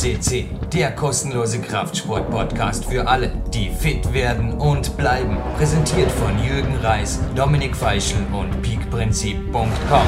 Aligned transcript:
CC, 0.00 0.46
der 0.72 0.92
kostenlose 0.92 1.60
Kraftsport-Podcast 1.60 2.86
für 2.86 3.06
alle, 3.06 3.30
die 3.52 3.68
fit 3.68 4.14
werden 4.14 4.54
und 4.54 4.96
bleiben. 4.96 5.36
Präsentiert 5.58 6.10
von 6.10 6.42
Jürgen 6.42 6.74
Reis, 6.76 7.20
Dominik 7.36 7.76
Feischl 7.76 8.16
und 8.32 8.62
peakprinzip.com. 8.62 10.06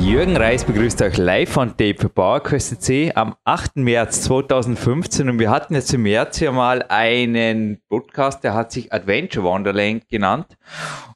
Jürgen 0.00 0.36
Reis 0.36 0.64
begrüßt 0.64 1.02
euch 1.02 1.18
live 1.18 1.52
von 1.52 1.68
Tape 1.68 1.94
für 2.00 2.08
PowerQuest 2.08 2.82
C 2.82 3.12
am 3.14 3.36
8. 3.44 3.76
März 3.76 4.22
2015 4.22 5.30
und 5.30 5.38
wir 5.38 5.50
hatten 5.50 5.76
jetzt 5.76 5.94
im 5.94 6.02
März 6.02 6.40
ja 6.40 6.50
mal 6.50 6.84
einen 6.88 7.80
Podcast, 7.88 8.42
der 8.42 8.54
hat 8.54 8.72
sich 8.72 8.92
Adventure 8.92 9.46
Wonderland 9.46 10.08
genannt 10.08 10.58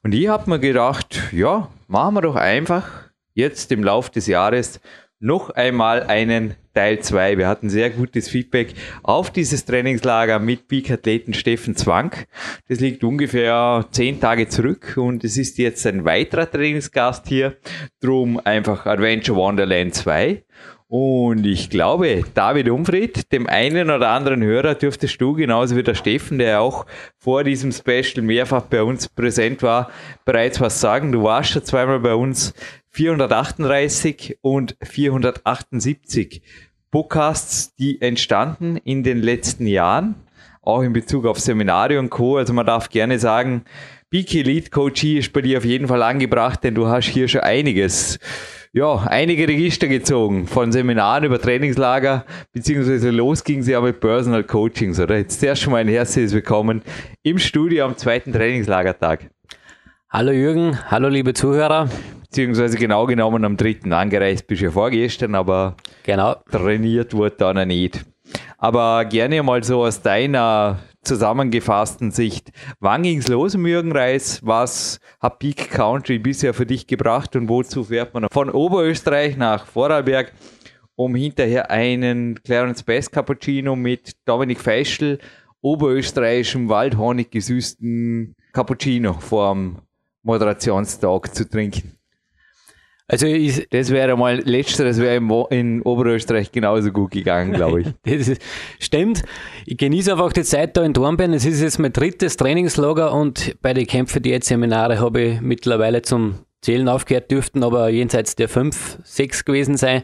und 0.01 0.13
ich 0.13 0.29
habe 0.29 0.49
mir 0.49 0.59
gedacht, 0.59 1.33
ja, 1.33 1.67
machen 1.89 2.15
wir 2.15 2.21
doch 2.21 2.37
einfach 2.37 2.85
jetzt 3.33 3.69
im 3.73 3.83
Laufe 3.83 4.11
des 4.11 4.27
Jahres 4.27 4.79
noch 5.19 5.49
einmal 5.49 6.03
einen 6.03 6.55
Teil 6.73 6.99
2. 6.99 7.37
Wir 7.37 7.47
hatten 7.47 7.69
sehr 7.69 7.89
gutes 7.89 8.27
Feedback 8.27 8.73
auf 9.01 9.31
dieses 9.31 9.63
Trainingslager 9.65 10.39
mit 10.39 10.67
Peak-Athleten 10.67 11.33
Steffen 11.33 11.75
Zwank. 11.75 12.27
Das 12.67 12.81
liegt 12.81 13.03
ungefähr 13.03 13.85
zehn 13.91 14.19
Tage 14.19 14.49
zurück 14.49 14.95
und 14.97 15.23
es 15.23 15.37
ist 15.37 15.57
jetzt 15.57 15.87
ein 15.87 16.03
weiterer 16.03 16.51
Trainingsgast 16.51 17.27
hier. 17.27 17.55
Drum 18.01 18.41
einfach 18.43 18.85
Adventure 18.85 19.37
Wonderland 19.37 19.95
2. 19.95 20.43
Und 20.87 21.45
ich 21.45 21.71
glaube, 21.71 22.23
David 22.35 22.69
Umfried, 22.69 23.31
dem 23.31 23.47
einen 23.47 23.89
oder 23.89 24.09
anderen 24.09 24.43
Hörer 24.43 24.75
dürftest 24.75 25.19
du, 25.19 25.33
genauso 25.33 25.75
wie 25.75 25.83
der 25.83 25.95
Steffen, 25.95 26.37
der 26.37 26.61
auch 26.61 26.85
vor 27.17 27.43
diesem 27.43 27.71
Special 27.71 28.23
mehrfach 28.23 28.63
bei 28.63 28.83
uns 28.83 29.09
präsent 29.09 29.63
war, 29.63 29.89
bereits 30.25 30.61
was 30.61 30.79
sagen. 30.79 31.11
Du 31.11 31.23
warst 31.23 31.51
schon 31.51 31.63
zweimal 31.63 31.99
bei 31.99 32.13
uns 32.13 32.53
438 32.95 34.37
und 34.39 34.77
478 34.81 36.41
Podcasts, 36.91 37.75
die 37.75 38.01
entstanden 38.01 38.77
in 38.77 39.03
den 39.03 39.21
letzten 39.21 39.67
Jahren, 39.67 40.15
auch 40.61 40.81
in 40.81 40.93
Bezug 40.93 41.25
auf 41.25 41.37
Seminare 41.37 41.99
und 41.99 42.09
Co. 42.09 42.37
Also 42.37 42.53
man 42.53 42.65
darf 42.65 42.87
gerne 42.87 43.19
sagen, 43.19 43.65
Biki 44.09 44.39
Elite 44.39 44.69
Coachie 44.69 45.17
ist 45.17 45.33
bei 45.33 45.41
dir 45.41 45.57
auf 45.57 45.65
jeden 45.65 45.89
Fall 45.89 46.01
angebracht, 46.03 46.63
denn 46.63 46.73
du 46.73 46.87
hast 46.87 47.07
hier 47.07 47.27
schon 47.27 47.41
einiges, 47.41 48.17
ja, 48.71 48.95
einige 48.95 49.45
Register 49.45 49.89
gezogen, 49.89 50.47
von 50.47 50.71
Seminaren 50.71 51.25
über 51.25 51.41
Trainingslager, 51.41 52.23
beziehungsweise 52.53 53.09
los 53.09 53.43
ging 53.43 53.61
sie 53.61 53.73
ja 53.73 53.81
mit 53.81 53.99
Personal 53.99 54.45
Coachings, 54.45 55.01
oder? 55.01 55.17
Jetzt 55.17 55.43
erst 55.43 55.63
schon 55.63 55.73
mal 55.73 55.79
ein 55.79 55.89
herzliches 55.89 56.31
Willkommen 56.31 56.81
im 57.23 57.39
Studio 57.39 57.83
am 57.83 57.97
zweiten 57.97 58.31
Trainingslagertag. 58.31 59.31
Hallo 60.09 60.31
Jürgen, 60.31 60.79
hallo 60.89 61.09
liebe 61.09 61.33
Zuhörer 61.33 61.89
beziehungsweise 62.35 62.77
genau 62.77 63.05
genommen 63.05 63.45
am 63.45 63.55
dritten 63.55 63.93
angereist 63.93 64.45
bist 64.45 64.61
ja 64.61 64.69
vorgestern, 64.69 65.35
aber 65.35 65.77
genau. 66.03 66.35
trainiert 66.51 67.13
wurde 67.13 67.35
da 67.37 67.53
noch 67.53 67.63
nicht. 67.63 68.03
Aber 68.57 69.05
gerne 69.05 69.41
mal 69.41 69.63
so 69.63 69.85
aus 69.85 70.01
deiner 70.01 70.79
zusammengefassten 71.01 72.11
Sicht. 72.11 72.51
Wann 72.81 73.03
ging 73.03 73.19
es 73.19 73.29
los 73.29 73.53
im 73.53 73.65
Jürgenreis? 73.65 74.41
Was 74.43 74.99
hat 75.21 75.39
Peak 75.39 75.71
Country 75.71 76.19
bisher 76.19 76.53
für 76.53 76.65
dich 76.65 76.87
gebracht 76.87 77.37
und 77.37 77.47
wozu 77.47 77.85
fährt 77.85 78.13
man 78.13 78.27
von 78.29 78.49
Oberösterreich 78.49 79.37
nach 79.37 79.65
Vorarlberg, 79.65 80.33
um 80.95 81.15
hinterher 81.15 81.71
einen 81.71 82.43
Clarence 82.43 82.83
Best 82.83 83.13
Cappuccino 83.13 83.77
mit 83.77 84.11
Dominik 84.25 84.59
Feischl, 84.59 85.19
oberösterreichischem 85.61 86.67
Waldhonig 86.67 87.31
gesüßten 87.31 88.35
Cappuccino 88.51 89.13
vorm 89.13 89.77
Moderationstag 90.21 91.33
zu 91.33 91.49
trinken? 91.49 91.95
Also 93.07 93.27
ich, 93.27 93.67
das 93.69 93.91
wäre 93.91 94.17
mal 94.17 94.39
letzteres 94.39 94.99
wäre 94.99 95.47
in 95.51 95.81
Oberösterreich 95.83 96.51
genauso 96.51 96.91
gut 96.91 97.11
gegangen, 97.11 97.53
glaube 97.53 97.81
ich. 97.81 97.87
das 98.03 98.27
ist, 98.27 98.41
stimmt. 98.79 99.23
Ich 99.65 99.77
genieße 99.77 100.11
einfach 100.13 100.33
die 100.33 100.43
Zeit 100.43 100.75
da 100.75 100.83
in 100.83 100.93
Dornbirn. 100.93 101.33
Es 101.33 101.45
ist 101.45 101.61
jetzt 101.61 101.77
mein 101.77 101.93
drittes 101.93 102.35
Trainingslager 102.37 103.13
und 103.13 103.61
bei 103.61 103.75
den 103.75 103.85
Kämpfe, 103.85 104.21
die 104.21 104.31
jetzt 104.31 104.47
Seminare 104.47 104.99
habe 104.99 105.21
ich 105.21 105.41
mittlerweile 105.41 106.01
zum 106.01 106.39
Zählen 106.61 106.89
aufgehört 106.89 107.29
dürften, 107.29 107.63
aber 107.63 107.89
jenseits 107.89 108.35
der 108.35 108.49
fünf, 108.49 108.97
sechs 109.03 109.45
gewesen 109.45 109.77
sein. 109.77 110.01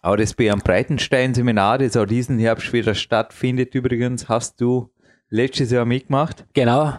Aber 0.00 0.16
das 0.16 0.34
bei 0.34 0.52
einem 0.52 0.60
Breitenstein-Seminar, 0.60 1.78
das 1.78 1.96
auch 1.96 2.04
diesen 2.04 2.38
Herbst 2.38 2.72
wieder 2.72 2.94
stattfindet 2.94 3.74
übrigens, 3.74 4.28
hast 4.28 4.60
du 4.60 4.92
letztes 5.30 5.72
Jahr 5.72 5.84
mitgemacht? 5.84 6.44
Genau. 6.52 6.92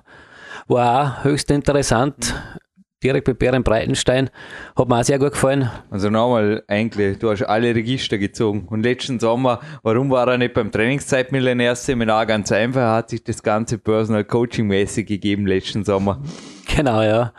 War 0.67 1.19
auch 1.19 1.23
höchst 1.23 1.51
interessant 1.51 2.33
direkt 3.03 3.25
bei 3.25 3.33
Bären 3.33 3.63
Breitenstein. 3.63 4.29
Hat 4.75 4.87
mir 4.87 4.99
auch 4.99 5.03
sehr 5.03 5.19
gut 5.19 5.31
gefallen. 5.31 5.69
Also 5.89 6.09
nochmal, 6.09 6.63
eigentlich, 6.67 7.19
du 7.19 7.29
hast 7.29 7.43
alle 7.43 7.73
Register 7.75 8.17
gezogen. 8.17 8.67
Und 8.67 8.83
letzten 8.83 9.19
Sommer, 9.19 9.59
warum 9.83 10.09
war 10.09 10.27
er 10.27 10.37
nicht 10.37 10.53
beim 10.53 10.71
Trainingszeit-Millionärs-Seminar? 10.71 12.25
Ganz 12.25 12.51
einfach, 12.51 12.95
hat 12.95 13.09
sich 13.09 13.23
das 13.23 13.43
ganze 13.43 13.77
Personal 13.77 14.23
Coaching-mäßig 14.23 15.05
gegeben 15.05 15.45
letzten 15.47 15.83
Sommer. 15.83 16.21
Genau, 16.75 17.03
ja. 17.03 17.31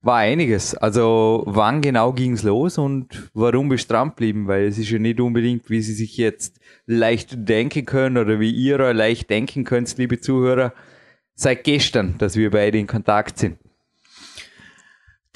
War 0.00 0.18
einiges. 0.18 0.74
Also, 0.74 1.42
wann 1.46 1.82
genau 1.82 2.12
ging 2.12 2.32
es 2.34 2.42
los 2.42 2.78
und 2.78 3.30
warum 3.34 3.68
bist 3.68 3.90
du 3.90 3.94
dran 3.94 4.10
geblieben? 4.10 4.46
Weil 4.46 4.66
es 4.66 4.78
ist 4.78 4.90
ja 4.90 4.98
nicht 4.98 5.20
unbedingt, 5.20 5.68
wie 5.70 5.80
Sie 5.82 5.92
sich 5.92 6.16
jetzt 6.16 6.60
leicht 6.86 7.30
denken 7.48 7.84
können 7.84 8.16
oder 8.16 8.38
wie 8.38 8.50
ihr 8.50 8.78
leicht 8.94 9.28
denken 9.28 9.64
könnt, 9.64 9.96
liebe 9.98 10.20
Zuhörer, 10.20 10.72
seit 11.34 11.64
gestern, 11.64 12.16
dass 12.18 12.36
wir 12.36 12.50
beide 12.50 12.78
in 12.78 12.86
Kontakt 12.86 13.38
sind. 13.38 13.58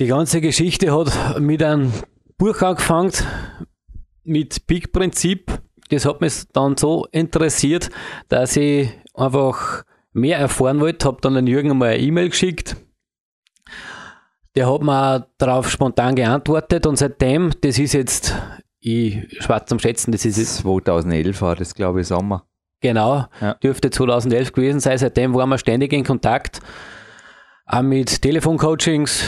Die 0.01 0.07
ganze 0.07 0.41
Geschichte 0.41 0.97
hat 0.97 1.41
mit 1.41 1.61
einem 1.61 1.93
Buch 2.37 2.63
angefangen, 2.63 3.11
mit 4.23 4.65
Peak-Prinzip. 4.69 5.61
Das 5.91 6.05
hat 6.05 6.21
mich 6.21 6.45
dann 6.53 6.77
so 6.77 7.07
interessiert, 7.11 7.91
dass 8.29 8.57
ich 8.57 8.91
einfach 9.15 9.83
mehr 10.13 10.39
erfahren 10.39 10.79
wollte. 10.79 11.05
Habe 11.05 11.21
dann 11.21 11.35
den 11.35 11.49
Jürgen 11.49 11.77
mal 11.77 11.89
eine 11.89 11.99
E-Mail 11.99 12.29
geschickt. 12.29 12.77
Der 14.55 14.73
hat 14.73 14.83
mir 14.83 15.27
darauf 15.37 15.69
spontan 15.69 16.15
geantwortet 16.15 16.87
und 16.87 16.97
seitdem, 16.97 17.51
das 17.61 17.79
ist 17.81 17.93
jetzt, 17.93 18.37
ich 18.79 19.19
schwarz 19.41 19.69
zum 19.69 19.81
Schätzen, 19.81 20.13
das 20.13 20.25
ist 20.25 20.39
jetzt. 20.39 20.59
2011 20.59 21.43
war 21.43 21.57
das, 21.57 21.75
glaube 21.75 22.03
ich, 22.03 22.07
Sommer. 22.07 22.45
Genau, 22.81 23.25
ja. 23.41 23.55
dürfte 23.55 23.91
2011 23.91 24.53
gewesen 24.53 24.79
sein. 24.79 24.97
Seitdem 24.97 25.35
waren 25.35 25.49
wir 25.49 25.59
ständig 25.59 25.93
in 25.93 26.05
Kontakt. 26.05 26.61
Auch 27.67 27.83
mit 27.83 28.23
Telefoncoachings, 28.23 29.25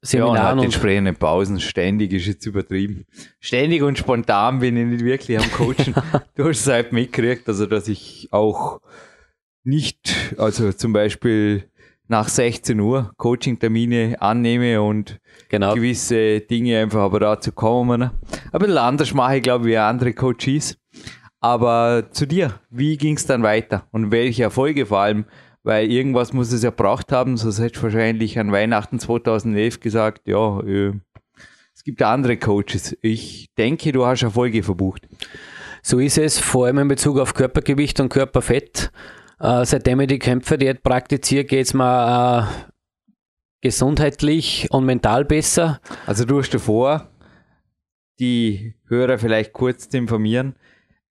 Seminaren. 0.00 0.36
Ja, 0.36 0.52
und 0.52 0.58
entsprechende 0.64 1.12
Pausen. 1.12 1.60
Ständig 1.60 2.12
ist 2.12 2.26
jetzt 2.26 2.46
übertrieben. 2.46 3.06
Ständig 3.40 3.82
und 3.82 3.98
spontan 3.98 4.60
bin 4.60 4.76
ich 4.76 4.86
nicht 4.86 5.04
wirklich 5.04 5.38
am 5.38 5.50
Coachen. 5.50 5.94
du 6.36 6.48
hast 6.48 6.60
es 6.60 6.66
halt 6.66 6.92
mitgekriegt, 6.92 7.48
also 7.48 7.66
dass 7.66 7.88
ich 7.88 8.28
auch 8.30 8.80
nicht, 9.64 10.34
also 10.38 10.72
zum 10.72 10.92
Beispiel 10.92 11.64
nach 12.06 12.28
16 12.28 12.80
Uhr 12.80 13.12
Coaching-Termine 13.16 14.16
annehme 14.20 14.80
und 14.80 15.20
genau. 15.48 15.74
gewisse 15.74 16.40
Dinge 16.40 16.80
einfach 16.80 17.00
aber 17.00 17.20
dazu 17.20 17.52
kommen. 17.52 18.00
Ne? 18.00 18.12
Ein 18.52 18.58
bisschen 18.60 18.78
anders 18.78 19.12
mache 19.12 19.36
ich, 19.36 19.42
glaube 19.42 19.66
ich, 19.66 19.72
wie 19.72 19.76
andere 19.76 20.14
Coaches. 20.14 20.78
Aber 21.40 22.08
zu 22.10 22.26
dir, 22.26 22.54
wie 22.70 22.96
ging 22.96 23.16
es 23.16 23.26
dann 23.26 23.42
weiter 23.42 23.86
und 23.92 24.10
welche 24.10 24.44
Erfolge 24.44 24.86
vor 24.86 25.00
allem 25.00 25.26
weil 25.68 25.92
irgendwas 25.92 26.32
muss 26.32 26.50
es 26.50 26.62
ja 26.62 26.70
braucht 26.70 27.12
haben, 27.12 27.36
sonst 27.36 27.58
hätte 27.58 27.76
ich 27.76 27.82
wahrscheinlich 27.82 28.38
an 28.38 28.50
Weihnachten 28.50 28.98
2011 28.98 29.80
gesagt, 29.80 30.26
ja, 30.26 30.60
äh, 30.60 30.94
es 31.74 31.84
gibt 31.84 32.00
ja 32.00 32.10
andere 32.10 32.38
Coaches. 32.38 32.96
Ich 33.02 33.50
denke, 33.58 33.92
du 33.92 34.06
hast 34.06 34.22
Erfolge 34.22 34.62
verbucht. 34.62 35.06
So 35.82 35.98
ist 35.98 36.16
es, 36.16 36.38
vor 36.38 36.64
allem 36.64 36.78
in 36.78 36.88
Bezug 36.88 37.18
auf 37.18 37.34
Körpergewicht 37.34 38.00
und 38.00 38.08
Körperfett. 38.08 38.90
Äh, 39.40 39.66
seitdem 39.66 40.00
ich 40.00 40.06
die 40.06 40.18
Kämpfe 40.18 40.56
jetzt 40.58 40.82
praktiziere, 40.82 41.44
geht 41.44 41.66
es 41.66 41.74
mir 41.74 42.48
äh, 42.48 42.70
gesundheitlich 43.60 44.68
und 44.70 44.86
mental 44.86 45.26
besser. 45.26 45.82
Also 46.06 46.24
du 46.24 46.38
hast 46.38 46.54
davor, 46.54 47.10
die 48.18 48.74
Hörer 48.86 49.18
vielleicht 49.18 49.52
kurz 49.52 49.90
zu 49.90 49.98
informieren, 49.98 50.54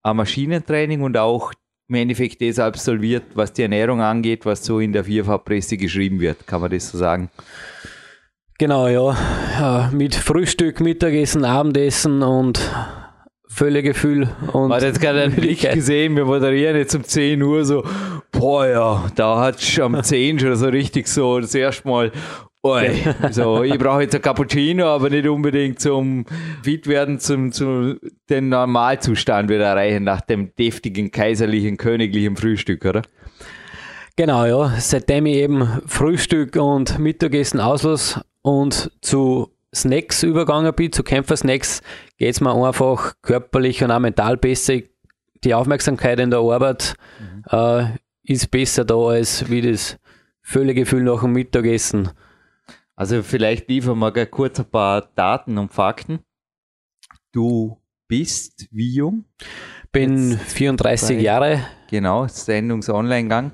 ein 0.02 0.16
Maschinentraining 0.16 1.04
und 1.04 1.16
auch 1.16 1.54
im 1.90 1.96
Endeffekt 1.96 2.42
das 2.42 2.60
absolviert, 2.60 3.24
was 3.34 3.54
die 3.54 3.62
Ernährung 3.62 4.02
angeht, 4.02 4.46
was 4.46 4.66
so 4.66 4.80
in 4.80 4.92
der 4.92 5.06
Vierfachpresse 5.06 5.78
geschrieben 5.78 6.20
wird. 6.20 6.46
Kann 6.46 6.62
man 6.62 6.70
das 6.70 6.90
so 6.90 6.98
sagen? 6.98 7.30
Genau, 8.58 8.88
ja. 8.88 9.16
ja 9.60 9.90
mit 9.94 10.16
Frühstück, 10.16 10.80
Mittagessen, 10.82 11.46
Abendessen 11.46 12.24
und 12.24 12.60
Völlegefühl. 13.48 14.30
Und 14.52 14.70
Man 14.70 14.78
hat 14.78 14.84
jetzt 14.84 15.00
gerade 15.00 15.22
einen 15.22 15.36
Blick 15.36 15.62
gesehen, 15.74 16.16
wir 16.16 16.26
moderieren 16.26 16.76
jetzt 16.76 16.94
um 16.96 17.04
10 17.04 17.42
Uhr 17.42 17.64
so, 17.64 17.84
boah 18.32 18.68
ja, 18.68 19.12
da 19.16 19.40
hat 19.40 19.62
es 19.62 19.80
am 19.80 20.04
10 20.04 20.40
schon 20.40 20.56
so 20.56 20.68
richtig 20.68 21.08
so 21.08 21.40
das 21.40 21.56
erste 21.56 21.88
Mal 21.88 22.12
Oi. 22.68 23.04
So, 23.32 23.64
ich 23.64 23.78
brauche 23.78 24.02
jetzt 24.02 24.16
ein 24.16 24.22
Cappuccino, 24.22 24.86
aber 24.88 25.10
nicht 25.10 25.28
unbedingt 25.28 25.80
zum 25.80 26.26
fit 26.64 26.88
werden, 26.88 27.20
zum, 27.20 27.52
zum 27.52 28.00
den 28.30 28.50
Normalzustand 28.50 29.50
wieder 29.50 29.66
erreichen 29.66 30.04
nach 30.04 30.22
dem 30.22 30.54
deftigen 30.56 31.12
kaiserlichen 31.12 31.78
königlichen 31.78 32.36
Frühstück, 32.36 32.86
oder? 32.86 33.04
Genau, 34.18 34.46
ja. 34.46 34.74
Seitdem 34.80 35.28
ich 35.28 35.36
eben 35.36 35.82
Frühstück 35.86 36.56
und 36.56 37.00
Mittagessen 37.00 37.60
auslasse 37.60 38.24
und 38.42 38.92
zu 39.02 39.52
Snacks 39.74 40.24
übergegangen 40.24 40.74
bin, 40.74 40.92
zu 40.92 41.04
Kämpfersnacks, 41.04 41.82
geht 42.18 42.32
es 42.32 42.42
mir 42.42 42.54
einfach 42.54 43.14
körperlich 43.22 43.84
und 43.84 43.92
auch 43.92 44.00
mental 44.00 44.38
besser. 44.38 44.80
Die 45.44 45.54
Aufmerksamkeit 45.54 46.20
in 46.20 46.32
der 46.32 46.40
Arbeit 46.40 46.96
mhm. 47.20 47.44
äh, 47.50 47.86
ist 48.24 48.50
besser 48.50 48.86
da 48.86 48.96
als 48.96 49.50
wie 49.50 49.62
das 49.62 49.98
Völlegefühl 50.42 51.04
nach 51.04 51.22
dem 51.22 51.34
Mittagessen. 51.34 52.10
Also 53.00 53.22
vielleicht 53.22 53.70
liefern 53.70 54.00
wir 54.00 54.26
kurz 54.26 54.60
ein 54.60 54.66
paar 54.66 55.08
Daten 55.14 55.60
und 55.60 55.72
Fakten. 55.72 56.20
Du 57.32 57.80
bist 58.08 58.68
wie 58.72 58.96
jung? 58.96 59.26
Bin 59.92 60.32
Jetzt 60.32 60.54
34 60.54 61.22
Jahre. 61.22 61.60
Genau, 61.92 62.28
Sendungs-Online-Gang. 62.28 63.52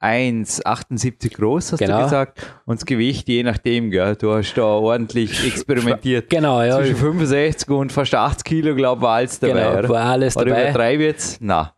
1,78 0.00 1.32
groß, 1.36 1.72
hast 1.72 1.78
genau. 1.78 1.98
du 1.98 2.04
gesagt. 2.04 2.44
Und 2.64 2.80
das 2.80 2.86
Gewicht, 2.86 3.28
je 3.28 3.44
nachdem, 3.44 3.92
gell? 3.92 4.16
du 4.16 4.32
hast 4.34 4.54
da 4.54 4.64
ordentlich 4.64 5.46
experimentiert. 5.46 6.28
Genau, 6.28 6.60
ja. 6.60 6.78
Zwischen 6.78 6.96
65 6.96 7.68
und 7.68 7.92
fast 7.92 8.12
80 8.12 8.44
Kilo, 8.44 8.74
glaube 8.74 8.98
ich, 8.98 9.02
war 9.04 9.14
alles 9.14 9.38
dabei. 9.38 9.52
Genau, 9.52 9.78
oder? 9.78 9.88
war 9.88 10.04
alles 10.06 10.36
oder 10.36 10.46
dabei. 10.46 10.74
Oder 10.74 10.90
jetzt? 10.90 11.40
Nein. 11.40 11.68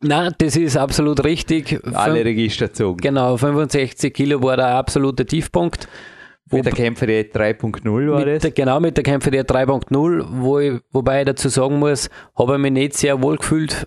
Nein, 0.00 0.32
das 0.38 0.56
ist 0.56 0.78
absolut 0.78 1.22
richtig. 1.24 1.78
Alle 1.92 2.24
Register 2.24 2.68
gezogen. 2.68 3.00
Genau, 3.02 3.36
65 3.36 4.14
Kilo 4.14 4.42
war 4.42 4.56
der 4.56 4.68
absolute 4.68 5.26
Tiefpunkt. 5.26 5.88
Mit 6.50 6.66
der 6.66 6.72
Kämpfer 6.72 7.06
3.0 7.06 8.10
war 8.10 8.24
das? 8.24 8.42
Der, 8.42 8.50
genau, 8.50 8.80
mit 8.80 8.96
der 8.96 9.04
Kämpfer 9.04 9.30
3.0, 9.30 10.26
wo 10.30 10.58
ich, 10.58 10.80
wobei 10.90 11.20
ich 11.20 11.26
dazu 11.26 11.48
sagen 11.48 11.78
muss, 11.78 12.08
habe 12.36 12.54
ich 12.54 12.60
mich 12.60 12.72
nicht 12.72 12.94
sehr 12.94 13.22
wohl 13.22 13.36
gefühlt, 13.36 13.86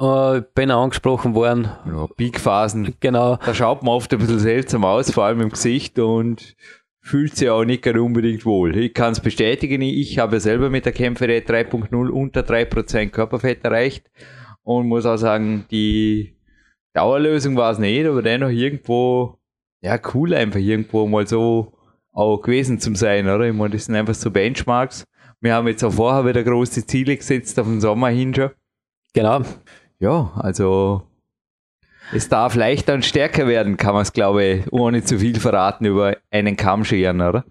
äh, 0.00 0.42
bin 0.54 0.70
angesprochen 0.70 1.34
worden. 1.34 1.68
Ja, 1.86 2.06
Peakphasen. 2.16 2.94
Genau. 3.00 3.36
Da 3.44 3.54
schaut 3.54 3.82
man 3.82 3.94
oft 3.94 4.12
ein 4.12 4.18
bisschen 4.18 4.38
seltsam 4.38 4.84
aus, 4.84 5.10
vor 5.10 5.24
allem 5.24 5.40
im 5.40 5.50
Gesicht 5.50 5.98
und 5.98 6.56
fühlt 7.02 7.36
sich 7.36 7.50
auch 7.50 7.64
nicht 7.64 7.86
unbedingt 7.86 8.44
wohl. 8.44 8.76
Ich 8.76 8.94
kann 8.94 9.12
es 9.12 9.20
bestätigen, 9.20 9.82
ich 9.82 10.18
habe 10.18 10.40
selber 10.40 10.70
mit 10.70 10.84
der 10.84 10.92
Kämpfer 10.92 11.26
3.0 11.26 12.08
unter 12.08 12.40
3% 12.40 13.10
Körperfett 13.10 13.64
erreicht 13.64 14.10
und 14.62 14.86
muss 14.86 15.06
auch 15.06 15.16
sagen, 15.16 15.64
die 15.70 16.36
Dauerlösung 16.92 17.56
war 17.56 17.72
es 17.72 17.78
nicht, 17.78 18.06
aber 18.06 18.22
dennoch 18.22 18.50
irgendwo, 18.50 19.38
ja, 19.80 19.98
cool 20.14 20.34
einfach 20.34 20.60
irgendwo 20.60 21.06
mal 21.06 21.26
so 21.26 21.72
auch 22.12 22.38
gewesen 22.38 22.78
zu 22.78 22.94
sein, 22.94 23.28
oder? 23.28 23.46
Ich 23.46 23.54
meine, 23.54 23.70
das 23.70 23.86
sind 23.86 23.94
einfach 23.94 24.14
so 24.14 24.30
Benchmarks. 24.30 25.04
Wir 25.40 25.54
haben 25.54 25.68
jetzt 25.68 25.84
auch 25.84 25.92
vorher 25.92 26.26
wieder 26.26 26.42
große 26.42 26.86
Ziele 26.86 27.16
gesetzt 27.16 27.58
auf 27.58 27.66
den 27.66 27.80
Sommer 27.80 28.08
hin 28.08 28.34
schon. 28.34 28.50
Genau. 29.14 29.42
Ja, 29.98 30.32
also 30.36 31.02
es 32.12 32.28
darf 32.28 32.54
leichter 32.54 32.94
und 32.94 33.04
stärker 33.04 33.46
werden, 33.46 33.76
kann 33.76 33.94
man 33.94 34.02
es, 34.02 34.12
glaube 34.12 34.44
ich, 34.44 34.72
ohne 34.72 35.02
zu 35.04 35.18
viel 35.18 35.38
verraten 35.38 35.86
über 35.86 36.16
einen 36.30 36.56
Kamm 36.56 36.84
scheren, 36.84 37.20
oder? 37.20 37.44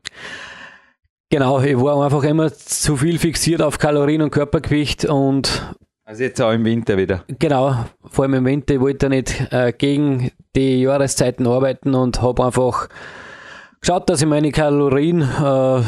Genau, 1.29 1.61
ich 1.61 1.79
war 1.79 2.03
einfach 2.03 2.23
immer 2.23 2.51
zu 2.51 2.97
viel 2.97 3.19
fixiert 3.19 3.61
auf 3.61 3.77
Kalorien 3.77 4.21
und 4.23 4.31
Körpergewicht 4.31 5.05
und 5.05 5.75
also 6.03 6.23
jetzt 6.23 6.41
auch 6.41 6.51
im 6.51 6.65
Winter 6.65 6.97
wieder. 6.97 7.23
Genau, 7.37 7.85
vor 8.09 8.25
allem 8.25 8.33
im 8.33 8.45
Winter. 8.45 8.73
Ich 8.73 8.79
wollte 8.79 9.09
nicht 9.09 9.47
äh, 9.51 9.71
gegen 9.71 10.31
die 10.55 10.81
Jahreszeiten 10.81 11.45
arbeiten 11.45 11.93
und 11.93 12.19
habe 12.23 12.45
einfach 12.45 12.89
geschaut, 13.81 14.09
dass 14.09 14.21
ich 14.21 14.27
meine 14.27 14.51
Kalorien 14.51 15.21
äh, 15.21 15.81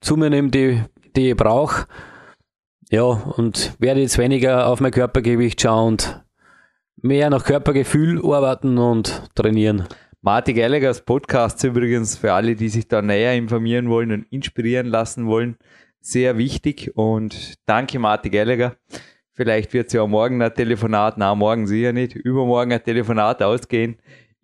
zu 0.00 0.16
mir 0.16 0.30
nehme, 0.30 0.50
die, 0.50 0.82
die 1.14 1.30
ich 1.30 1.36
brauche. 1.36 1.86
Ja, 2.90 3.02
und 3.02 3.74
werde 3.78 4.00
jetzt 4.00 4.18
weniger 4.18 4.68
auf 4.68 4.80
mein 4.80 4.92
Körpergewicht 4.92 5.60
schauen 5.60 5.88
und 5.88 6.24
mehr 7.02 7.30
nach 7.30 7.44
Körpergefühl 7.44 8.24
arbeiten 8.24 8.78
und 8.78 9.22
trainieren. 9.34 9.84
Martin 10.22 10.56
Gallagher's 10.56 11.00
Podcast 11.00 11.62
übrigens 11.64 12.16
für 12.16 12.32
alle, 12.32 12.56
die 12.56 12.68
sich 12.68 12.88
da 12.88 13.02
näher 13.02 13.34
informieren 13.34 13.88
wollen 13.88 14.12
und 14.12 14.26
inspirieren 14.30 14.86
lassen 14.86 15.26
wollen, 15.26 15.56
sehr 16.00 16.38
wichtig 16.38 16.92
und 16.96 17.54
danke 17.66 17.98
Martin 17.98 18.32
Gallagher. 18.32 18.76
Vielleicht 19.32 19.72
wird 19.72 19.88
es 19.88 19.92
ja 19.92 20.06
morgen 20.06 20.40
ein 20.40 20.54
Telefonat, 20.54 21.18
na 21.18 21.34
morgen 21.34 21.66
sicher 21.66 21.92
nicht, 21.92 22.14
übermorgen 22.14 22.72
ein 22.72 22.82
Telefonat 22.82 23.42
ausgehen. 23.42 23.96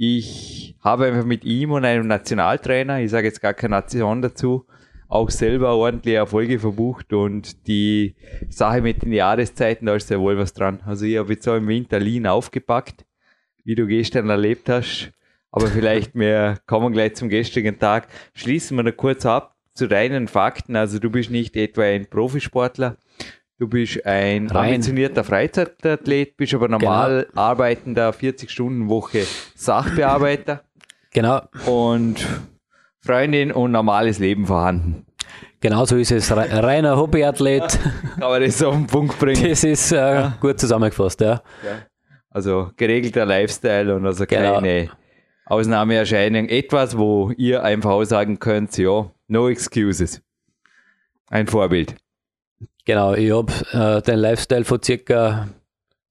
Ich 0.05 0.75
habe 0.81 1.07
einfach 1.07 1.25
mit 1.25 1.45
ihm 1.45 1.71
und 1.71 1.85
einem 1.85 2.09
Nationaltrainer, 2.09 3.01
ich 3.01 3.13
sage 3.13 3.29
jetzt 3.29 3.41
gar 3.41 3.55
keine 3.55 3.77
Nation 3.77 4.21
dazu, 4.21 4.67
auch 5.07 5.31
selber 5.31 5.77
ordentliche 5.77 6.17
Erfolge 6.17 6.59
verbucht 6.59 7.13
und 7.13 7.69
die 7.69 8.17
Sache 8.49 8.81
mit 8.81 9.03
den 9.05 9.13
Jahreszeiten, 9.13 9.87
da 9.87 9.95
ist 9.95 10.09
sehr 10.09 10.19
wohl 10.19 10.37
was 10.37 10.55
dran. 10.55 10.81
Also 10.87 11.05
ich 11.05 11.19
habe 11.19 11.35
jetzt 11.35 11.47
auch 11.47 11.55
im 11.55 11.69
Winter 11.69 12.01
Lean 12.01 12.27
aufgepackt, 12.27 13.05
wie 13.63 13.77
du 13.77 13.87
gestern 13.87 14.29
erlebt 14.29 14.69
hast. 14.69 15.13
Aber 15.53 15.69
vielleicht 15.69 16.17
wir 16.17 16.59
kommen 16.67 16.93
gleich 16.93 17.15
zum 17.15 17.29
gestrigen 17.29 17.79
Tag. 17.79 18.09
Schließen 18.35 18.77
wir 18.77 18.83
noch 18.83 18.97
kurz 18.97 19.25
ab 19.25 19.55
zu 19.73 19.87
deinen 19.87 20.27
Fakten. 20.27 20.75
Also 20.75 20.99
du 20.99 21.11
bist 21.11 21.31
nicht 21.31 21.55
etwa 21.55 21.83
ein 21.83 22.07
Profisportler, 22.07 22.97
Du 23.63 23.69
bist 23.69 24.05
ein 24.05 24.51
Rein. 24.51 24.71
ambitionierter 24.71 25.23
Freizeitathlet, 25.23 26.37
bist 26.37 26.53
aber 26.53 26.67
normal 26.67 27.29
genau. 27.31 27.41
arbeitender 27.41 28.11
40-Stunden-Woche 28.11 29.25
Sachbearbeiter. 29.55 30.65
Genau. 31.13 31.43
Und 31.67 32.27
Freundin 32.99 33.53
und 33.53 33.71
normales 33.71 34.19
Leben 34.19 34.47
vorhanden. 34.47 35.07
Genau 35.61 35.85
so 35.85 35.97
ist 35.97 36.11
es. 36.11 36.37
Reiner 36.37 36.97
Hobbyathlet. 36.97 37.79
Man 38.19 38.43
das 38.43 38.61
auf 38.65 38.75
den 38.75 38.89
Punkt 38.89 39.17
bringen? 39.21 39.49
Das 39.49 39.63
ist 39.63 39.93
äh, 39.93 39.97
ja. 39.97 40.37
gut 40.41 40.59
zusammengefasst, 40.59 41.21
ja. 41.21 41.41
ja. 41.65 41.87
Also 42.31 42.73
geregelter 42.77 43.25
Lifestyle 43.25 43.95
und 43.95 44.05
also 44.05 44.27
genau. 44.27 44.55
keine 44.55 44.81
genau. 44.81 44.93
Ausnahmeerscheinung. 45.47 46.49
Etwas, 46.49 46.99
wo 46.99 47.31
ihr 47.37 47.63
einfach 47.63 48.05
sagen 48.07 48.41
könnt, 48.41 48.77
ja, 48.77 49.09
no 49.29 49.49
excuses. 49.49 50.21
Ein 51.29 51.47
Vorbild. 51.47 52.02
Genau, 52.85 53.15
ich 53.15 53.31
habe 53.31 53.53
äh, 53.73 54.03
den 54.03 54.19
Lifestyle 54.19 54.65
von 54.65 54.83
circa, 54.83 55.49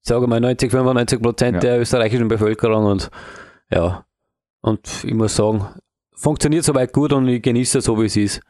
sage 0.00 0.26
mal, 0.26 0.40
90, 0.40 0.70
95 0.70 1.20
Prozent 1.20 1.54
ja. 1.56 1.60
der 1.60 1.80
österreichischen 1.80 2.28
Bevölkerung 2.28 2.86
und 2.86 3.10
ja, 3.70 4.04
und 4.62 5.04
ich 5.04 5.14
muss 5.14 5.36
sagen, 5.36 5.66
funktioniert 6.14 6.64
soweit 6.64 6.92
gut 6.92 7.12
und 7.12 7.28
ich 7.28 7.42
genieße 7.42 7.78
es 7.78 7.84
so, 7.84 8.00
wie 8.00 8.06
es 8.06 8.16
ist. 8.16 8.40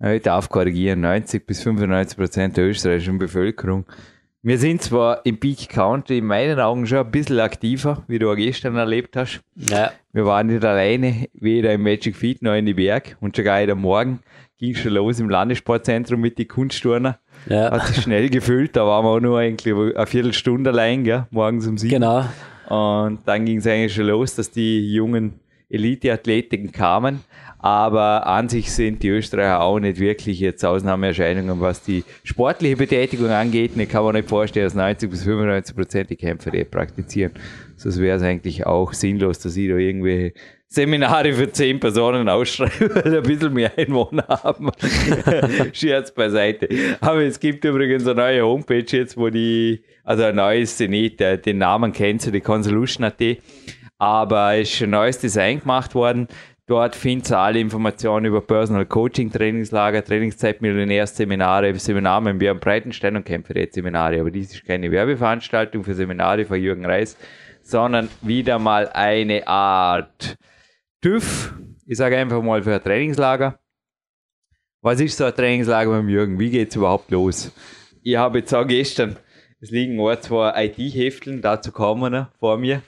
Ja, 0.00 0.12
ich 0.12 0.22
darf 0.22 0.48
korrigieren, 0.50 1.00
90 1.00 1.46
bis 1.46 1.62
95 1.62 2.18
Prozent 2.18 2.56
der 2.56 2.66
österreichischen 2.66 3.18
Bevölkerung. 3.18 3.86
Wir 4.42 4.58
sind 4.58 4.82
zwar 4.82 5.24
im 5.24 5.40
Peak 5.40 5.70
County 5.70 6.18
in 6.18 6.26
meinen 6.26 6.60
Augen 6.60 6.86
schon 6.86 6.98
ein 6.98 7.10
bisschen 7.10 7.40
aktiver, 7.40 8.04
wie 8.06 8.18
du 8.18 8.30
auch 8.30 8.36
gestern 8.36 8.76
erlebt 8.76 9.16
hast. 9.16 9.40
Ja. 9.56 9.92
Wir 10.12 10.26
waren 10.26 10.48
nicht 10.48 10.64
alleine, 10.64 11.26
weder 11.32 11.72
im 11.72 11.82
Magic 11.82 12.14
Feet 12.14 12.42
noch 12.42 12.54
in 12.54 12.66
die 12.66 12.74
Berg 12.74 13.16
und 13.20 13.34
schon 13.34 13.44
gar 13.44 13.66
am 13.68 13.80
Morgen 13.80 14.20
ging 14.58 14.74
schon 14.74 14.92
los 14.92 15.20
im 15.20 15.28
Landessportzentrum 15.28 16.20
mit 16.20 16.38
den 16.38 16.48
Kunstturner. 16.48 17.18
Ja. 17.46 17.70
Hat 17.70 17.86
sich 17.86 18.02
schnell 18.02 18.28
gefüllt, 18.28 18.76
da 18.76 18.86
waren 18.86 19.04
wir 19.04 19.10
auch 19.10 19.20
nur 19.20 19.38
eigentlich 19.38 19.74
eine 19.74 20.06
Viertelstunde 20.06 20.70
allein, 20.70 21.04
gell? 21.04 21.26
morgens 21.30 21.66
um 21.66 21.78
sieben. 21.78 21.94
Genau. 21.94 22.24
Und 22.68 23.20
dann 23.24 23.44
ging 23.44 23.58
es 23.58 23.66
eigentlich 23.66 23.94
schon 23.94 24.06
los, 24.06 24.34
dass 24.34 24.50
die 24.50 24.92
jungen 24.92 25.40
Elite-Athletiken 25.70 26.72
kamen. 26.72 27.20
Aber 27.58 28.26
an 28.26 28.48
sich 28.48 28.70
sind 28.70 29.02
die 29.02 29.08
Österreicher 29.08 29.60
auch 29.60 29.80
nicht 29.80 29.98
wirklich 29.98 30.38
jetzt 30.38 30.64
Ausnahmeerscheinungen, 30.64 31.60
was 31.60 31.82
die 31.82 32.04
sportliche 32.22 32.76
Betätigung 32.76 33.30
angeht. 33.30 33.72
Ich 33.76 33.88
kann 33.88 34.04
mir 34.04 34.12
nicht 34.12 34.28
vorstellen, 34.28 34.66
dass 34.66 34.74
90 34.74 35.10
bis 35.10 35.24
95 35.24 35.74
Prozent 35.74 36.10
die 36.10 36.16
Kämpfer 36.16 36.52
praktizieren. 36.64 37.32
Sonst 37.76 38.00
wäre 38.00 38.18
es 38.18 38.22
eigentlich 38.22 38.66
auch 38.66 38.92
sinnlos, 38.92 39.38
dass 39.38 39.54
sie 39.54 39.68
da 39.68 39.76
irgendwelche 39.76 40.34
Seminare 40.68 41.32
für 41.32 41.50
zehn 41.50 41.78
Personen 41.78 42.28
ausschreiben, 42.28 42.90
weil 42.94 43.16
ein 43.16 43.22
bisschen 43.22 43.52
mehr 43.52 43.72
Einwohner 43.76 44.26
haben. 44.28 44.70
Scherz 45.72 46.12
beiseite. 46.12 46.68
Aber 47.00 47.22
es 47.22 47.38
gibt 47.38 47.64
übrigens 47.64 48.06
eine 48.06 48.16
neue 48.16 48.42
Homepage 48.44 48.84
jetzt, 48.88 49.16
wo 49.16 49.30
die, 49.30 49.82
also 50.04 50.24
ein 50.24 50.36
neues, 50.36 50.78
nicht, 50.80 51.20
den 51.20 51.58
Namen 51.58 51.92
kennst 51.92 52.26
du, 52.26 52.30
die 52.32 52.40
Consolution.at, 52.40 53.22
aber 53.98 54.56
es 54.56 54.74
ist 54.74 54.82
ein 54.82 54.90
neues 54.90 55.18
Design 55.18 55.60
gemacht 55.60 55.94
worden. 55.94 56.28
Dort 56.68 56.96
findest 56.96 57.30
du 57.30 57.38
alle 57.38 57.60
Informationen 57.60 58.26
über 58.26 58.40
Personal 58.40 58.86
Coaching, 58.86 59.30
Trainingslager, 59.30 60.04
Trainingszeit, 60.04 60.60
Millionärseminare, 60.60 61.72
Seminare 61.78 62.24
mit 62.24 62.40
Björn 62.40 62.58
Breitenstein 62.58 63.14
und 63.14 63.24
Kämpferät-Seminare. 63.24 64.18
Aber 64.18 64.32
dies 64.32 64.52
ist 64.52 64.64
keine 64.64 64.90
Werbeveranstaltung 64.90 65.84
für 65.84 65.94
Seminare 65.94 66.44
von 66.44 66.60
Jürgen 66.60 66.84
Reis, 66.84 67.16
sondern 67.62 68.08
wieder 68.20 68.58
mal 68.58 68.88
eine 68.92 69.46
Art 69.46 70.36
TÜV, 71.02 71.52
ich 71.86 71.98
sage 71.98 72.16
einfach 72.16 72.40
mal 72.42 72.62
für 72.62 72.74
ein 72.74 72.82
Trainingslager. 72.82 73.58
Was 74.80 74.98
ist 75.00 75.18
so 75.18 75.24
ein 75.24 75.34
Trainingslager 75.34 75.90
beim 75.90 76.08
Jürgen? 76.08 76.38
Wie 76.38 76.48
geht 76.50 76.70
es 76.70 76.76
überhaupt 76.76 77.10
los? 77.10 77.52
Ich 78.02 78.16
habe 78.16 78.38
jetzt 78.38 78.54
auch 78.54 78.66
gestern, 78.66 79.16
es 79.60 79.70
liegen 79.70 80.00
ein, 80.00 80.22
zwei 80.22 80.66
IT-Hefteln, 80.66 81.42
dazu 81.42 81.70
kommen 81.72 82.12
wir 82.12 82.30
vor 82.38 82.56
mir. 82.56 82.80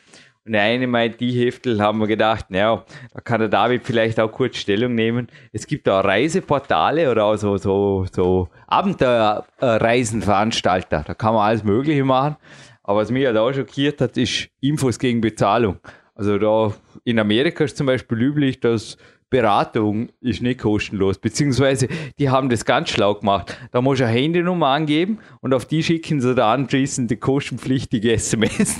Und 0.46 0.54
eine 0.54 0.86
meiner 0.86 1.20
IT-Heftel 1.20 1.82
haben 1.82 1.98
wir 1.98 2.06
gedacht, 2.06 2.50
naja, 2.50 2.86
da 3.12 3.20
kann 3.20 3.40
der 3.40 3.50
David 3.50 3.84
vielleicht 3.84 4.18
auch 4.18 4.32
kurz 4.32 4.56
Stellung 4.56 4.94
nehmen. 4.94 5.28
Es 5.52 5.66
gibt 5.66 5.86
auch 5.88 6.02
Reiseportale 6.02 7.10
oder 7.10 7.26
auch 7.26 7.36
so, 7.36 7.58
so, 7.58 8.06
so 8.10 8.48
Abenteuerreisenveranstalter. 8.66 11.04
Da 11.06 11.12
kann 11.12 11.34
man 11.34 11.46
alles 11.46 11.62
Mögliche 11.62 12.04
machen. 12.04 12.36
Aber 12.82 13.00
was 13.00 13.10
mich 13.10 13.26
halt 13.26 13.36
auch 13.36 13.52
schockiert 13.52 14.00
hat, 14.00 14.16
ist 14.16 14.48
Infos 14.62 14.98
gegen 14.98 15.20
Bezahlung. 15.20 15.76
Also 16.14 16.38
da 16.38 16.72
in 17.08 17.18
Amerika 17.18 17.64
ist 17.64 17.78
zum 17.78 17.86
Beispiel 17.86 18.20
üblich, 18.20 18.60
dass 18.60 18.98
Beratung 19.30 20.08
ist 20.20 20.40
nicht 20.42 20.60
kostenlos, 20.60 21.18
beziehungsweise 21.18 21.88
die 22.18 22.30
haben 22.30 22.48
das 22.48 22.64
ganz 22.64 22.90
schlau 22.90 23.14
gemacht. 23.14 23.56
Da 23.72 23.82
muss 23.82 23.98
du 23.98 24.04
eine 24.04 24.14
Handynummer 24.14 24.68
angeben 24.68 25.18
und 25.40 25.52
auf 25.52 25.66
die 25.66 25.82
schicken 25.82 26.20
sie 26.20 26.34
da 26.34 26.52
anschließend 26.52 27.10
die 27.10 27.16
kostenpflichtige 27.16 28.12
SMS 28.12 28.58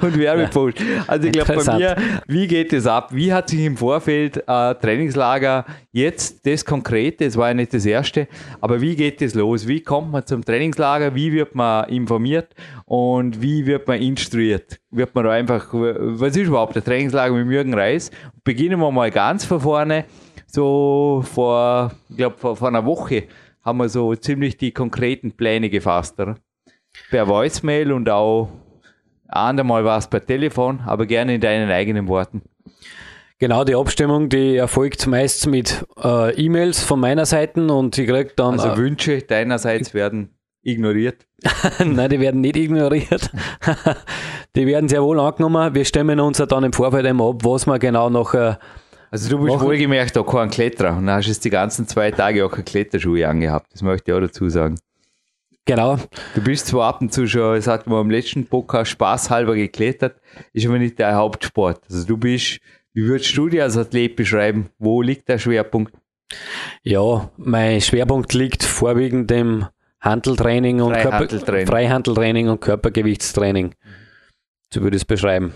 und 0.00 0.18
Werbepost. 0.18 0.78
Also 1.06 1.28
ich 1.28 1.32
glaube 1.32 1.64
bei 1.64 1.76
mir, 1.76 1.96
wie 2.26 2.46
geht 2.46 2.72
das 2.72 2.86
ab? 2.86 3.08
Wie 3.12 3.32
hat 3.32 3.50
sich 3.50 3.60
im 3.60 3.76
Vorfeld 3.76 4.36
äh, 4.46 4.74
Trainingslager 4.74 5.64
jetzt 5.96 6.46
das 6.46 6.62
Konkrete, 6.62 7.24
das 7.24 7.36
war 7.38 7.48
ja 7.48 7.54
nicht 7.54 7.72
das 7.72 7.86
erste, 7.86 8.28
aber 8.60 8.82
wie 8.82 8.94
geht 8.94 9.22
das 9.22 9.34
los? 9.34 9.66
Wie 9.66 9.80
kommt 9.80 10.12
man 10.12 10.26
zum 10.26 10.44
Trainingslager? 10.44 11.14
Wie 11.14 11.32
wird 11.32 11.54
man 11.54 11.88
informiert 11.88 12.54
und 12.84 13.40
wie 13.40 13.64
wird 13.64 13.88
man 13.88 14.00
instruiert? 14.00 14.78
Wird 14.90 15.14
man 15.14 15.26
einfach, 15.26 15.68
was 15.72 16.36
ist 16.36 16.48
überhaupt 16.48 16.76
der 16.76 16.84
Trainingslager 16.84 17.34
mit 17.34 17.50
Jürgen 17.50 17.72
Reis? 17.72 18.10
Beginnen 18.44 18.78
wir 18.78 18.90
mal 18.90 19.10
ganz 19.10 19.46
von 19.46 19.60
vorne. 19.60 20.04
So 20.46 21.24
vor, 21.24 21.92
ich 22.10 22.18
glaube, 22.18 22.36
vor, 22.36 22.56
vor, 22.56 22.68
einer 22.68 22.84
Woche 22.84 23.24
haben 23.64 23.78
wir 23.78 23.88
so 23.88 24.14
ziemlich 24.14 24.58
die 24.58 24.72
konkreten 24.72 25.32
Pläne 25.32 25.70
gefasst, 25.70 26.20
oder? 26.20 26.36
Per 27.10 27.26
Voicemail 27.26 27.90
und 27.92 28.08
auch 28.10 28.50
andermal 29.28 29.84
war 29.84 29.98
es 29.98 30.08
per 30.08 30.24
Telefon, 30.24 30.80
aber 30.84 31.06
gerne 31.06 31.34
in 31.34 31.40
deinen 31.40 31.70
eigenen 31.70 32.06
Worten. 32.06 32.42
Genau, 33.38 33.64
die 33.64 33.74
Abstimmung, 33.74 34.30
die 34.30 34.56
erfolgt 34.56 35.06
meist 35.06 35.46
mit 35.46 35.84
äh, 36.02 36.34
E-Mails 36.42 36.82
von 36.82 36.98
meiner 36.98 37.26
Seite 37.26 37.66
und 37.66 37.98
ich 37.98 38.08
kriege 38.08 38.32
dann. 38.34 38.54
Also 38.54 38.68
äh, 38.68 38.76
Wünsche 38.78 39.20
deinerseits 39.20 39.92
werden 39.92 40.36
ignoriert. 40.62 41.26
Nein, 41.84 42.08
die 42.08 42.18
werden 42.18 42.40
nicht 42.40 42.56
ignoriert. 42.56 43.30
die 44.56 44.66
werden 44.66 44.88
sehr 44.88 45.02
wohl 45.02 45.20
angenommen. 45.20 45.74
Wir 45.74 45.84
stimmen 45.84 46.18
uns 46.18 46.38
dann 46.38 46.64
im 46.64 46.72
Vorfeld 46.72 47.04
einmal 47.04 47.30
ab, 47.30 47.44
was 47.44 47.66
wir 47.66 47.78
genau 47.78 48.08
noch. 48.08 48.32
Äh, 48.32 48.54
also 49.10 49.28
du 49.28 49.38
bist 49.38 49.54
machen. 49.54 49.66
wohlgemerkt 49.66 50.16
auch 50.16 50.24
kein 50.24 50.50
Kletterer 50.50 50.96
und 50.96 51.08
hast 51.10 51.26
jetzt 51.26 51.44
die 51.44 51.50
ganzen 51.50 51.86
zwei 51.86 52.10
Tage 52.10 52.44
auch 52.44 52.50
keine 52.50 52.64
Kletterschuhe 52.64 53.28
angehabt. 53.28 53.72
Das 53.72 53.82
möchte 53.82 54.10
ich 54.10 54.16
auch 54.16 54.20
dazu 54.20 54.48
sagen. 54.48 54.76
Genau. 55.66 55.98
Du 56.34 56.42
bist 56.42 56.68
zwar 56.68 56.88
ab 56.88 57.00
und 57.00 57.12
zu 57.12 57.26
schon, 57.26 57.56
das 57.56 57.66
hatten 57.66 57.90
wir 57.90 58.00
im 58.00 58.10
letzten 58.10 58.46
Podcast 58.46 58.92
spaßhalber 58.92 59.56
geklettert, 59.56 60.20
ist 60.52 60.64
aber 60.64 60.78
nicht 60.78 60.98
der 60.98 61.16
Hauptsport. 61.16 61.82
Also 61.90 62.06
du 62.06 62.16
bist, 62.16 62.60
wie 62.96 63.04
würdest 63.04 63.36
du 63.36 63.50
dir 63.50 63.64
als 63.64 63.76
Athlet 63.76 64.16
beschreiben? 64.16 64.70
Wo 64.78 65.02
liegt 65.02 65.28
der 65.28 65.36
Schwerpunkt? 65.36 65.92
Ja, 66.82 67.30
mein 67.36 67.82
Schwerpunkt 67.82 68.32
liegt 68.32 68.64
vorwiegend 68.64 69.30
im 69.30 69.66
Handeltraining 70.00 70.80
und, 70.80 70.94
Freihandeltraining. 70.94 71.44
Körper, 71.44 71.72
Freihandeltraining 71.72 72.48
und 72.48 72.60
Körpergewichtstraining. 72.62 73.74
So 74.72 74.80
würde 74.80 74.96
ich 74.96 75.02
es 75.02 75.04
beschreiben. 75.04 75.52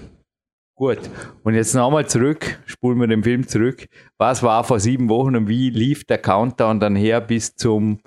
Gut, 0.74 0.98
und 1.42 1.54
jetzt 1.54 1.74
nochmal 1.74 2.06
zurück, 2.06 2.58
spulen 2.66 2.98
wir 2.98 3.06
den 3.06 3.24
Film 3.24 3.48
zurück. 3.48 3.86
Was 4.18 4.42
war 4.42 4.62
vor 4.62 4.78
sieben 4.78 5.08
Wochen 5.08 5.34
und 5.34 5.48
wie 5.48 5.70
lief 5.70 6.04
der 6.04 6.18
Countdown 6.18 6.78
dann 6.78 6.94
her 6.94 7.22
bis 7.22 7.56
zum 7.56 8.00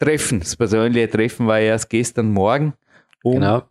Treffen? 0.00 0.40
Das 0.40 0.56
persönliche 0.56 1.08
Treffen 1.08 1.46
war 1.46 1.60
erst 1.60 1.88
gestern 1.88 2.32
Morgen. 2.32 2.74
Um, 3.22 3.34
genau. 3.34 3.62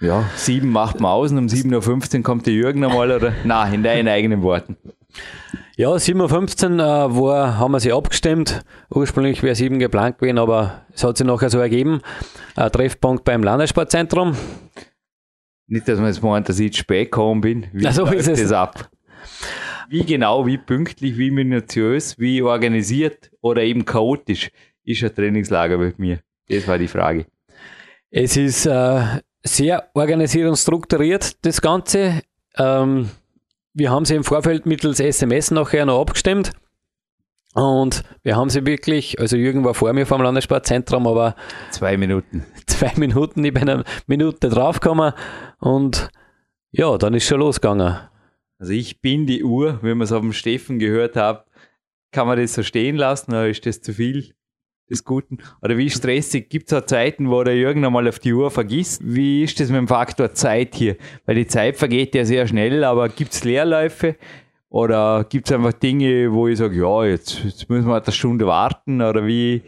Ja, 0.00 0.28
sieben 0.36 0.70
macht 0.70 1.00
man 1.00 1.10
aus 1.10 1.30
und 1.32 1.38
um 1.38 1.46
7.15 1.46 2.18
Uhr 2.18 2.22
kommt 2.22 2.46
der 2.46 2.52
Jürgen 2.52 2.80
nochmal 2.80 3.10
oder? 3.10 3.32
Na, 3.44 3.66
in 3.72 3.82
deinen 3.82 4.08
eigenen 4.08 4.42
Worten. 4.42 4.76
Ja, 5.76 5.90
7.15 5.90 7.14
Uhr 7.14 7.34
äh, 7.34 7.46
haben 7.52 7.72
wir 7.72 7.80
sie 7.80 7.92
abgestimmt. 7.92 8.62
Ursprünglich 8.90 9.42
wäre 9.42 9.54
7 9.54 9.78
geplant 9.78 10.18
gewesen, 10.18 10.38
aber 10.38 10.84
es 10.92 11.02
hat 11.02 11.16
sich 11.16 11.26
nachher 11.26 11.48
so 11.48 11.58
ergeben. 11.58 12.00
Ein 12.56 12.72
Treffpunkt 12.72 13.24
beim 13.24 13.42
Landessportzentrum. 13.42 14.36
Nicht, 15.66 15.88
dass 15.88 15.98
man 15.98 16.08
jetzt 16.08 16.22
meint, 16.22 16.48
dass 16.48 16.58
ich 16.58 16.72
zu 16.72 16.80
spät 16.80 17.10
gekommen 17.10 17.40
bin. 17.40 17.66
Wie 17.72 17.90
so 17.90 18.06
ist 18.06 18.28
es. 18.28 18.40
das 18.40 18.52
ab? 18.52 18.90
Wie 19.88 20.04
genau, 20.04 20.46
wie 20.46 20.58
pünktlich, 20.58 21.16
wie 21.16 21.30
minutiös, 21.30 22.18
wie 22.18 22.42
organisiert 22.42 23.30
oder 23.40 23.62
eben 23.62 23.84
chaotisch 23.84 24.50
ist 24.84 25.02
ein 25.02 25.14
Trainingslager 25.14 25.78
mit 25.78 25.98
mir? 25.98 26.20
Das 26.48 26.66
war 26.68 26.78
die 26.78 26.88
Frage. 26.88 27.26
Es 28.10 28.36
ist 28.36 28.66
äh, 28.66 29.20
sehr 29.46 29.88
organisiert 29.94 30.48
und 30.48 30.56
strukturiert, 30.56 31.44
das 31.44 31.60
Ganze. 31.60 32.22
Ähm, 32.56 33.10
wir 33.72 33.90
haben 33.90 34.04
sie 34.04 34.14
im 34.14 34.24
Vorfeld 34.24 34.66
mittels 34.66 35.00
SMS 35.00 35.50
nachher 35.50 35.86
noch 35.86 36.00
abgestimmt. 36.00 36.52
Und 37.54 38.02
wir 38.22 38.36
haben 38.36 38.50
sie 38.50 38.66
wirklich, 38.66 39.18
also 39.18 39.36
Jürgen 39.36 39.64
war 39.64 39.72
vor 39.72 39.92
mir 39.94 40.04
vom 40.04 40.20
Landessportzentrum, 40.20 41.06
aber 41.06 41.36
zwei 41.70 41.96
Minuten. 41.96 42.44
Zwei 42.66 42.92
Minuten, 42.96 43.42
ich 43.42 43.54
bin 43.54 43.70
eine 43.70 43.84
Minute 44.06 44.50
draufgekommen 44.50 45.14
und 45.60 46.10
ja, 46.70 46.98
dann 46.98 47.14
ist 47.14 47.24
schon 47.24 47.40
losgegangen. 47.40 47.96
Also 48.58 48.72
ich 48.74 49.00
bin 49.00 49.26
die 49.26 49.42
Uhr, 49.42 49.78
wenn 49.80 49.96
man 49.96 50.04
es 50.04 50.12
auf 50.12 50.20
dem 50.20 50.34
Steffen 50.34 50.78
gehört 50.78 51.16
hat, 51.16 51.46
kann 52.12 52.26
man 52.26 52.38
das 52.38 52.52
so 52.52 52.62
stehen 52.62 52.96
lassen 52.96 53.30
oder 53.30 53.48
ist 53.48 53.64
das 53.64 53.80
zu 53.80 53.94
viel? 53.94 54.34
Des 54.88 55.04
Guten? 55.04 55.38
Oder 55.62 55.76
wie 55.76 55.90
stressig? 55.90 56.48
Gibt 56.48 56.70
es 56.70 56.78
auch 56.78 56.86
Zeiten, 56.86 57.30
wo 57.30 57.42
der 57.42 57.56
Jürgen 57.56 57.84
einmal 57.84 58.08
auf 58.08 58.18
die 58.18 58.32
Uhr 58.32 58.50
vergisst? 58.50 59.02
Wie 59.04 59.42
ist 59.42 59.58
das 59.60 59.68
mit 59.68 59.78
dem 59.78 59.88
Faktor 59.88 60.32
Zeit 60.32 60.74
hier? 60.74 60.96
Weil 61.24 61.36
die 61.36 61.46
Zeit 61.46 61.76
vergeht 61.76 62.14
ja 62.14 62.24
sehr 62.24 62.46
schnell, 62.46 62.84
aber 62.84 63.08
gibt 63.08 63.32
es 63.32 63.44
Leerläufe? 63.44 64.16
Oder 64.68 65.24
gibt 65.28 65.48
es 65.48 65.54
einfach 65.54 65.72
Dinge, 65.72 66.32
wo 66.32 66.48
ich 66.48 66.58
sage, 66.58 66.76
ja, 66.80 67.04
jetzt, 67.04 67.42
jetzt 67.44 67.68
müssen 67.70 67.88
wir 67.88 68.02
eine 68.02 68.12
Stunde 68.12 68.46
warten? 68.46 69.00
Oder 69.00 69.24
wie 69.24 69.62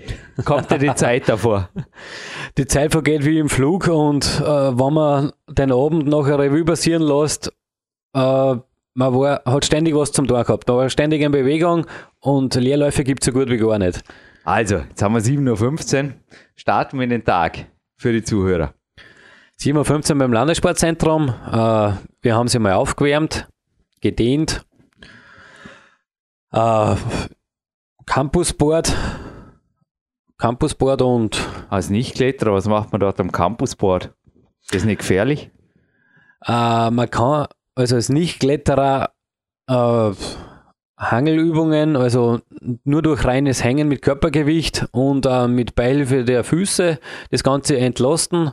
kommt 0.44 0.70
dir 0.70 0.78
die 0.78 0.94
Zeit 0.94 1.28
davor? 1.28 1.70
Die 2.58 2.66
Zeit 2.66 2.90
vergeht 2.90 3.24
wie 3.24 3.38
im 3.38 3.48
Flug 3.48 3.86
und 3.86 4.24
äh, 4.40 4.44
wenn 4.44 4.92
man 4.92 5.32
den 5.48 5.70
Abend 5.70 6.08
nachher 6.08 6.38
Revue 6.38 6.64
passieren 6.64 7.02
lässt, 7.02 7.52
äh, 8.14 8.56
man 8.98 9.14
war, 9.14 9.42
hat 9.44 9.64
ständig 9.64 9.94
was 9.94 10.10
zum 10.10 10.26
Tun 10.26 10.42
gehabt. 10.42 10.66
Man 10.66 10.76
war 10.76 10.90
ständig 10.90 11.22
in 11.22 11.30
Bewegung 11.30 11.86
und 12.18 12.54
Leerläufe 12.56 13.04
gibt 13.04 13.22
es 13.22 13.26
so 13.26 13.32
gut 13.32 13.48
wie 13.48 13.58
gar 13.58 13.78
nicht. 13.78 14.02
Also, 14.44 14.76
jetzt 14.78 15.02
haben 15.02 15.14
wir 15.14 15.20
7.15 15.20 16.04
Uhr. 16.04 16.14
Starten 16.56 16.98
wir 16.98 17.04
in 17.04 17.10
den 17.10 17.24
Tag 17.24 17.66
für 17.96 18.12
die 18.12 18.22
Zuhörer. 18.22 18.74
7.15 19.60 20.12
Uhr 20.12 20.18
beim 20.18 20.32
Landessportzentrum. 20.32 21.28
Äh, 21.28 21.92
wir 22.22 22.36
haben 22.36 22.48
sie 22.48 22.58
mal 22.58 22.74
aufgewärmt, 22.74 23.48
gedehnt. 24.00 24.64
Äh, 26.52 26.94
Campusboard. 28.06 28.94
Campusboard 30.38 31.02
und. 31.02 31.38
Als 31.68 31.90
Nichtkletterer, 31.90 32.54
was 32.54 32.66
macht 32.66 32.92
man 32.92 33.00
dort 33.00 33.20
am 33.20 33.32
Campusboard? 33.32 34.14
Ist 34.70 34.84
nicht 34.84 35.00
gefährlich? 35.00 35.50
Äh, 36.46 36.90
man 36.90 37.10
kann, 37.10 37.46
also 37.74 37.96
als 37.96 38.08
Nichtkletterer, 38.08 39.10
äh, 39.68 40.12
Hangelübungen, 40.98 41.96
also 41.96 42.40
nur 42.84 43.02
durch 43.02 43.24
reines 43.24 43.62
Hängen 43.62 43.88
mit 43.88 44.02
Körpergewicht 44.02 44.88
und 44.90 45.26
äh, 45.26 45.46
mit 45.46 45.76
Beihilfe 45.76 46.24
der 46.24 46.42
Füße 46.42 46.98
das 47.30 47.44
Ganze 47.44 47.78
entlasten 47.78 48.50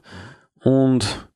und 0.64 1.30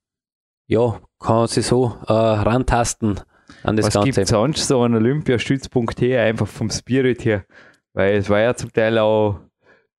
ja, 0.68 1.00
kann 1.20 1.48
sich 1.48 1.66
so 1.66 1.98
äh, 2.08 2.14
rantasten 2.14 3.20
an 3.64 3.76
das 3.76 3.88
Was 3.88 3.94
Ganze. 3.96 4.10
Was 4.10 4.16
gibt 4.16 4.28
sonst 4.28 4.68
so 4.68 4.82
an 4.82 4.94
Olympiastützpunkt 4.94 6.00
her, 6.00 6.24
einfach 6.24 6.48
vom 6.48 6.70
Spirit 6.70 7.26
her? 7.26 7.44
Weil 7.94 8.18
es 8.18 8.30
war 8.30 8.40
ja 8.40 8.54
zum 8.54 8.72
Teil 8.72 9.00
auch, 9.00 9.40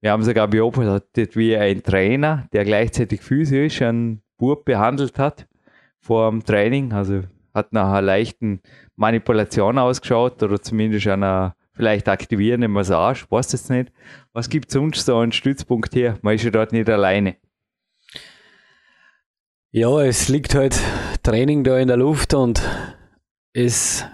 wir 0.00 0.12
haben 0.12 0.23
sogar 0.23 0.47
beobachtet, 0.47 1.37
wie 1.37 1.57
ein 1.57 1.83
Trainer, 1.83 2.47
der 2.52 2.64
gleichzeitig 2.64 3.21
physisch 3.21 3.83
einen 3.83 4.23
Bub 4.38 4.64
behandelt 4.64 5.19
hat 5.19 5.49
vor 5.99 6.31
dem 6.31 6.45
Training, 6.45 6.93
also 6.93 7.23
hat 7.54 7.73
nach 7.73 7.88
einer 7.88 8.02
leichten 8.02 8.61
Manipulation 8.97 9.78
ausgeschaut 9.78 10.42
oder 10.42 10.61
zumindest 10.61 11.07
einer 11.07 11.54
vielleicht 11.73 12.09
aktivierenden 12.09 12.73
Massage, 12.73 13.26
weiß 13.30 13.54
es 13.54 13.69
nicht. 13.71 13.92
Was 14.33 14.49
gibt 14.49 14.69
es 14.69 14.75
sonst 14.75 15.07
so 15.07 15.19
einen 15.19 15.33
Stützpunkt 15.33 15.95
her? 15.95 16.19
Man 16.23 16.35
ist 16.35 16.45
ja 16.45 16.50
dort 16.50 16.73
nicht 16.73 16.88
alleine. 16.88 17.37
Ja, 19.73 20.00
es 20.02 20.28
liegt 20.28 20.54
halt 20.54 20.78
Training 21.23 21.64
da 21.64 21.78
in 21.78 21.88
der 21.88 21.97
Luft 21.97 22.35
und 22.35 22.61
es 23.52 24.04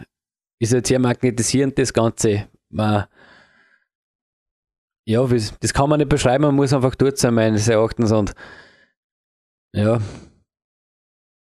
ist 0.59 0.73
halt 0.75 0.87
sehr 0.87 0.99
magnetisierend, 0.99 1.79
das 1.79 1.93
Ganze. 1.93 2.49
Man, 2.69 3.07
ja, 5.07 5.27
das 5.27 5.73
kann 5.73 5.89
man 5.89 5.99
nicht 5.99 6.09
beschreiben, 6.09 6.43
man 6.43 6.55
muss 6.55 6.73
einfach 6.73 6.95
dort 6.95 7.19
sein, 7.19 7.35
meines 7.35 7.69
Erachtens. 7.69 8.13
Und 8.13 8.35
ja, 9.73 10.01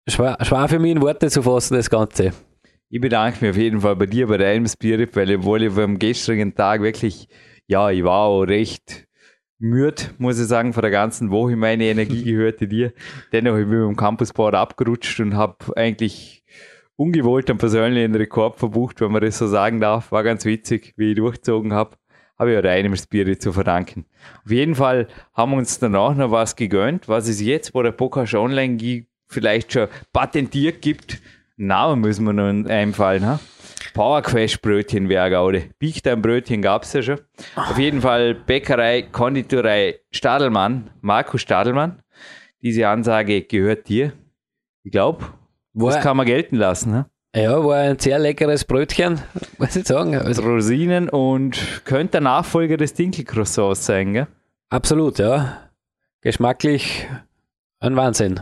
schwer, 0.08 0.38
schwer 0.42 0.68
für 0.68 0.80
mich 0.80 0.92
in 0.92 1.02
Worte 1.02 1.30
zu 1.30 1.42
fassen, 1.42 1.76
das 1.76 1.90
Ganze. 1.90 2.34
Ich 2.90 3.02
bedanke 3.02 3.42
mich 3.42 3.52
auf 3.52 3.58
jeden 3.58 3.82
Fall 3.82 3.96
bei 3.96 4.06
dir, 4.06 4.28
bei 4.28 4.38
deinem 4.38 4.68
Spirit, 4.68 5.16
weil 5.16 5.36
obwohl 5.36 5.64
ich 5.64 5.78
am 5.78 6.00
gestrigen 6.00 6.56
Tag 6.56 6.82
wirklich, 6.82 7.28
ja, 7.68 7.90
ich 7.90 8.04
war 8.04 8.22
auch 8.22 8.44
recht 8.44 9.08
müde, 9.60 10.04
muss 10.18 10.40
ich 10.40 10.48
sagen, 10.48 10.74
von 10.74 10.82
der 10.82 10.92
ganzen 10.92 11.32
Woche. 11.32 11.56
Meine 11.56 11.86
Energie 11.86 12.24
gehörte 12.24 12.68
dir. 12.68 12.94
Dennoch 13.32 13.54
bin 13.54 13.64
ich 13.64 13.68
mit 13.68 13.80
dem 13.80 13.96
Campusboard 13.96 14.56
abgerutscht 14.56 15.20
und 15.20 15.36
habe 15.36 15.58
eigentlich 15.76 16.44
ungewollt 16.96 17.50
einen 17.50 17.60
persönlichen 17.60 18.16
Rekord 18.16 18.58
verbucht, 18.58 19.02
wenn 19.02 19.12
man 19.12 19.22
das 19.22 19.38
so 19.38 19.48
sagen 19.48 19.80
darf. 19.80 20.12
War 20.12 20.24
ganz 20.24 20.46
witzig, 20.46 20.94
wie 20.98 21.12
ich 21.12 21.16
durchgezogen 21.16 21.74
habe. 21.74 21.98
Habe 22.38 22.52
ich 22.52 22.58
auch 22.58 22.62
deinem 22.62 22.96
Spirit 22.96 23.42
zu 23.42 23.52
verdanken. 23.52 24.06
Auf 24.46 24.52
jeden 24.52 24.76
Fall 24.76 25.08
haben 25.34 25.52
wir 25.52 25.58
uns 25.58 25.80
danach 25.80 26.16
noch 26.16 26.32
was 26.32 26.56
gegönnt, 26.56 27.08
was 27.08 27.28
es 27.28 27.42
jetzt, 27.42 27.74
wo 27.74 27.82
der 27.82 27.92
Pokal 27.92 28.28
online 28.36 28.78
vielleicht 29.28 29.74
schon 29.74 29.88
patentiert 30.14 30.82
gibt, 30.82 31.20
Namen 31.58 32.02
müssen 32.02 32.26
wir 32.26 32.34
noch 32.34 32.70
einfallen. 32.70 33.26
Ha? 33.26 33.40
Power 33.94 34.22
Quest 34.22 34.62
Brötchen 34.62 35.10
wäre 35.10 35.32
Gaude. 35.32 35.70
Time 35.82 36.18
Brötchen 36.18 36.62
gab 36.62 36.84
es 36.84 36.94
ja 36.94 37.02
schon. 37.02 37.20
Auf 37.56 37.80
jeden 37.80 38.02
Fall 38.02 38.36
Bäckerei, 38.36 39.02
Konditorei 39.02 40.00
Stadelmann, 40.12 40.92
Markus 41.02 41.42
Stadelmann. 41.42 42.04
Diese 42.62 42.88
Ansage 42.88 43.42
gehört 43.42 43.88
dir. 43.90 44.14
Ich 44.84 44.92
glaube, 44.92 45.26
das 45.74 46.00
kann 46.00 46.18
man 46.18 46.26
gelten 46.26 46.58
lassen. 46.58 46.92
Ne? 46.92 47.06
Ja, 47.36 47.64
war 47.64 47.78
ein 47.78 48.00
sehr 48.00 48.20
leckeres 48.20 48.66
Brötchen, 48.66 49.20
muss 49.58 49.76
ich 49.76 49.88
sagen. 49.88 50.16
Also, 50.16 50.42
Rosinen 50.44 51.10
und 51.10 51.82
könnte 51.86 52.14
der 52.14 52.22
Nachfolger 52.22 52.78
des 52.78 52.94
Dinkelcroissants 52.94 53.86
sein, 53.86 54.14
gell? 54.14 54.28
Absolut, 54.70 55.20
ja. 55.20 55.70
Geschmacklich 56.22 57.08
ein 57.80 57.96
Wahnsinn. 57.96 58.42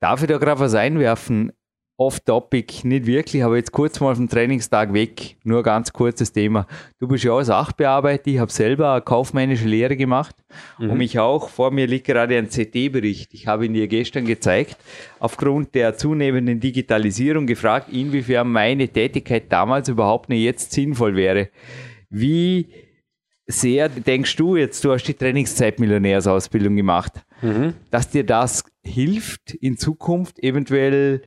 Darf 0.00 0.22
ich 0.22 0.28
da 0.28 0.38
gerade 0.38 0.60
was 0.60 0.74
einwerfen? 0.74 1.52
Off-Topic, 1.98 2.86
nicht 2.86 3.06
wirklich, 3.06 3.42
aber 3.42 3.56
jetzt 3.56 3.72
kurz 3.72 4.00
mal 4.00 4.14
vom 4.14 4.28
Trainingstag 4.28 4.92
weg. 4.92 5.36
Nur 5.44 5.62
ganz 5.62 5.94
kurzes 5.94 6.30
Thema. 6.30 6.66
Du 6.98 7.08
bist 7.08 7.24
ja 7.24 7.32
auch 7.32 7.42
Sachbearbeiter, 7.42 8.26
ich 8.26 8.38
habe 8.38 8.52
selber 8.52 8.92
eine 8.92 9.00
kaufmännische 9.00 9.66
Lehre 9.66 9.96
gemacht 9.96 10.36
mhm. 10.78 10.90
und 10.90 10.98
mich 10.98 11.18
auch, 11.18 11.48
vor 11.48 11.70
mir 11.70 11.86
liegt 11.86 12.06
gerade 12.06 12.36
ein 12.36 12.50
CT-Bericht. 12.50 13.32
Ich 13.32 13.46
habe 13.46 13.64
ihn 13.64 13.72
dir 13.72 13.88
gestern 13.88 14.26
gezeigt, 14.26 14.76
aufgrund 15.20 15.74
der 15.74 15.96
zunehmenden 15.96 16.60
Digitalisierung 16.60 17.46
gefragt, 17.46 17.88
inwiefern 17.90 18.52
meine 18.52 18.88
Tätigkeit 18.88 19.50
damals 19.50 19.88
überhaupt 19.88 20.28
nicht 20.28 20.42
jetzt 20.42 20.72
sinnvoll 20.72 21.16
wäre. 21.16 21.48
Wie 22.10 22.68
sehr 23.46 23.88
denkst 23.88 24.36
du 24.36 24.56
jetzt, 24.56 24.84
du 24.84 24.92
hast 24.92 25.04
die 25.04 25.14
Trainingszeit-Millionärsausbildung 25.14 26.76
gemacht, 26.76 27.24
mhm. 27.42 27.74
dass 27.90 28.10
dir 28.10 28.24
das 28.24 28.64
hilft, 28.82 29.54
in 29.54 29.76
Zukunft 29.76 30.38
eventuell 30.38 31.22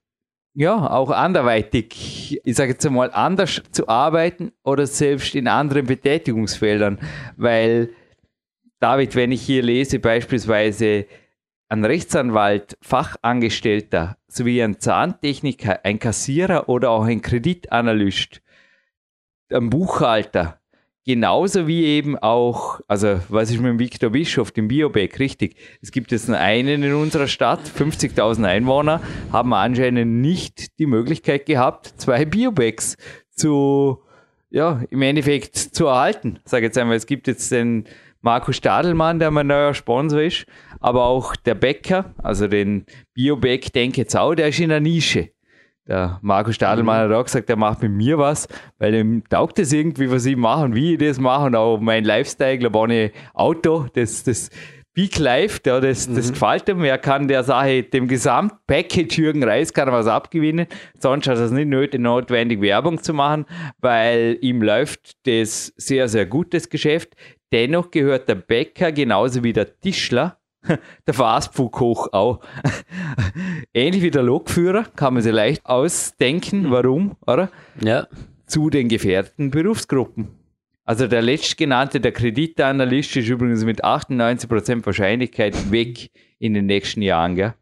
ja, 0.53 0.89
auch 0.89 1.11
anderweitig, 1.11 2.41
ich 2.43 2.55
sage 2.55 2.71
jetzt 2.71 2.85
einmal, 2.85 3.11
anders 3.11 3.61
zu 3.71 3.87
arbeiten 3.87 4.51
oder 4.63 4.87
selbst 4.87 5.35
in 5.35 5.47
anderen 5.47 5.85
Betätigungsfeldern. 5.85 6.99
Weil, 7.37 7.91
David, 8.79 9.15
wenn 9.15 9.31
ich 9.31 9.41
hier 9.41 9.61
lese, 9.63 9.99
beispielsweise 9.99 11.05
ein 11.69 11.85
Rechtsanwalt, 11.85 12.77
Fachangestellter 12.81 14.17
sowie 14.27 14.61
ein 14.63 14.79
Zahntechniker, 14.79 15.85
ein 15.85 15.99
Kassierer 15.99 16.67
oder 16.67 16.89
auch 16.89 17.05
ein 17.05 17.21
Kreditanalyst, 17.21 18.41
ein 19.53 19.69
Buchhalter, 19.69 20.58
Genauso 21.09 21.65
wie 21.65 21.85
eben 21.85 22.19
auch, 22.19 22.81
also 22.87 23.19
was 23.29 23.49
ist 23.49 23.57
mit 23.57 23.65
dem 23.65 23.79
Viktor 23.79 24.11
Bischof, 24.11 24.51
dem 24.51 24.67
Biobeck, 24.67 25.17
richtig. 25.17 25.55
Es 25.81 25.91
gibt 25.91 26.11
jetzt 26.11 26.29
einen 26.29 26.83
in 26.83 26.93
unserer 26.93 27.25
Stadt, 27.25 27.61
50.000 27.61 28.45
Einwohner, 28.45 29.01
haben 29.31 29.51
anscheinend 29.55 30.21
nicht 30.21 30.77
die 30.77 30.85
Möglichkeit 30.85 31.47
gehabt, 31.47 31.95
zwei 31.97 32.25
Biobecks 32.25 32.95
zu, 33.31 34.03
ja, 34.51 34.83
im 34.91 35.01
Endeffekt 35.01 35.57
zu 35.57 35.87
erhalten. 35.87 36.41
Sage 36.45 36.67
jetzt 36.67 36.77
einmal, 36.77 36.97
es 36.97 37.07
gibt 37.07 37.25
jetzt 37.25 37.51
den 37.51 37.85
Markus 38.21 38.57
Stadelmann, 38.57 39.17
der 39.17 39.31
mein 39.31 39.47
neuer 39.47 39.73
Sponsor 39.73 40.21
ist, 40.21 40.45
aber 40.79 41.05
auch 41.05 41.35
der 41.35 41.55
Bäcker, 41.55 42.13
also 42.19 42.47
den 42.47 42.85
Biobeck 43.15 43.73
Denke 43.73 44.05
Zau, 44.05 44.35
der 44.35 44.49
ist 44.49 44.59
in 44.59 44.69
der 44.69 44.79
Nische 44.79 45.31
der 45.89 46.19
Markus 46.21 46.55
Stadelmann 46.55 47.07
mhm. 47.07 47.11
hat 47.11 47.17
auch 47.17 47.25
gesagt, 47.25 47.49
er 47.49 47.55
macht 47.55 47.81
mit 47.81 47.91
mir 47.91 48.17
was, 48.17 48.47
weil 48.77 48.93
ihm 48.93 49.23
taugt 49.27 49.59
es 49.59 49.73
irgendwie, 49.73 50.09
was 50.11 50.25
ich 50.25 50.37
mache 50.37 50.65
und 50.65 50.75
wie 50.75 50.93
ich 50.93 50.99
das 50.99 51.19
mache 51.19 51.47
und 51.47 51.55
auch 51.55 51.79
mein 51.79 52.05
Lifestyle, 52.05 52.59
glaube 52.59 52.77
ohne 52.77 53.11
Auto, 53.33 53.87
das, 53.93 54.23
das 54.23 54.49
Big 54.93 55.17
Life, 55.17 55.61
ja, 55.65 55.79
das, 55.79 56.07
das 56.13 56.27
mhm. 56.27 56.33
gefällt 56.33 56.69
ihm. 56.69 56.83
Er 56.83 56.97
kann 56.97 57.27
der 57.27 57.43
Sache, 57.43 57.83
dem 57.83 58.07
Gesamtpackage 58.07 59.17
Jürgen 59.17 59.43
Reis 59.43 59.73
kann 59.73 59.87
er 59.87 59.93
was 59.93 60.07
abgewinnen. 60.07 60.67
Sonst 60.99 61.27
hat 61.27 61.37
er 61.37 61.45
es 61.45 61.51
nicht 61.51 61.69
nötig, 61.69 62.01
notwendig 62.01 62.61
Werbung 62.61 63.01
zu 63.01 63.13
machen, 63.13 63.45
weil 63.79 64.37
ihm 64.41 64.61
läuft 64.61 65.25
das 65.25 65.73
sehr, 65.77 66.07
sehr 66.07 66.25
gut, 66.25 66.53
das 66.53 66.69
Geschäft. 66.69 67.15
Dennoch 67.51 67.91
gehört 67.91 68.29
der 68.29 68.35
Bäcker 68.35 68.91
genauso 68.91 69.43
wie 69.43 69.53
der 69.53 69.79
Tischler 69.79 70.38
der 71.07 71.13
Fastfood-Koch 71.13 72.13
auch. 72.13 72.39
Ähnlich 73.73 74.01
wie 74.01 74.11
der 74.11 74.23
Lokführer, 74.23 74.85
kann 74.95 75.13
man 75.13 75.23
sich 75.23 75.33
leicht 75.33 75.65
ausdenken, 75.65 76.71
warum, 76.71 77.15
oder? 77.25 77.49
Ja. 77.81 78.07
Zu 78.45 78.69
den 78.69 78.87
gefährdeten 78.87 79.51
Berufsgruppen. 79.51 80.39
Also 80.89 81.05
der 81.05 81.21
letztgenannte, 81.21 81.99
der 81.99 82.11
Kreditanalyst, 82.11 83.15
ist 83.15 83.29
übrigens 83.29 83.63
mit 83.63 83.85
98% 83.85 84.83
Wahrscheinlichkeit 84.85 85.71
weg 85.71 86.09
in 86.39 86.55
den 86.55 86.65
nächsten 86.65 87.03
Jahren. 87.03 87.35
Gell? 87.35 87.53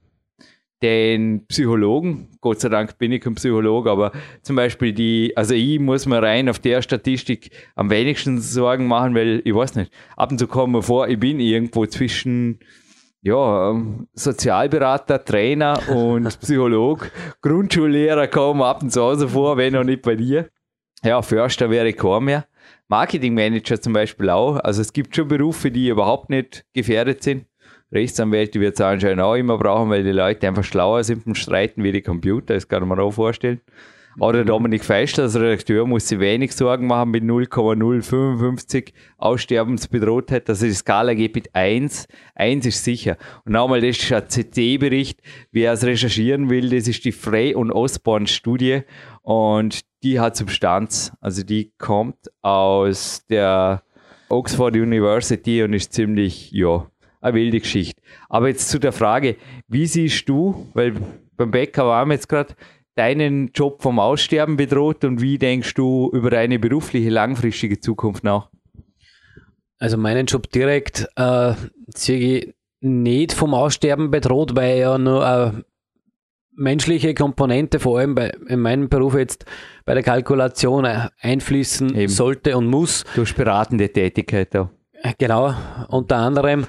Den 0.81 1.45
Psychologen, 1.47 2.29
Gott 2.39 2.61
sei 2.61 2.69
Dank 2.69 2.97
bin 2.97 3.11
ich 3.11 3.19
kein 3.21 3.35
Psychologe, 3.35 3.91
aber 3.91 4.13
zum 4.43 4.55
Beispiel 4.55 4.93
die, 4.93 5.35
also 5.35 5.55
ich 5.55 5.77
muss 5.79 6.05
mir 6.05 6.21
rein 6.21 6.47
auf 6.47 6.59
der 6.59 6.81
Statistik 6.81 7.49
am 7.75 7.89
wenigsten 7.89 8.39
Sorgen 8.39 8.87
machen, 8.87 9.13
weil 9.13 9.41
ich 9.43 9.53
weiß 9.53 9.75
nicht, 9.75 9.91
ab 10.15 10.31
und 10.31 10.37
zu 10.37 10.47
kommen 10.47 10.73
wir 10.73 10.83
vor, 10.83 11.09
ich 11.09 11.19
bin 11.19 11.41
irgendwo 11.41 11.85
zwischen 11.85 12.59
ja, 13.21 13.71
ähm, 13.71 14.07
Sozialberater, 14.13 15.23
Trainer 15.23 15.79
und 15.89 16.39
Psycholog, 16.39 17.11
Grundschullehrer 17.41 18.27
kommen 18.27 18.61
ab 18.61 18.83
und 18.83 18.91
zu 18.91 19.15
so 19.15 19.27
vor, 19.27 19.57
wenn 19.57 19.75
auch 19.75 19.83
nicht 19.83 20.01
bei 20.01 20.15
dir. 20.15 20.49
Ja, 21.03 21.21
Förster 21.21 21.69
wäre 21.69 21.89
ich 21.89 21.97
kaum 21.97 22.25
mehr. 22.25 22.45
Marketingmanager 22.87 23.81
zum 23.81 23.93
Beispiel 23.93 24.29
auch. 24.29 24.57
Also 24.57 24.81
es 24.81 24.93
gibt 24.93 25.15
schon 25.15 25.27
Berufe, 25.27 25.71
die 25.71 25.89
überhaupt 25.89 26.29
nicht 26.29 26.65
gefährdet 26.73 27.23
sind. 27.23 27.45
Rechtsanwälte 27.91 28.59
wird 28.59 28.75
es 28.75 28.81
anscheinend 28.81 29.21
auch 29.21 29.35
immer 29.35 29.57
brauchen, 29.57 29.89
weil 29.89 30.03
die 30.03 30.11
Leute 30.11 30.47
einfach 30.47 30.63
schlauer 30.63 31.03
sind 31.03 31.25
beim 31.25 31.35
Streiten 31.35 31.83
wie 31.83 31.91
die 31.91 32.01
Computer, 32.01 32.53
das 32.53 32.67
kann 32.67 32.87
man 32.87 32.99
auch 32.99 33.11
vorstellen. 33.11 33.61
Oder 34.19 34.43
Dominik 34.43 34.83
Feischl 34.83 35.21
als 35.21 35.35
Redakteur 35.35 35.85
muss 35.85 36.07
sich 36.07 36.19
wenig 36.19 36.51
Sorgen 36.55 36.87
machen 36.87 37.11
mit 37.11 37.23
0,055 37.23 38.91
Aussterbensbedrohtheit. 39.17 40.49
Also 40.49 40.65
die 40.65 40.73
Skala 40.73 41.13
geht 41.13 41.35
mit 41.35 41.53
1. 41.53 42.07
1 42.33 42.65
ist 42.65 42.83
sicher. 42.83 43.17
Und 43.45 43.51
nochmal, 43.51 43.81
das 43.81 43.97
ist 43.97 44.11
ein 44.11 44.23
CT-Bericht. 44.27 45.21
Wer 45.51 45.73
es 45.73 45.83
recherchieren 45.83 46.49
will, 46.49 46.71
das 46.71 46.87
ist 46.87 47.05
die 47.05 47.11
Frey 47.11 47.53
und 47.53 47.71
Osborne 47.71 48.25
Studie. 48.25 48.81
Und 49.21 49.81
die 50.01 50.19
hat 50.19 50.35
Substanz. 50.35 51.11
Also 51.21 51.43
die 51.43 51.73
kommt 51.77 52.31
aus 52.41 53.23
der 53.29 53.83
Oxford 54.29 54.75
University 54.75 55.61
und 55.61 55.73
ist 55.73 55.93
ziemlich, 55.93 56.51
ja, 56.51 56.87
eine 57.21 57.35
wilde 57.35 57.59
Geschichte. 57.59 58.01
Aber 58.29 58.47
jetzt 58.47 58.69
zu 58.69 58.79
der 58.79 58.93
Frage, 58.93 59.35
wie 59.67 59.85
siehst 59.85 60.27
du, 60.27 60.69
weil 60.73 60.95
beim 61.35 61.51
Bäcker 61.51 61.85
waren 61.85 62.09
wir 62.09 62.15
jetzt 62.15 62.27
gerade, 62.29 62.55
deinen 62.97 63.51
Job 63.53 63.81
vom 63.81 63.99
Aussterben 63.99 64.57
bedroht 64.57 65.03
und 65.03 65.21
wie 65.21 65.37
denkst 65.37 65.73
du 65.75 66.09
über 66.13 66.29
deine 66.29 66.59
berufliche 66.59 67.09
langfristige 67.09 67.79
Zukunft 67.79 68.23
nach? 68.23 68.49
Also 69.79 69.97
meinen 69.97 70.25
Job 70.25 70.49
direkt 70.51 71.07
äh, 71.15 71.53
sehe 71.87 72.19
ich 72.19 72.55
nicht 72.79 73.33
vom 73.33 73.53
Aussterben 73.53 74.09
bedroht, 74.11 74.55
weil 74.55 74.79
ja 74.79 74.97
nur 74.97 75.25
eine 75.25 75.65
menschliche 76.55 77.13
Komponente, 77.13 77.79
vor 77.79 77.99
allem 77.99 78.15
bei, 78.15 78.31
in 78.47 78.59
meinem 78.59 78.89
Beruf 78.89 79.15
jetzt 79.15 79.45
bei 79.85 79.93
der 79.93 80.03
Kalkulation 80.03 80.85
äh, 80.85 81.09
einfließen 81.21 81.95
Eben. 81.95 82.11
sollte 82.11 82.57
und 82.57 82.65
muss. 82.65 83.05
Durch 83.15 83.35
beratende 83.35 83.89
Tätigkeit 83.89 84.53
da. 84.53 84.71
Genau, 85.19 85.53
unter 85.89 86.17
anderem 86.17 86.65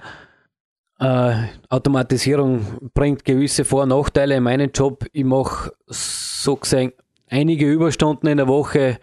äh, 0.98 1.34
Automatisierung 1.68 2.90
bringt 2.94 3.24
gewisse 3.24 3.64
Vor- 3.64 3.84
und 3.84 3.90
Nachteile 3.90 4.36
in 4.36 4.42
meinem 4.42 4.70
Job. 4.74 5.04
Ich 5.12 5.24
mache 5.24 5.72
so 5.86 6.56
gesehen 6.56 6.92
einige 7.28 7.70
Überstunden 7.70 8.28
in 8.28 8.38
der 8.38 8.48
Woche 8.48 8.98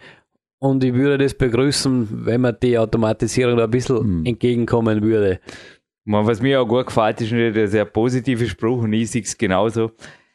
und 0.58 0.82
ich 0.82 0.94
würde 0.94 1.18
das 1.18 1.34
begrüßen, 1.34 2.26
wenn 2.26 2.40
man 2.40 2.56
die 2.62 2.78
Automatisierung 2.78 3.60
ein 3.60 3.70
bisschen 3.70 3.98
hm. 3.98 4.26
entgegenkommen 4.26 5.02
würde. 5.02 5.40
Was 6.04 6.40
mir 6.40 6.60
auch 6.60 6.68
gut 6.68 6.86
gefällt, 6.86 7.20
ist 7.20 7.32
ein 7.32 7.66
sehr 7.66 7.84
positiver 7.84 8.46
Spruch 8.46 8.82
und 8.82 8.92
ich 8.92 9.10
sehe 9.10 9.22
es 9.22 9.36
genauso. 9.36 9.90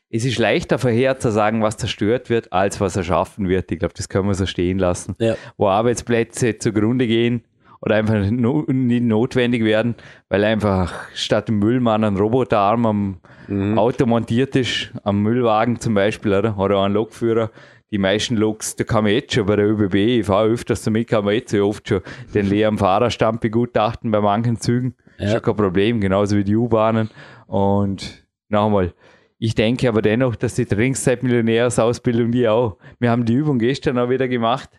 Es 0.09 0.25
ist 0.25 0.37
leichter 0.37 0.77
vorherzusagen, 0.77 1.61
was 1.61 1.77
zerstört 1.77 2.29
wird, 2.29 2.51
als 2.51 2.81
was 2.81 2.97
erschaffen 2.97 3.47
wird. 3.47 3.71
Ich 3.71 3.79
glaube, 3.79 3.93
das 3.95 4.09
können 4.09 4.27
wir 4.27 4.33
so 4.33 4.45
stehen 4.45 4.77
lassen. 4.77 5.15
Ja. 5.19 5.35
Wo 5.57 5.69
Arbeitsplätze 5.69 6.57
zugrunde 6.57 7.07
gehen, 7.07 7.45
oder 7.81 7.95
einfach 7.95 8.29
nicht 8.29 9.03
notwendig 9.03 9.63
werden, 9.63 9.95
weil 10.29 10.43
einfach 10.43 10.93
statt 11.15 11.47
dem 11.47 11.59
Müllmann 11.59 12.03
ein 12.03 12.15
Roboterarm 12.15 12.85
am 12.85 13.17
mhm. 13.47 13.77
Auto 13.77 14.05
montiert 14.05 14.55
ist, 14.55 14.91
am 15.03 15.23
Müllwagen 15.23 15.79
zum 15.79 15.95
Beispiel, 15.95 16.33
oder? 16.33 16.57
Oder 16.57 16.81
ein 16.83 16.93
Lokführer. 16.93 17.49
Die 17.89 17.97
meisten 17.97 18.37
Loks, 18.37 18.77
da 18.77 18.85
kann 18.85 19.03
man 19.03 19.13
jetzt 19.13 19.33
schon 19.33 19.45
bei 19.47 19.57
der 19.57 19.67
ÖBB, 19.67 19.95
ich 19.95 20.25
fahre 20.25 20.47
öfters 20.47 20.83
damit, 20.83 21.09
kann 21.09 21.25
man 21.25 21.33
jetzt 21.33 21.51
so 21.51 21.67
oft 21.67 21.89
schon 21.89 22.01
den 22.33 22.47
leeren 22.47 22.77
Fahrerstand 22.77 23.41
begutachten 23.41 24.11
bei 24.11 24.21
manchen 24.21 24.61
Zügen. 24.61 24.95
Ja. 25.17 25.25
Ist 25.25 25.33
ja 25.33 25.39
kein 25.41 25.57
Problem, 25.57 25.99
genauso 25.99 26.37
wie 26.37 26.45
die 26.45 26.55
U-Bahnen. 26.55 27.09
Und 27.47 28.25
nochmal, 28.47 28.93
ich 29.39 29.55
denke 29.55 29.89
aber 29.89 30.01
dennoch, 30.01 30.37
dass 30.37 30.55
die 30.55 30.65
Trainingszeit-Millionärsausbildung 30.65 32.31
die 32.31 32.47
auch. 32.47 32.77
Wir 32.99 33.09
haben 33.09 33.25
die 33.25 33.33
Übung 33.33 33.59
gestern 33.59 33.97
auch 33.97 34.09
wieder 34.09 34.29
gemacht 34.29 34.69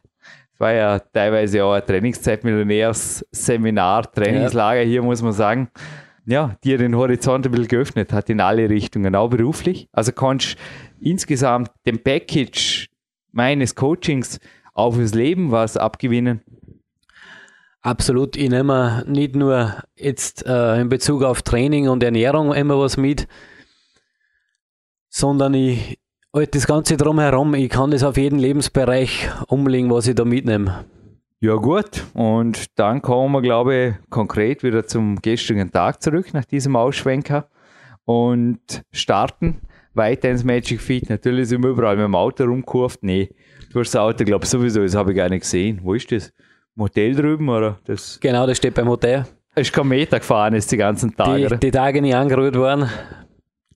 war 0.63 0.73
ja 0.73 0.99
teilweise 1.01 1.63
auch 1.65 1.75
ein 1.75 1.85
Trainingszeit-Millionärs-Seminar, 1.85 4.11
Trainingslager 4.11 4.81
ja. 4.81 4.89
hier, 4.89 5.03
muss 5.03 5.21
man 5.21 5.33
sagen. 5.33 5.69
Ja, 6.25 6.57
dir 6.63 6.79
den 6.79 6.97
Horizont 6.97 7.45
ein 7.45 7.51
bisschen 7.51 7.69
geöffnet 7.69 8.13
hat 8.13 8.31
in 8.31 8.41
alle 8.41 8.71
Richtungen, 8.71 9.17
auch 9.17 9.29
beruflich. 9.29 9.89
Also 9.93 10.13
kannst 10.13 10.57
insgesamt 11.01 11.73
den 11.85 12.01
Package 12.03 12.89
meines 13.33 13.75
Coachings 13.75 14.39
auch 14.73 14.95
fürs 14.95 15.15
Leben 15.15 15.51
was 15.51 15.77
abgewinnen? 15.77 16.41
Absolut. 17.81 18.37
Ich 18.37 18.49
nehme 18.49 19.05
nicht 19.09 19.35
nur 19.35 19.83
jetzt 19.97 20.47
äh, 20.47 20.81
in 20.81 20.89
Bezug 20.89 21.25
auf 21.25 21.43
Training 21.43 21.89
und 21.89 22.05
Ernährung 22.05 22.55
immer 22.55 22.79
was 22.79 22.97
mit, 22.97 23.27
sondern 25.09 25.55
ich 25.55 25.99
das 26.33 26.67
Ganze 26.67 26.97
drumherum, 26.97 27.55
ich 27.55 27.69
kann 27.69 27.91
das 27.91 28.03
auf 28.03 28.17
jeden 28.17 28.39
Lebensbereich 28.39 29.29
umlegen, 29.49 29.91
was 29.91 30.07
ich 30.07 30.15
da 30.15 30.25
mitnehme. 30.25 30.85
Ja 31.41 31.57
gut, 31.57 32.05
und 32.15 32.79
dann 32.79 33.03
kommen 33.03 33.33
wir, 33.33 33.43
glaube 33.43 33.75
ich, 33.75 34.11
konkret 34.11 34.63
wieder 34.63 34.87
zum 34.87 35.21
gestrigen 35.21 35.71
Tag 35.71 36.03
zurück 36.03 36.33
nach 36.33 36.45
diesem 36.45 36.77
Ausschwenker 36.77 37.49
und 38.05 38.61
starten 38.93 39.61
weiter 39.93 40.31
ins 40.31 40.45
Magic 40.45 40.81
Feet. 40.81 41.11
Natürlich 41.11 41.49
sind 41.49 41.63
wir 41.63 41.71
überall 41.71 41.97
mit 41.97 42.05
dem 42.05 42.15
Auto 42.15 42.45
rumgekurft. 42.45 43.03
Nee, 43.03 43.31
du 43.73 43.81
hast 43.81 43.95
das 43.95 44.01
Auto, 44.01 44.25
glaube 44.25 44.45
ich, 44.45 44.51
sowieso, 44.51 44.83
das 44.83 44.95
habe 44.95 45.11
ich 45.11 45.17
gar 45.17 45.29
nicht 45.29 45.43
gesehen. 45.43 45.81
Wo 45.83 45.95
ist 45.95 46.11
das? 46.13 46.33
Im 46.77 46.85
Hotel 46.85 47.15
drüben, 47.15 47.49
oder? 47.51 47.79
Das 47.85 48.19
Genau, 48.21 48.47
das 48.47 48.57
steht 48.57 48.75
beim 48.75 48.89
Hotel. 48.89 49.27
ist 49.55 49.73
kein 49.73 49.89
Meter 49.89 50.19
gefahren, 50.19 50.55
ist 50.55 50.73
die 50.73 50.79
ganzen 50.79 51.15
Tage. 51.15 51.49
Die, 51.49 51.59
die 51.59 51.71
Tage 51.71 52.01
nicht 52.01 52.15
angerührt 52.15 52.57
worden. 52.57 52.89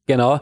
Genau. 0.06 0.40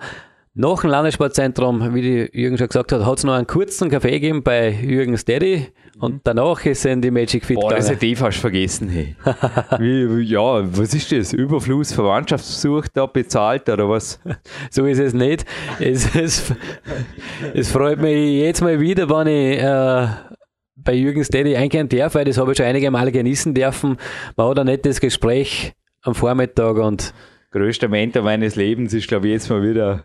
Nach 0.56 0.82
dem 0.82 0.90
Landessportzentrum, 0.90 1.94
wie 1.96 2.02
die 2.02 2.30
Jürgen 2.32 2.56
schon 2.56 2.68
gesagt 2.68 2.92
hat, 2.92 3.04
hat 3.04 3.18
es 3.18 3.24
noch 3.24 3.32
einen 3.32 3.48
kurzen 3.48 3.90
Kaffee 3.90 4.12
gegeben 4.12 4.44
bei 4.44 4.68
Jürgen 4.70 5.16
Steady 5.16 5.66
und 5.98 6.20
danach 6.22 6.64
ist 6.64 6.84
er 6.84 6.92
in 6.92 7.02
die 7.02 7.10
Magic 7.10 7.44
Fit 7.44 7.56
Boah, 7.56 7.70
das 7.70 7.86
gegangen. 7.86 7.94
hätte 7.94 8.06
ich 8.06 8.16
fast 8.16 8.38
vergessen. 8.38 8.88
Hey. 8.88 9.16
wie, 9.80 10.22
ja, 10.22 10.62
was 10.78 10.94
ist 10.94 11.10
das? 11.10 11.32
Überfluss, 11.32 11.92
Verwandtschaftsbesuch 11.92 12.86
da 12.94 13.06
bezahlt 13.06 13.68
oder 13.68 13.88
was? 13.88 14.20
So 14.70 14.86
ist 14.86 15.00
es 15.00 15.12
nicht. 15.12 15.44
Es, 15.80 16.14
es, 16.14 16.52
es 17.52 17.72
freut 17.72 18.00
mich 18.00 18.40
jetzt 18.40 18.60
mal 18.60 18.78
wieder, 18.78 19.10
wenn 19.10 19.26
ich 19.26 19.58
äh, 19.58 20.06
bei 20.76 20.94
Jürgen 20.94 21.24
Steady 21.24 21.56
eingehen 21.56 21.88
darf, 21.88 22.14
weil 22.14 22.26
das 22.26 22.38
habe 22.38 22.52
ich 22.52 22.58
schon 22.58 22.66
einige 22.66 22.92
Male 22.92 23.10
genießen 23.10 23.54
dürfen. 23.54 23.96
Man 24.36 24.50
hat 24.50 24.60
ein 24.60 24.66
nettes 24.66 25.00
Gespräch 25.00 25.72
am 26.02 26.14
Vormittag 26.14 26.76
und 26.76 27.12
Größter 27.50 27.88
Mentor 27.88 28.22
meines 28.22 28.54
Lebens 28.54 28.94
ist, 28.94 29.08
glaube 29.08 29.26
ich, 29.26 29.32
jetzt 29.32 29.50
mal 29.50 29.62
wieder 29.62 30.04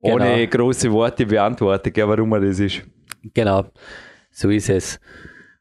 ohne 0.00 0.46
Genau. 0.46 0.50
große 0.64 0.90
Worte 0.92 1.26
beantwortet, 1.26 1.94
gell, 1.94 2.08
warum 2.08 2.32
er 2.32 2.40
das 2.40 2.58
ist. 2.58 2.82
genau, 3.34 3.64
so 4.30 4.50
ist 4.50 4.68
es. 4.70 5.00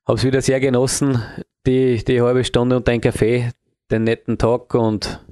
Habe 0.08 0.18
es 0.18 0.24
wieder 0.24 0.42
sehr 0.42 0.60
genossen, 0.60 1.22
die, 1.66 2.04
die 2.04 2.22
halbe 2.22 2.44
Stunde 2.44 2.76
und 2.78 2.88
den 2.88 3.02
Kaffee, 3.02 3.50
den 3.90 4.04
netten 4.04 4.38
Tag 4.38 4.74
und 4.76 5.26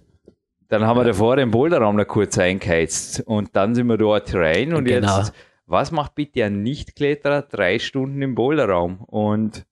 Dann 0.69 0.85
haben 0.87 0.97
wir 0.99 1.03
davor 1.03 1.35
den 1.35 1.51
Boulderraum 1.51 1.95
noch 1.95 2.07
kurz 2.07 2.37
eingeheizt 2.39 3.21
und 3.27 3.55
dann 3.55 3.75
sind 3.75 3.85
wir 3.87 3.97
dort 3.97 4.33
rein 4.33 4.73
und 4.73 4.85
Genau. 4.85 5.17
jetzt, 5.19 5.33
was 5.67 5.91
macht 5.91 6.15
bitte 6.15 6.43
ein 6.45 6.63
Nichtkletterer 6.63 7.43
drei 7.43 7.77
Stunden 7.77 8.21
im 8.23 8.33
Boulderraum? 8.33 9.01
Und 9.01 9.65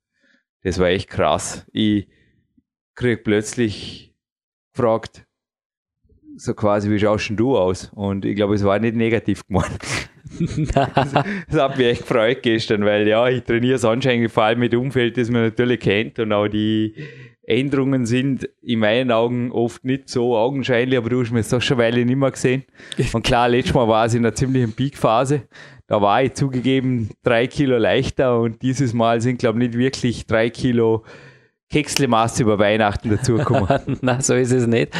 das 0.63 0.77
war 0.77 0.87
echt 0.89 1.09
krass. 1.09 1.65
Ich 1.71 2.07
krieg 2.93 3.23
plötzlich 3.23 4.13
gefragt, 4.73 5.25
so 6.41 6.53
quasi, 6.55 6.89
wie 6.89 6.99
schaust 6.99 7.29
denn 7.29 7.37
du 7.37 7.55
aus? 7.55 7.91
Und 7.93 8.25
ich 8.25 8.35
glaube, 8.35 8.55
es 8.55 8.63
war 8.63 8.79
nicht 8.79 8.95
negativ 8.95 9.45
gemeint. 9.47 9.79
Das 11.49 11.61
hat 11.61 11.77
mich 11.77 11.87
echt 11.87 12.01
gefreut 12.03 12.41
gestern, 12.41 12.85
weil 12.85 13.05
ja, 13.05 13.27
ich 13.27 13.43
trainiere 13.43 13.77
sonst 13.77 14.07
eigentlich 14.07 14.31
vor 14.31 14.43
allem 14.43 14.59
mit 14.59 14.73
Umfeld, 14.73 15.17
das 15.17 15.29
man 15.29 15.43
natürlich 15.43 15.81
kennt 15.81 16.19
und 16.19 16.31
auch 16.31 16.47
die 16.47 16.95
Änderungen 17.43 18.05
sind 18.05 18.49
in 18.61 18.79
meinen 18.79 19.11
Augen 19.11 19.51
oft 19.51 19.83
nicht 19.83 20.07
so 20.07 20.37
augenscheinlich, 20.37 20.97
aber 20.97 21.09
du 21.09 21.21
hast 21.21 21.31
mir 21.31 21.39
jetzt 21.39 21.51
doch 21.51 21.61
schon 21.61 21.79
eine 21.79 21.87
Weile 21.87 22.05
nicht 22.05 22.15
mehr 22.15 22.31
gesehen. 22.31 22.63
Und 23.13 23.23
klar, 23.23 23.49
letztes 23.49 23.73
Mal 23.73 23.87
war 23.89 24.05
es 24.05 24.13
in 24.13 24.25
einer 24.25 24.33
ziemlichen 24.33 24.71
Peakphase. 24.71 25.43
Da 25.87 26.01
war 26.01 26.23
ich 26.23 26.33
zugegeben 26.33 27.09
drei 27.23 27.47
Kilo 27.47 27.77
leichter 27.77 28.39
und 28.39 28.61
dieses 28.61 28.93
Mal 28.93 29.19
sind, 29.19 29.39
glaube 29.39 29.59
ich, 29.59 29.67
nicht 29.67 29.77
wirklich 29.77 30.25
drei 30.25 30.49
Kilo 30.49 31.03
Kekslemasse 31.69 32.43
über 32.43 32.57
Weihnachten 32.57 33.09
dazugekommen. 33.09 33.97
Na, 34.01 34.21
so 34.21 34.33
ist 34.35 34.53
es 34.53 34.65
nicht. 34.65 34.93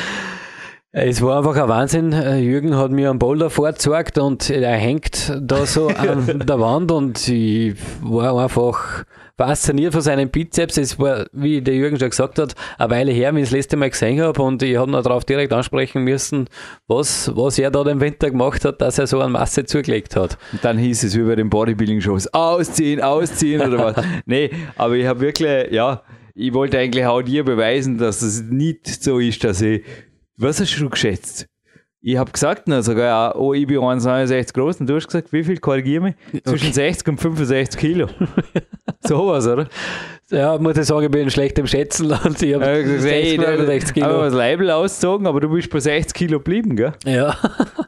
Es 0.94 1.22
war 1.22 1.38
einfach 1.38 1.56
ein 1.56 1.70
Wahnsinn. 1.70 2.12
Äh, 2.12 2.40
Jürgen 2.40 2.76
hat 2.76 2.92
mir 2.92 3.10
einen 3.10 3.18
Boulder 3.18 3.50
vorgezeigt 3.50 4.18
und 4.18 4.50
er 4.50 4.76
hängt 4.76 5.32
da 5.40 5.66
so 5.66 5.88
an 5.98 6.44
der 6.46 6.60
Wand 6.60 6.92
und 6.92 7.30
ich 7.30 7.78
war 8.02 8.38
einfach 8.44 9.06
fasziniert 9.38 9.94
von 9.94 10.02
seinen 10.02 10.30
Bizeps. 10.30 10.76
Es 10.76 11.00
war, 11.00 11.28
wie 11.32 11.62
der 11.62 11.76
Jürgen 11.76 11.98
schon 11.98 12.10
gesagt 12.10 12.40
hat, 12.40 12.56
eine 12.78 12.90
Weile 12.90 13.14
her, 13.14 13.34
wie 13.34 13.40
ich 13.40 13.46
das 13.46 13.54
letzte 13.54 13.78
Mal 13.78 13.90
gesehen 13.90 14.20
habe 14.20 14.42
und 14.42 14.62
ich 14.64 14.76
habe 14.76 14.92
ihn 14.92 15.02
darauf 15.02 15.24
direkt 15.24 15.54
ansprechen 15.54 16.04
müssen, 16.04 16.50
was, 16.88 17.32
was 17.38 17.58
er 17.58 17.72
da 17.72 17.84
im 17.84 18.02
Winter 18.02 18.30
gemacht 18.30 18.66
hat, 18.66 18.82
dass 18.82 19.00
er 19.00 19.08
so 19.08 19.22
eine 19.22 19.30
Masse 19.30 19.64
zugelegt 19.64 20.18
hat. 20.18 20.38
Und 20.52 20.66
dann 20.66 20.78
hieß 20.78 21.04
es 21.04 21.18
wie 21.18 21.24
bei 21.24 21.36
den 21.36 21.50
Bodybuilding-Shows, 21.50 22.34
ausziehen, 22.34 23.00
ausziehen 23.00 23.62
oder 23.62 23.96
was. 23.96 24.06
Nee, 24.26 24.52
aber 24.76 24.96
ich 24.96 25.08
habe 25.08 25.22
wirklich, 25.22 25.72
ja, 25.72 26.04
ich 26.36 26.54
wollte 26.54 26.80
eigentlich 26.80 27.06
auch 27.06 27.22
dir 27.22 27.46
beweisen, 27.46 27.98
dass 27.98 28.22
es 28.22 28.42
nicht 28.42 28.88
so 28.88 29.20
ist, 29.20 29.42
dass 29.46 29.62
ich, 29.62 29.84
was 30.42 30.60
hast 30.60 30.76
du 30.78 30.90
geschätzt? 30.90 31.46
Ich 32.04 32.18
habe 32.18 32.32
gesagt, 32.32 32.64
na, 32.66 32.82
sogar, 32.82 33.06
ja, 33.06 33.36
oh, 33.36 33.54
ich 33.54 33.68
bin 33.68 33.78
1,69 33.78 34.54
groß 34.54 34.80
und 34.80 34.88
du 34.88 34.96
hast 34.96 35.06
gesagt, 35.06 35.32
wie 35.32 35.44
viel, 35.44 35.58
korrigiere 35.58 36.02
mich? 36.02 36.16
Zwischen 36.44 36.74
60 36.74 37.08
und 37.10 37.22
65 37.22 37.80
Kilo. 37.80 38.10
Sowas, 39.02 39.46
oder? 39.46 39.70
Ja, 40.32 40.58
muss 40.58 40.78
ich 40.78 40.86
sagen, 40.86 41.06
ich 41.06 41.12
bin 41.12 41.30
schlecht 41.30 41.60
im 41.60 41.68
Schätzen 41.68 42.12
und 42.26 42.42
ich 42.42 42.54
habe 42.54 42.66
Ja, 42.66 42.82
gesagt, 42.82 43.12
ey, 43.14 43.38
60 43.38 43.40
haben 43.40 43.68
wir 43.68 43.80
Kilo. 43.94 44.22
das 44.24 44.34
Label 44.34 44.72
ausgezogen, 44.72 45.28
aber 45.28 45.40
du 45.42 45.50
bist 45.50 45.70
bei 45.70 45.80
60 45.80 46.14
Kilo 46.14 46.38
geblieben, 46.40 46.76
gell? 46.76 46.94
Ja. 47.06 47.36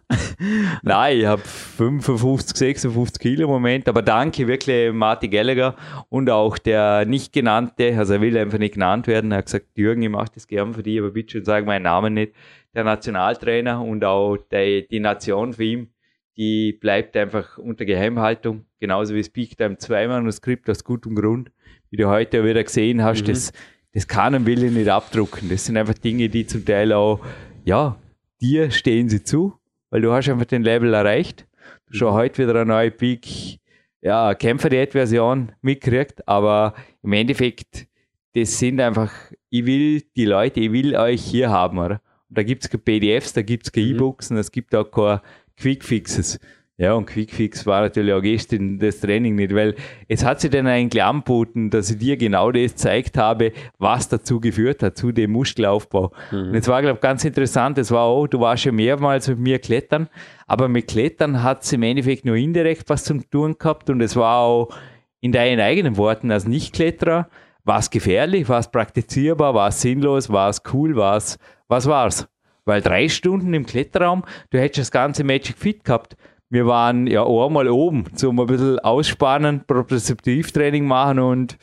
Nein, 0.84 1.18
ich 1.20 1.26
habe 1.26 1.42
55, 1.42 2.58
56 2.58 3.22
Kilo 3.22 3.44
im 3.46 3.50
Moment, 3.50 3.88
aber 3.88 4.02
danke 4.02 4.48
wirklich 4.48 4.92
Martin 4.94 5.32
Gallagher 5.32 5.76
und 6.10 6.30
auch 6.30 6.58
der 6.58 7.06
nicht 7.06 7.32
genannte, 7.34 7.96
also 7.98 8.14
er 8.16 8.22
will 8.22 8.38
einfach 8.38 8.58
nicht 8.60 8.74
genannt 8.74 9.08
werden, 9.08 9.32
er 9.32 9.38
hat 9.40 9.46
gesagt, 9.46 9.68
Jürgen, 9.76 10.02
ich 10.02 10.10
mache 10.10 10.32
das 10.34 10.48
gern 10.48 10.74
für 10.74 10.84
dich, 10.84 11.00
aber 11.00 11.12
bitte 11.12 11.32
schön 11.32 11.46
sag 11.46 11.66
meinen 11.66 11.84
Namen 11.84 12.14
nicht. 12.14 12.34
Der 12.76 12.84
Nationaltrainer 12.84 13.82
und 13.84 14.04
auch 14.04 14.38
die, 14.52 14.88
die 14.90 15.00
Nation 15.00 15.54
für 15.54 15.64
ihn, 15.64 15.94
die 16.36 16.74
bleibt 16.74 17.16
einfach 17.16 17.58
unter 17.60 17.86
Geheimhaltung, 17.86 18.66
genauso 18.80 19.14
wie 19.14 19.20
das 19.20 19.30
Peak 19.30 19.56
Time 19.58 19.78
2 19.78 20.08
Manuskript 20.08 20.70
aus 20.70 20.84
gutem 20.84 21.16
Grund, 21.16 21.52
wie 21.94 21.98
du 21.98 22.10
heute 22.10 22.44
wieder 22.44 22.64
gesehen 22.64 23.04
hast, 23.04 23.28
das, 23.28 23.54
das 23.94 24.08
kann 24.08 24.34
und 24.34 24.48
will 24.48 24.64
ich 24.64 24.72
nicht 24.72 24.90
abdrucken. 24.90 25.48
Das 25.50 25.66
sind 25.66 25.78
einfach 25.78 25.94
Dinge, 25.94 26.28
die 26.28 26.48
zum 26.48 26.66
Teil 26.66 26.92
auch, 26.92 27.20
ja, 27.66 28.00
dir 28.42 28.72
stehen 28.72 29.10
sie 29.10 29.24
zu, 29.24 29.54
weil 29.92 30.02
du 30.02 30.12
hast 30.12 30.28
einfach 30.28 30.46
den 30.46 30.64
Level 30.64 30.92
erreicht. 30.96 31.46
Du 31.86 31.96
schon 31.96 32.14
heute 32.14 32.42
wieder 32.42 32.62
eine 32.62 32.66
neue 32.66 32.90
Peak, 32.90 33.60
ja, 34.02 34.34
Kämpfer-Version 34.34 35.52
mitgekriegt, 35.62 36.28
aber 36.28 36.74
im 37.04 37.14
Endeffekt, 37.14 37.86
das 38.34 38.58
sind 38.58 38.82
einfach, 38.82 39.12
ich 39.52 39.68
will 39.68 40.02
die 40.18 40.26
Leute, 40.26 40.62
ich 40.62 40.72
will 40.72 40.96
euch 40.96 41.22
hier 41.22 41.52
haben, 41.52 41.78
oder? 41.78 42.02
Und 42.28 42.40
da 42.40 42.42
gibt 42.42 42.64
es 42.64 42.72
keine 42.72 42.82
PDFs, 42.82 43.34
da 43.34 43.44
gibt 43.44 43.68
es 43.68 43.72
keine 43.72 43.86
Mhm. 43.86 43.94
E-Books 43.94 44.32
und 44.32 44.38
es 44.38 44.52
gibt 44.52 44.74
auch 44.74 44.90
keine 44.90 45.22
Quickfixes. 45.58 46.40
Ja, 46.84 46.96
und 46.96 47.06
Quickfix 47.06 47.66
war 47.66 47.80
natürlich 47.80 48.14
auch 48.14 48.20
gestern 48.20 48.78
das 48.78 49.00
Training 49.00 49.36
nicht, 49.36 49.56
weil 49.56 49.74
es 50.10 50.26
hat 50.26 50.42
sich 50.42 50.52
dann 50.52 50.68
eigentlich 50.68 51.02
angeboten, 51.02 51.70
dass 51.70 51.90
ich 51.90 51.98
dir 51.98 52.18
genau 52.18 52.52
das 52.52 52.74
gezeigt 52.74 53.18
habe, 53.18 53.54
was 53.78 54.10
dazu 54.10 54.42
geführt 54.42 54.84
hat, 54.84 54.98
zu 54.98 55.14
dem 55.14 55.32
Muskelaufbau. 55.32 56.12
Und 56.50 56.54
jetzt 56.56 56.68
war, 56.68 56.82
glaube 56.82 56.98
ich, 56.98 57.02
ganz 57.02 57.24
interessant, 57.24 57.78
es 57.78 57.90
war 57.90 58.02
auch, 58.02 58.28
du 58.28 58.42
warst 58.42 58.64
schon 58.64 58.76
mehrmals 58.76 59.30
mit 59.30 59.40
mir 59.40 59.60
klettern, 59.60 60.10
aber 60.46 60.68
mit 60.68 60.90
Klettern 60.90 61.42
hat 61.42 61.64
es 61.64 61.72
im 61.72 61.84
Endeffekt 61.84 62.26
nur 62.26 62.36
indirekt 62.36 62.90
was 62.90 63.06
zu 63.06 63.18
tun 63.30 63.56
gehabt 63.58 63.90
und 63.90 64.02
es 64.02 64.18
war 64.18 64.40
auch 64.40 64.76
in 65.22 65.32
deinen 65.32 65.62
eigenen 65.62 65.96
Worten 65.96 66.32
als 66.32 66.46
Nichtkletterer, 66.46 67.30
war 67.64 67.80
es 67.80 67.92
gefährlich, 67.92 68.50
war 68.50 68.60
es 68.60 68.70
praktizierbar, 68.70 69.54
war 69.54 69.70
es 69.70 69.80
sinnlos, 69.80 70.30
war 70.30 70.50
es 70.50 70.62
cool, 70.74 70.98
war 70.98 71.16
es, 71.16 71.38
was 71.70 71.88
war's? 71.88 72.28
Weil 72.66 72.82
drei 72.82 73.08
Stunden 73.08 73.54
im 73.54 73.66
Kletterraum, 73.66 74.24
du 74.50 74.60
hättest 74.60 74.80
das 74.80 74.92
ganze 74.92 75.24
Magic 75.24 75.58
Fit 75.58 75.86
gehabt. 75.86 76.18
Wir 76.54 76.68
waren 76.68 77.08
ja 77.08 77.26
einmal 77.26 77.68
oben, 77.68 78.16
zum 78.16 78.40
ein 78.40 78.46
bisschen 78.46 78.78
ausspannen, 78.78 79.66
Propriozeptivtraining 79.66 80.86
machen 80.86 81.18
und 81.18 81.58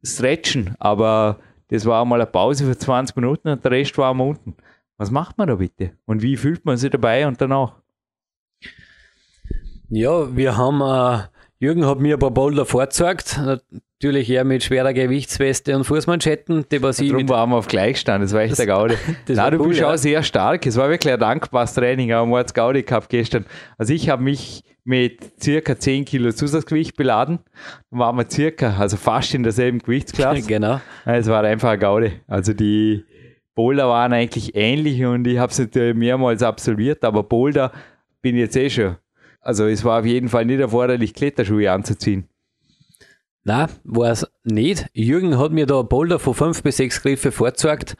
stretchen. 0.00 0.76
Aber 0.78 1.40
das 1.70 1.84
war 1.86 2.02
einmal 2.02 2.20
eine 2.20 2.30
Pause 2.30 2.64
für 2.64 2.78
20 2.78 3.16
Minuten 3.16 3.48
und 3.48 3.64
der 3.64 3.72
Rest 3.72 3.98
war 3.98 4.10
am 4.10 4.20
unten. 4.20 4.54
Was 4.96 5.10
macht 5.10 5.38
man 5.38 5.48
da 5.48 5.56
bitte? 5.56 5.90
Und 6.06 6.22
wie 6.22 6.36
fühlt 6.36 6.64
man 6.64 6.76
sich 6.76 6.88
dabei 6.90 7.26
und 7.26 7.40
danach? 7.40 7.80
Ja, 9.88 10.36
wir 10.36 10.56
haben, 10.56 10.82
äh, 10.82 11.24
Jürgen 11.60 11.86
hat 11.86 11.98
mir 11.98 12.14
ein 12.14 12.20
paar 12.20 12.30
Boulder 12.30 12.64
vorgezeigt. 12.64 13.40
Natürlich 14.00 14.30
eher 14.30 14.44
mit 14.44 14.62
schwerer 14.62 14.92
Gewichtsweste 14.92 15.74
und 15.74 15.82
Fußmanschetten, 15.82 16.66
die 16.70 16.80
was 16.82 17.00
ich 17.00 17.10
Darum 17.10 17.28
waren 17.28 17.50
wir 17.50 17.56
auf 17.56 17.66
Gleichstand, 17.66 18.22
das 18.22 18.32
war 18.32 18.42
echt 18.42 18.56
der 18.56 18.66
Gaudi. 18.66 18.94
das 19.26 19.36
Nein, 19.36 19.44
war 19.44 19.50
du 19.50 19.58
cool, 19.58 19.68
bist 19.70 19.80
ja. 19.80 19.92
auch 19.92 19.96
sehr 19.96 20.22
stark. 20.22 20.64
Es 20.66 20.76
war 20.76 20.88
wirklich 20.88 21.12
ein 21.12 21.18
dankbares 21.18 21.74
Training, 21.74 22.10
man 22.10 22.32
hat 22.34 22.54
Gaudi 22.54 22.84
gehabt 22.84 23.08
gestern. 23.08 23.44
Also 23.76 23.92
ich 23.92 24.08
habe 24.08 24.22
mich 24.22 24.62
mit 24.84 25.42
circa 25.42 25.76
10 25.76 26.04
Kilo 26.04 26.30
Zusatzgewicht 26.30 26.96
beladen. 26.96 27.40
Dann 27.90 27.98
waren 27.98 28.16
wir 28.16 28.30
circa, 28.30 28.76
also 28.78 28.96
fast 28.96 29.34
in 29.34 29.42
derselben 29.42 29.80
Gewichtsklasse. 29.80 30.42
genau. 30.46 30.80
Es 31.04 31.26
war 31.26 31.42
einfach 31.42 31.70
ein 31.70 31.80
Gaudi. 31.80 32.12
Also 32.28 32.52
die 32.52 33.04
Boulder 33.56 33.88
waren 33.88 34.12
eigentlich 34.12 34.54
ähnlich 34.54 35.04
und 35.04 35.26
ich 35.26 35.38
habe 35.38 35.50
es 35.50 35.94
mehrmals 35.96 36.44
absolviert, 36.44 37.04
aber 37.04 37.24
Boulder 37.24 37.72
bin 38.22 38.36
ich 38.36 38.42
jetzt 38.42 38.56
eh 38.56 38.70
schon. 38.70 38.96
Also 39.48 39.66
es 39.66 39.82
war 39.82 40.00
auf 40.00 40.04
jeden 40.04 40.28
Fall 40.28 40.44
nicht 40.44 40.60
erforderlich, 40.60 41.14
Kletterschuhe 41.14 41.72
anzuziehen. 41.72 42.28
Nein, 43.44 43.70
war 43.82 44.10
es 44.10 44.30
nicht. 44.44 44.90
Jürgen 44.92 45.38
hat 45.38 45.52
mir 45.52 45.64
da 45.64 45.80
ein 45.80 45.88
Boulder 45.88 46.18
von 46.18 46.34
fünf 46.34 46.62
bis 46.62 46.76
sechs 46.76 47.00
Griffe 47.00 47.32
vorgezeigt. 47.32 47.96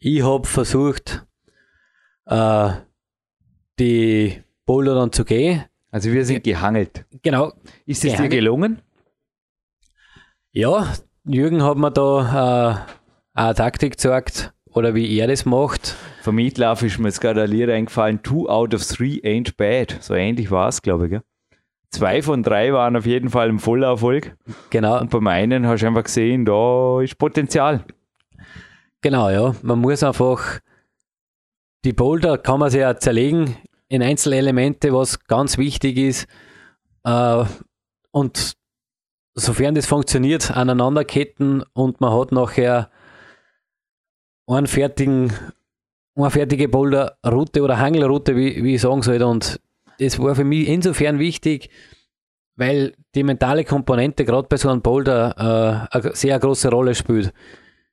Ich 0.00 0.22
habe 0.22 0.46
versucht, 0.46 1.24
äh, 2.26 2.72
die 3.78 4.42
Boulder 4.66 4.94
dann 4.96 5.12
zu 5.12 5.24
gehen. 5.24 5.64
Also 5.90 6.12
wir 6.12 6.26
sind 6.26 6.44
gehangelt. 6.44 7.06
Genau. 7.22 7.54
Ist 7.86 8.04
es 8.04 8.18
dir 8.18 8.28
gelungen? 8.28 8.82
Ja, 10.50 10.92
Jürgen 11.24 11.62
hat 11.62 11.78
mir 11.78 11.90
da 11.90 12.84
äh, 12.84 13.40
eine 13.40 13.54
Taktik 13.54 13.92
gezeigt, 13.92 14.52
oder 14.66 14.94
wie 14.94 15.16
er 15.16 15.26
das 15.26 15.46
macht. 15.46 15.96
Vom 16.22 16.36
Mietlauf 16.36 16.84
ist 16.84 17.00
mir 17.00 17.08
jetzt 17.08 17.20
gerade 17.20 17.42
ein 17.42 17.50
Lied 17.50 17.68
eingefallen, 17.68 18.22
two 18.22 18.48
out 18.48 18.72
of 18.74 18.86
three 18.86 19.20
ain't 19.24 19.56
bad. 19.56 19.98
So 20.00 20.14
ähnlich 20.14 20.52
war 20.52 20.68
es, 20.68 20.80
glaube 20.80 21.06
ich. 21.06 21.10
Gell? 21.10 21.22
Zwei 21.90 22.22
von 22.22 22.44
drei 22.44 22.72
waren 22.72 22.94
auf 22.94 23.06
jeden 23.06 23.28
Fall 23.28 23.48
ein 23.48 23.58
voller 23.58 23.88
Erfolg. 23.88 24.36
Genau. 24.70 25.00
Und 25.00 25.10
beim 25.10 25.26
einen 25.26 25.66
hast 25.66 25.82
du 25.82 25.88
einfach 25.88 26.04
gesehen, 26.04 26.44
da 26.44 27.00
ist 27.00 27.18
Potenzial. 27.18 27.84
Genau, 29.00 29.30
ja. 29.30 29.56
Man 29.62 29.80
muss 29.80 30.04
einfach, 30.04 30.60
die 31.84 31.92
Boulder 31.92 32.38
kann 32.38 32.60
man 32.60 32.70
sich 32.70 32.82
ja 32.82 32.96
zerlegen 32.96 33.56
in 33.88 34.00
Einzelelemente, 34.00 34.94
was 34.94 35.24
ganz 35.24 35.58
wichtig 35.58 35.98
ist. 35.98 36.28
Äh, 37.02 37.44
und 38.12 38.52
sofern 39.34 39.74
das 39.74 39.86
funktioniert, 39.86 40.52
aneinanderketten 40.52 41.64
und 41.72 42.00
man 42.00 42.12
hat 42.16 42.30
nachher 42.30 42.90
einen 44.46 44.68
fertigen, 44.68 45.32
eine 46.14 46.30
fertige 46.30 46.68
Boulderroute 46.68 47.62
oder 47.62 47.78
Hangelroute, 47.78 48.36
wie, 48.36 48.62
wie 48.62 48.74
ich 48.74 48.80
sagen 48.80 49.02
soll. 49.02 49.22
Und 49.22 49.60
das 49.98 50.18
war 50.18 50.34
für 50.34 50.44
mich 50.44 50.68
insofern 50.68 51.18
wichtig, 51.18 51.70
weil 52.56 52.94
die 53.14 53.22
mentale 53.22 53.64
Komponente 53.64 54.24
gerade 54.24 54.48
bei 54.48 54.56
so 54.56 54.68
einem 54.68 54.82
Boulder 54.82 55.88
äh, 55.92 55.96
eine 55.96 56.14
sehr 56.14 56.38
große 56.38 56.70
Rolle 56.70 56.94
spielt. 56.94 57.32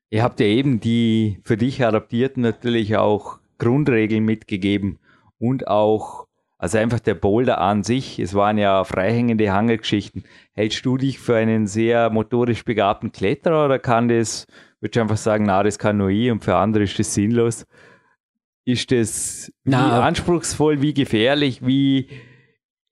Ihr 0.10 0.24
habt 0.24 0.40
ja 0.40 0.48
eben 0.48 0.80
die 0.80 1.40
für 1.44 1.56
dich 1.56 1.86
adaptierten 1.86 2.42
natürlich 2.42 2.98
auch 2.98 3.40
Grundregeln 3.58 4.26
mitgegeben 4.26 4.98
und 5.38 5.68
auch, 5.68 6.28
also 6.58 6.78
einfach 6.78 7.00
der 7.00 7.14
Boulder 7.14 7.60
an 7.62 7.84
sich, 7.84 8.20
es 8.20 8.34
waren 8.34 8.58
ja 8.58 8.84
freihängende 8.84 9.52
Hangelgeschichten. 9.52 10.24
Hältst 10.54 10.86
du 10.86 10.98
dich 10.98 11.20
für 11.20 11.36
einen 11.36 11.68
sehr 11.68 12.10
motorisch 12.10 12.66
begabten 12.66 13.12
Kletterer 13.12 13.66
oder 13.66 13.80
kann 13.80 14.08
das 14.08 14.48
würde 14.82 14.98
ich 14.98 15.02
einfach 15.02 15.18
sagen, 15.18 15.46
na, 15.46 15.62
das 15.64 15.78
kann 15.78 15.98
nur 15.98 16.10
ich 16.10 16.32
und 16.32 16.44
für 16.44 16.56
andere 16.56 16.84
ist 16.84 16.98
das 16.98 17.14
sinnlos. 17.14 17.66
Ist 18.70 18.92
das 18.92 19.52
wie 19.64 19.74
anspruchsvoll, 19.74 20.80
wie 20.80 20.94
gefährlich, 20.94 21.66
wie, 21.66 22.08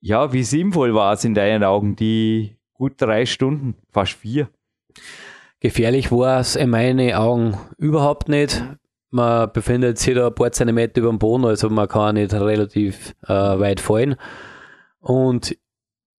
ja, 0.01 0.33
wie 0.33 0.41
sinnvoll 0.41 0.95
war 0.95 1.13
es 1.13 1.23
in 1.23 1.35
deinen 1.35 1.63
Augen, 1.63 1.95
die 1.95 2.57
gut 2.73 2.93
drei 2.97 3.27
Stunden, 3.27 3.75
fast 3.91 4.13
vier? 4.13 4.49
Gefährlich 5.59 6.11
war 6.11 6.39
es 6.39 6.55
in 6.55 6.71
meinen 6.71 7.13
Augen 7.13 7.59
überhaupt 7.77 8.27
nicht. 8.27 8.63
Man 9.11 9.53
befindet 9.53 9.99
sich 9.99 10.15
da 10.15 10.29
ein 10.29 10.33
paar 10.33 10.51
Zentimeter 10.51 10.99
über 11.01 11.11
dem 11.11 11.19
Boden, 11.19 11.45
also 11.45 11.69
man 11.69 11.87
kann 11.87 12.15
nicht 12.15 12.33
relativ 12.33 13.13
äh, 13.27 13.33
weit 13.33 13.79
fallen. 13.79 14.15
Und 14.99 15.55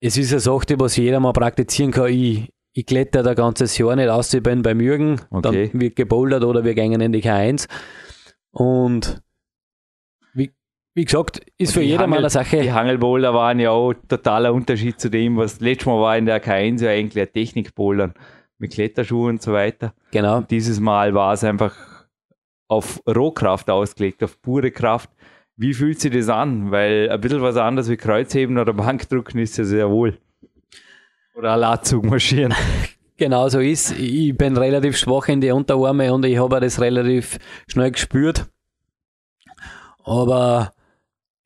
es 0.01 0.16
ist 0.16 0.31
eine 0.31 0.38
Sache, 0.38 0.79
was 0.79 0.97
jeder 0.97 1.18
mal 1.18 1.33
praktizieren 1.33 1.90
kann. 1.90 2.12
Ich, 2.12 2.49
ich 2.75 2.87
kletter 2.87 3.25
da 3.25 3.35
ganzes 3.35 3.77
Jahr 3.77 3.97
nicht 3.97 4.09
aus, 4.09 4.33
ich 4.33 4.40
bin 4.40 4.62
beim 4.62 4.81
Jürgen, 4.81 5.21
okay. 5.31 5.68
dann 5.73 5.81
wird 5.81 5.97
gebouldert 5.97 6.44
oder 6.44 6.62
wir 6.62 6.77
gehen 6.77 7.01
in 7.01 7.11
die 7.11 7.25
K1. 7.25 7.66
Und 8.53 9.21
wie, 10.98 11.04
gesagt, 11.04 11.40
ist 11.58 11.74
für 11.74 11.82
jeder 11.82 12.08
mal 12.08 12.18
eine 12.18 12.28
Sache. 12.28 12.61
Die 12.61 12.72
Hangelboulder 12.72 13.32
waren 13.32 13.61
ja 13.61 13.70
auch 13.70 13.94
totaler 14.08 14.52
Unterschied 14.52 14.98
zu 14.98 15.08
dem, 15.08 15.37
was 15.37 15.61
letztes 15.61 15.87
Mal 15.87 16.00
war 16.00 16.18
in 16.18 16.26
der 16.26 16.42
K1 16.42 16.82
ja 16.82 16.90
eigentlich 16.90 17.22
ein 17.22 17.32
Technikbouldern 17.32 18.14
mit 18.58 18.72
Kletterschuhen 18.72 19.37
und 19.37 19.42
so 19.42 19.52
weiter. 19.52 19.94
Genau. 20.11 20.38
Und 20.38 20.50
dieses 20.50 20.80
Mal 20.80 21.14
war 21.14 21.34
es 21.34 21.44
einfach 21.44 21.76
auf 22.66 23.00
Rohkraft 23.06 23.70
ausgelegt, 23.70 24.24
auf 24.24 24.42
pure 24.42 24.72
Kraft. 24.72 25.08
Wie 25.56 25.72
fühlt 25.72 26.00
sich 26.00 26.12
das 26.12 26.28
an? 26.28 26.72
Weil 26.72 27.08
ein 27.11 27.20
bisschen 27.20 27.42
was 27.42 27.56
anderes 27.56 27.88
wie 27.88 27.96
Kreuzheben 27.96 28.58
oder 28.58 28.72
Bankdrücken 28.72 29.38
ist 29.40 29.56
ja 29.56 29.62
sehr 29.62 29.88
wohl. 29.90 30.18
Oder 31.37 31.54
ein 31.54 31.61
Latzug 31.61 32.04
marschieren. 32.04 32.54
Genau 33.20 33.48
so 33.48 33.58
ist. 33.58 33.98
Ich 33.98 34.37
bin 34.38 34.56
relativ 34.56 34.96
schwach 34.96 35.26
in 35.26 35.40
die 35.40 35.50
Unterarme 35.50 36.14
und 36.14 36.24
ich 36.24 36.38
habe 36.38 36.61
das 36.61 36.80
relativ 36.80 37.40
schnell 37.66 37.90
gespürt. 37.90 38.46
Aber 40.04 40.72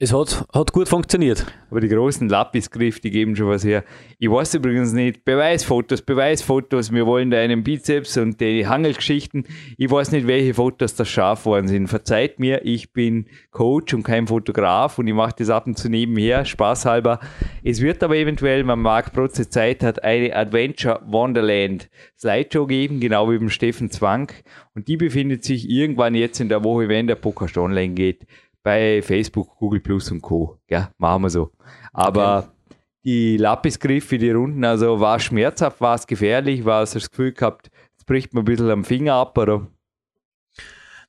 es 0.02 0.12
hat, 0.12 0.44
hat 0.52 0.72
gut 0.72 0.88
funktioniert. 0.88 1.46
Aber 1.70 1.80
die 1.80 1.86
großen 1.86 2.28
Lapisgriff, 2.28 2.98
die 2.98 3.12
geben 3.12 3.36
schon 3.36 3.46
was 3.46 3.64
her. 3.64 3.84
Ich 4.18 4.28
weiß 4.28 4.54
übrigens 4.54 4.92
nicht, 4.92 5.24
Beweisfotos, 5.24 6.02
Beweisfotos, 6.02 6.90
wir 6.90 7.06
wollen 7.06 7.30
da 7.30 7.38
einen 7.38 7.62
Bizeps 7.62 8.16
und 8.16 8.40
die 8.40 8.66
Hangelgeschichten. 8.66 9.44
Ich 9.78 9.88
weiß 9.88 10.10
nicht, 10.10 10.26
welche 10.26 10.54
Fotos 10.54 10.96
da 10.96 11.04
scharf 11.04 11.46
worden 11.46 11.68
sind. 11.68 11.86
Verzeiht 11.86 12.40
mir, 12.40 12.64
ich 12.64 12.92
bin 12.92 13.26
Coach 13.52 13.94
und 13.94 14.02
kein 14.02 14.26
Fotograf 14.26 14.98
und 14.98 15.06
ich 15.06 15.14
mache 15.14 15.36
das 15.38 15.50
ab 15.50 15.68
und 15.68 15.78
zu 15.78 15.88
nebenher, 15.88 16.44
spaßhalber. 16.44 17.20
Es 17.62 17.80
wird 17.80 18.02
aber 18.02 18.16
eventuell, 18.16 18.66
wenn 18.66 18.80
Marc 18.80 19.12
Protze 19.12 19.48
Zeit 19.48 19.84
hat, 19.84 20.02
eine 20.02 20.34
Adventure 20.34 21.00
Wonderland 21.06 21.88
Slideshow 22.18 22.66
geben, 22.66 22.98
genau 22.98 23.30
wie 23.30 23.38
beim 23.38 23.50
Steffen 23.50 23.88
Zwang. 23.88 24.32
Und 24.74 24.88
die 24.88 24.96
befindet 24.96 25.44
sich 25.44 25.70
irgendwann 25.70 26.16
jetzt 26.16 26.40
in 26.40 26.48
der 26.48 26.64
Woche, 26.64 26.88
wenn 26.88 27.06
der 27.06 27.14
Podcast 27.14 27.56
online 27.56 27.94
geht 27.94 28.26
bei 28.62 29.02
Facebook, 29.02 29.56
Google 29.56 29.80
Plus 29.80 30.10
und 30.10 30.22
Co. 30.22 30.58
Ja, 30.68 30.90
machen 30.98 31.22
wir 31.22 31.30
so. 31.30 31.50
Aber 31.92 32.38
okay. 32.38 32.76
die 33.04 33.36
Lapisgriffe, 33.36 34.18
die 34.18 34.30
Runden, 34.30 34.64
also 34.64 35.00
war 35.00 35.16
es 35.16 35.24
schmerzhaft, 35.24 35.80
war 35.80 35.94
es 35.94 36.06
gefährlich, 36.06 36.64
war 36.64 36.82
es 36.82 36.92
das 36.92 37.10
Gefühl 37.10 37.32
gehabt, 37.32 37.70
jetzt 37.92 38.06
bricht 38.06 38.34
man 38.34 38.42
ein 38.42 38.46
bisschen 38.46 38.70
am 38.70 38.84
Finger 38.84 39.14
ab, 39.14 39.36
oder? 39.38 39.66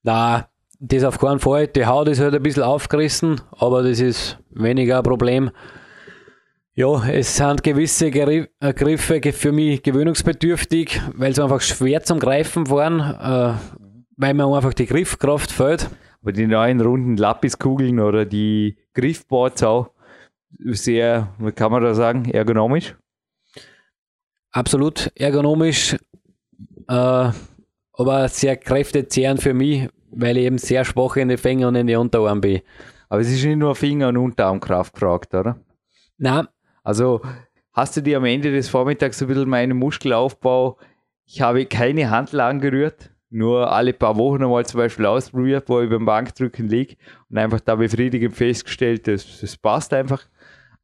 Na, 0.04 0.50
das 0.80 1.04
auf 1.04 1.18
keinen 1.18 1.40
Fall. 1.40 1.68
Die 1.68 1.86
Haut 1.86 2.10
ist 2.10 2.20
halt 2.20 2.36
ein 2.36 2.44
bisschen 2.44 2.64
aufgerissen, 2.64 3.42
aber 3.52 3.84
das 3.84 4.00
ist 4.00 4.38
weniger 4.50 4.98
ein 4.98 5.04
Problem. 5.04 5.52
Ja, 6.76 7.08
es 7.08 7.38
sind 7.38 7.64
gewisse 7.64 8.08
äh, 8.08 8.74
Griffe 8.74 9.22
für 9.32 9.52
mich 9.52 9.84
gewöhnungsbedürftig, 9.84 11.02
weil 11.14 11.34
sie 11.34 11.44
einfach 11.44 11.62
schwer 11.62 12.02
zum 12.04 12.20
Greifen 12.20 12.68
waren, 12.70 13.00
äh, 13.00 13.54
weil 14.18 14.34
mir 14.34 14.48
einfach 14.48 14.74
die 14.74 14.88
Griffkraft 14.88 15.52
fehlt. 15.52 15.90
Aber 16.24 16.32
die 16.32 16.48
neuen 16.48 16.80
runden 16.80 17.18
Lapiskugeln 17.18 18.00
oder 18.00 18.24
die 18.24 18.78
Griffboards 18.94 19.62
auch 19.62 19.92
sehr, 20.58 21.34
wie 21.38 21.52
kann 21.52 21.70
man 21.70 21.84
da 21.84 21.94
sagen, 21.94 22.30
ergonomisch? 22.32 22.96
Absolut 24.52 25.12
ergonomisch, 25.16 25.98
äh, 26.88 27.30
aber 27.94 28.28
sehr 28.30 28.56
kräftezehrend 28.56 29.42
für 29.42 29.54
mich, 29.54 29.90
weil 30.12 30.38
ich 30.38 30.46
eben 30.46 30.60
sehr 30.60 30.86
schwach 30.86 31.18
in 31.18 31.28
den 31.28 31.38
Fingern 31.38 31.70
und 31.70 31.82
in 31.82 31.88
die 31.88 31.96
Unterarm 31.96 32.40
bin. 32.40 32.62
Aber 33.10 33.20
es 33.20 33.30
ist 33.30 33.44
nicht 33.44 33.58
nur 33.58 33.76
Finger- 33.76 34.08
und 34.08 34.18
Unterarmkraft 34.18 34.94
gefragt, 34.94 35.34
oder? 35.34 35.60
Nein. 36.18 36.48
Also 36.84 37.22
hast 37.74 37.98
du 37.98 38.02
dir 38.02 38.18
am 38.18 38.26
Ende 38.26 38.52
des 38.52 38.70
Vormittags 38.70 39.22
ein 39.22 39.28
bisschen 39.28 39.50
meinen 39.50 39.78
Muskelaufbau, 39.78 40.78
ich 41.26 41.42
habe 41.42 41.66
keine 41.66 42.10
Handel 42.10 42.40
angerührt, 42.40 43.13
nur 43.34 43.72
alle 43.72 43.94
paar 43.94 44.16
Wochen 44.18 44.44
einmal 44.44 44.66
zum 44.66 44.80
Beispiel 44.80 45.06
ausprobiert, 45.06 45.68
wo 45.68 45.82
ich 45.82 45.90
beim 45.90 46.06
Bankdrücken 46.06 46.68
liege 46.68 46.96
und 47.30 47.38
einfach 47.38 47.60
da 47.60 47.76
befriedigend 47.76 48.36
festgestellt, 48.36 49.08
das, 49.08 49.42
das 49.42 49.58
passt 49.58 49.94
einfach. 49.94 50.24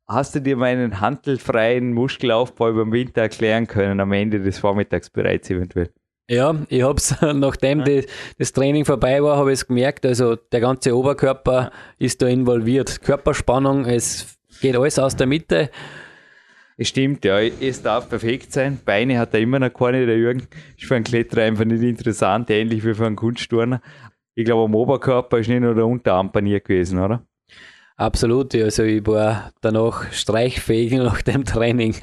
Hast 0.08 0.34
du 0.34 0.42
dir 0.42 0.58
meinen 0.58 1.00
handelfreien 1.00 1.94
Muskelaufbau 1.94 2.74
beim 2.74 2.92
Winter 2.92 3.22
erklären 3.22 3.68
können, 3.68 4.00
am 4.00 4.12
Ende 4.12 4.40
des 4.40 4.58
Vormittags 4.58 5.10
bereits 5.10 5.50
eventuell? 5.52 5.92
Ja, 6.30 6.56
ich 6.70 6.82
habe 6.82 6.98
es, 6.98 7.16
nachdem 7.34 7.84
die, 7.84 8.06
das 8.38 8.52
Training 8.52 8.86
vorbei 8.86 9.22
war, 9.22 9.38
habe 9.38 9.52
ich 9.52 9.60
es 9.60 9.68
gemerkt, 9.68 10.06
also 10.06 10.36
der 10.36 10.60
ganze 10.60 10.96
Oberkörper 10.96 11.72
ist 12.00 12.22
da 12.22 12.28
involviert. 12.28 13.02
Körperspannung, 13.02 13.86
es 13.86 14.40
geht 14.62 14.76
alles 14.76 14.98
aus 14.98 15.16
der 15.16 15.28
Mitte 15.28 15.70
es 16.82 16.88
stimmt, 16.88 17.26
ja, 17.26 17.40
es 17.42 17.82
darf 17.82 18.08
perfekt 18.08 18.54
sein. 18.54 18.80
Beine 18.86 19.20
hat 19.20 19.34
er 19.34 19.42
immer 19.42 19.60
noch 19.60 19.74
keine, 19.74 20.06
der 20.06 20.18
Jürgen. 20.18 20.48
Ist 20.78 20.86
für 20.86 20.96
einen 20.96 21.04
Kletterer 21.04 21.44
einfach 21.44 21.66
nicht 21.66 21.84
interessant, 21.84 22.50
ähnlich 22.50 22.86
wie 22.86 22.94
für 22.94 23.06
einen 23.06 23.18
Kunstturner. 23.18 23.82
Ich 24.34 24.46
glaube, 24.46 24.64
am 24.64 24.74
Oberkörper 24.74 25.40
ist 25.40 25.50
nicht 25.50 25.60
nur 25.60 25.76
der 25.76 25.86
Unterarm 25.86 26.32
paniert 26.32 26.64
gewesen, 26.64 27.00
oder? 27.00 27.26
Absolut, 27.98 28.56
also 28.56 28.84
ich 28.84 29.06
war 29.06 29.52
danach 29.60 30.10
streichfähig 30.14 30.94
nach 30.94 31.22
dem 31.22 31.44
Training. 31.44 31.96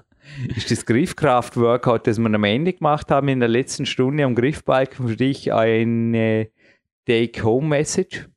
ist 0.56 0.68
das 0.68 0.84
Griffkraft-Workout, 0.84 2.08
das 2.08 2.18
wir 2.18 2.26
am 2.26 2.42
Ende 2.42 2.72
gemacht 2.72 3.12
haben, 3.12 3.28
in 3.28 3.38
der 3.38 3.48
letzten 3.48 3.86
Stunde 3.86 4.24
am 4.24 4.34
Griffbalken 4.34 5.06
für 5.06 5.14
dich 5.16 5.52
eine 5.52 6.48
Take-Home-Message? 7.06 8.28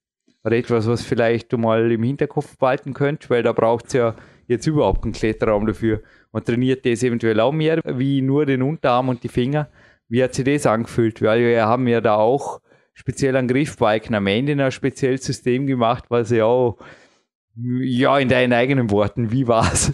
Oder 0.44 0.58
etwas, 0.58 0.86
was 0.86 1.02
vielleicht 1.02 1.52
du 1.52 1.58
mal 1.58 1.92
im 1.92 2.04
Hinterkopf 2.04 2.56
behalten 2.60 2.94
könntest, 2.94 3.32
weil 3.32 3.42
da 3.42 3.52
braucht 3.52 3.88
es 3.88 3.94
ja 3.94 4.14
jetzt 4.48 4.68
überhaupt 4.68 5.02
keinen 5.02 5.14
Kletterraum 5.14 5.68
dafür. 5.68 6.02
Man 6.32 6.44
trainiert 6.44 6.86
das 6.86 7.04
eventuell 7.04 7.40
auch 7.40 7.52
mehr 7.52 7.82
wie 7.86 8.22
nur 8.22 8.46
den 8.46 8.62
Unterarm 8.62 9.10
und 9.10 9.24
die 9.24 9.30
Finger. 9.30 9.70
Wie 10.10 10.24
hat 10.24 10.34
sich 10.34 10.46
das 10.46 10.66
angefühlt? 10.66 11.22
Weil 11.22 11.42
wir 11.42 11.66
haben 11.66 11.88
ja 11.88 12.02
da 12.02 12.16
auch 12.16 12.62
speziell 12.94 13.36
an 13.36 13.48
Griffbiken 13.48 14.16
am 14.16 14.28
Ende 14.28 14.54
ein 14.64 14.72
spezielles 14.72 15.24
System 15.24 15.68
gemacht, 15.68 16.06
was 16.10 16.32
ja 16.32 16.46
auch, 16.46 16.78
ja, 17.56 18.18
in 18.18 18.30
deinen 18.30 18.54
eigenen 18.54 18.90
Worten, 18.92 19.32
wie 19.32 19.48
war 19.48 19.72
es? 19.72 19.94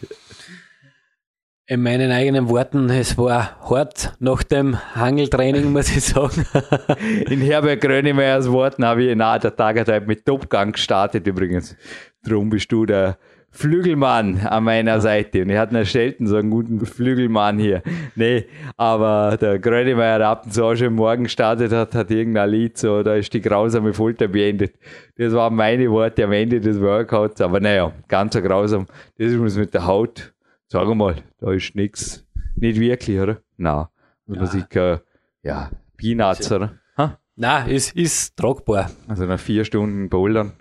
In 1.65 1.81
meinen 1.81 2.11
eigenen 2.11 2.49
Worten, 2.49 2.89
es 2.89 3.17
war 3.17 3.57
hart 3.69 4.15
nach 4.19 4.43
dem 4.43 4.77
Hangeltraining, 4.95 5.71
muss 5.71 5.95
ich 5.95 6.03
sagen. 6.03 6.45
In 7.29 7.39
Herbert 7.39 7.79
Grönemeyers 7.79 8.51
Worten 8.51 8.83
habe 8.83 9.03
ich 9.03 9.15
nach 9.15 9.39
der 9.39 9.55
Tagetheit 9.55 10.05
mit 10.05 10.25
Topgang 10.25 10.73
gestartet 10.73 11.25
übrigens. 11.25 11.77
Drum 12.21 12.49
bist 12.49 12.69
du 12.69 12.85
der 12.85 13.17
Flügelmann 13.53 14.39
an 14.39 14.65
meiner 14.65 14.99
Seite. 14.99 15.43
Und 15.43 15.49
ich 15.49 15.57
hatte 15.57 15.73
noch 15.73 15.85
selten 15.85 16.27
so 16.27 16.35
einen 16.35 16.49
guten 16.49 16.85
Flügelmann 16.85 17.57
hier. 17.57 17.81
Nee, 18.15 18.45
aber 18.75 19.37
der 19.39 19.59
Grönemeyer, 19.59 20.17
der 20.17 20.27
ab 20.27 20.45
und 20.45 20.53
zu 20.53 20.65
auch 20.65 20.75
schon 20.75 20.95
morgen 20.95 21.23
gestartet 21.23 21.71
hat, 21.71 21.95
hat 21.95 22.11
irgendein 22.11 22.49
Lied 22.49 22.77
so, 22.77 23.01
da 23.03 23.15
ist 23.15 23.33
die 23.33 23.41
grausame 23.41 23.93
Folter 23.93 24.27
beendet. 24.27 24.75
Das 25.17 25.33
waren 25.33 25.55
meine 25.55 25.89
Worte 25.89 26.25
am 26.25 26.31
Ende 26.31 26.59
des 26.59 26.81
Workouts. 26.81 27.39
Aber 27.39 27.59
naja, 27.59 27.93
ganz 28.07 28.33
so 28.33 28.41
grausam. 28.41 28.87
Das 29.17 29.31
ist 29.31 29.39
uns 29.39 29.55
mit 29.55 29.73
der 29.73 29.87
Haut 29.87 30.33
Sag 30.73 30.87
mal, 30.95 31.15
da 31.39 31.51
ist 31.51 31.75
nichts, 31.75 32.25
nicht 32.55 32.79
wirklich, 32.79 33.19
oder? 33.19 33.37
Nein. 33.57 33.85
Wenn 34.25 34.39
man 34.39 34.47
sich, 34.47 34.75
äh, 34.75 34.97
ja, 35.43 35.69
Peanuts, 35.97 36.51
oder? 36.51 36.79
Ha? 36.97 37.19
Nein, 37.35 37.69
ist, 37.69 37.95
ist 37.95 38.35
tragbar. 38.35 38.89
Also 39.07 39.27
nach 39.27 39.39
vier 39.39 39.65
Stunden 39.65 40.09
Bouldern, 40.09 40.53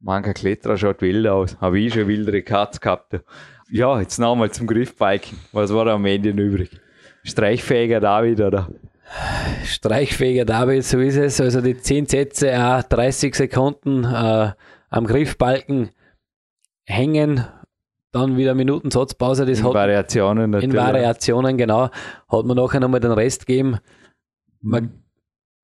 mancher 0.00 0.34
Kletterer 0.34 0.76
schaut 0.76 1.02
wild 1.02 1.26
aus. 1.26 1.56
Habe 1.60 1.78
ich 1.78 1.94
schon 1.94 2.08
wildere 2.08 2.42
Katz 2.42 2.80
gehabt. 2.80 3.20
Ja, 3.70 4.00
jetzt 4.00 4.18
nochmal 4.18 4.50
zum 4.50 4.66
Griffbiken. 4.66 5.38
Was 5.52 5.72
war 5.72 5.84
da 5.84 5.94
am 5.94 6.04
Ende 6.06 6.30
übrig? 6.30 6.70
Streichfähiger 7.24 8.00
David, 8.00 8.40
oder? 8.40 8.68
Streichfähiger 9.64 10.44
David, 10.44 10.84
so 10.84 10.98
ist 10.98 11.16
es. 11.16 11.40
Also 11.40 11.60
die 11.60 11.76
10 11.76 12.06
Sätze, 12.06 12.50
äh, 12.50 12.82
30 12.88 13.34
Sekunden 13.34 14.04
äh, 14.04 14.52
am 14.90 15.06
Griffbalken 15.06 15.90
hängen 16.84 17.44
dann 18.12 18.36
wieder 18.36 18.54
Minuten 18.54 18.90
Satzpause. 18.90 19.44
Das 19.44 19.58
in 19.58 19.66
hat, 19.66 19.74
Variationen 19.74 20.50
natürlich. 20.50 20.74
In 20.74 20.80
Variationen, 20.80 21.58
genau. 21.58 21.90
Hat 22.28 22.44
man 22.46 22.56
nachher 22.56 22.80
nochmal 22.80 23.00
den 23.00 23.12
Rest 23.12 23.46
gegeben. 23.46 23.78
Man, 24.60 24.84
mhm. 24.84 25.02